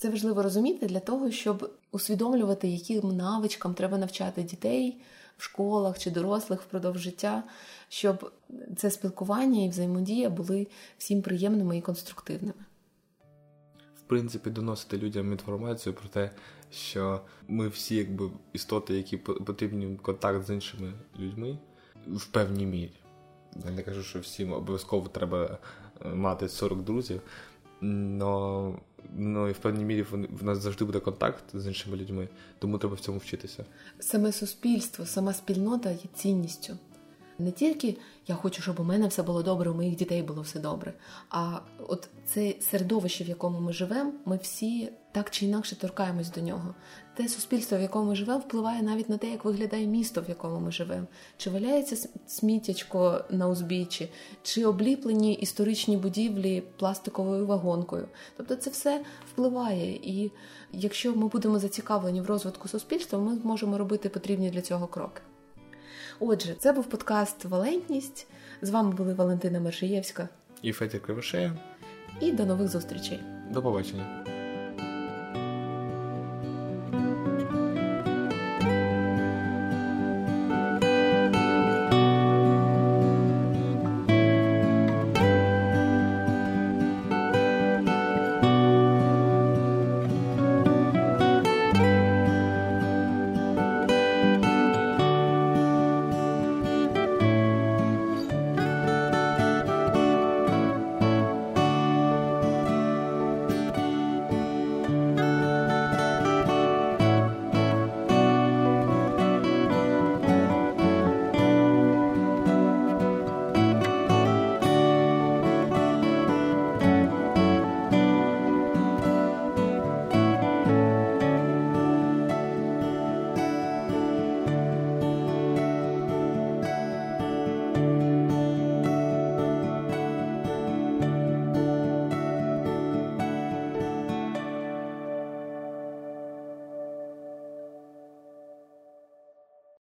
Це 0.00 0.10
важливо 0.10 0.42
розуміти 0.42 0.86
для 0.86 1.00
того, 1.00 1.30
щоб 1.30 1.70
усвідомлювати, 1.92 2.68
яким 2.68 3.16
навичкам 3.16 3.74
треба 3.74 3.98
навчати 3.98 4.42
дітей 4.42 5.00
в 5.38 5.42
школах 5.42 5.98
чи 5.98 6.10
дорослих 6.10 6.62
впродовж 6.62 7.00
життя, 7.00 7.42
щоб 7.88 8.32
це 8.76 8.90
спілкування 8.90 9.64
і 9.64 9.68
взаємодія 9.68 10.30
були 10.30 10.66
всім 10.98 11.22
приємними 11.22 11.78
і 11.78 11.80
конструктивними. 11.80 12.64
В 13.96 14.00
принципі, 14.06 14.50
доносити 14.50 14.98
людям 14.98 15.32
інформацію 15.32 15.94
про 15.94 16.08
те, 16.08 16.30
що 16.70 17.20
ми 17.48 17.68
всі, 17.68 17.96
якби 17.96 18.30
істоти, 18.52 18.94
які 18.94 19.16
потрібні 19.16 19.96
контакт 19.96 20.46
з 20.46 20.50
іншими 20.50 20.92
людьми 21.18 21.58
в 22.06 22.26
певній 22.26 22.66
мірі. 22.66 23.00
Я 23.64 23.70
не 23.70 23.82
кажу, 23.82 24.02
що 24.02 24.20
всім 24.20 24.52
обов'язково 24.52 25.08
треба 25.08 25.58
е, 26.04 26.08
мати 26.08 26.48
40 26.48 26.82
друзів, 26.82 27.20
но 27.80 28.74
ну 29.16 29.48
і 29.48 29.52
в 29.52 29.58
певній 29.58 29.84
мірі 29.84 30.02
в 30.30 30.44
нас 30.44 30.58
завжди 30.58 30.84
буде 30.84 31.00
контакт 31.00 31.44
з 31.54 31.66
іншими 31.66 31.96
людьми, 31.96 32.28
тому 32.58 32.78
треба 32.78 32.94
в 32.94 33.00
цьому 33.00 33.18
вчитися. 33.18 33.64
Саме 33.98 34.32
суспільство, 34.32 35.06
сама 35.06 35.32
спільнота 35.32 35.90
є 35.90 36.04
цінністю. 36.14 36.76
Не 37.38 37.50
тільки 37.50 37.96
я 38.28 38.34
хочу, 38.34 38.62
щоб 38.62 38.80
у 38.80 38.84
мене 38.84 39.08
все 39.08 39.22
було 39.22 39.42
добре, 39.42 39.70
у 39.70 39.74
моїх 39.74 39.96
дітей 39.96 40.22
було 40.22 40.42
все 40.42 40.60
добре. 40.60 40.92
А 41.30 41.58
от 41.78 42.08
це 42.26 42.54
середовище, 42.60 43.24
в 43.24 43.28
якому 43.28 43.60
ми 43.60 43.72
живемо, 43.72 44.12
ми 44.24 44.36
всі 44.42 44.92
так 45.12 45.30
чи 45.30 45.46
інакше 45.46 45.76
торкаємось 45.76 46.30
до 46.30 46.40
нього. 46.40 46.74
Те 47.20 47.28
суспільство, 47.28 47.78
в 47.78 47.80
якому 47.80 48.08
ми 48.08 48.16
живемо, 48.16 48.38
впливає 48.38 48.82
навіть 48.82 49.08
на 49.08 49.18
те, 49.18 49.30
як 49.30 49.44
виглядає 49.44 49.86
місто, 49.86 50.20
в 50.20 50.28
якому 50.28 50.60
ми 50.60 50.72
живемо. 50.72 51.06
Чи 51.36 51.50
валяється 51.50 52.08
сміттячко 52.26 53.24
на 53.30 53.48
узбіччі, 53.48 54.08
чи 54.42 54.64
обліплені 54.64 55.34
історичні 55.34 55.96
будівлі 55.96 56.62
пластиковою 56.76 57.46
вагонкою. 57.46 58.08
Тобто 58.36 58.56
це 58.56 58.70
все 58.70 59.04
впливає. 59.32 59.92
І 59.92 60.30
якщо 60.72 61.14
ми 61.16 61.28
будемо 61.28 61.58
зацікавлені 61.58 62.20
в 62.20 62.26
розвитку 62.26 62.68
суспільства, 62.68 63.18
ми 63.18 63.36
зможемо 63.36 63.78
робити 63.78 64.08
потрібні 64.08 64.50
для 64.50 64.60
цього 64.60 64.86
кроки. 64.86 65.22
Отже, 66.20 66.54
це 66.58 66.72
був 66.72 66.84
подкаст 66.84 67.44
Валентність. 67.44 68.26
З 68.62 68.70
вами 68.70 68.92
були 68.92 69.14
Валентина 69.14 69.60
Мершиєвська 69.60 70.28
і 70.62 70.72
Федір 70.72 71.02
Кривошея. 71.02 71.56
І 72.20 72.32
до 72.32 72.46
нових 72.46 72.68
зустрічей. 72.68 73.20
До 73.50 73.62
побачення. 73.62 74.39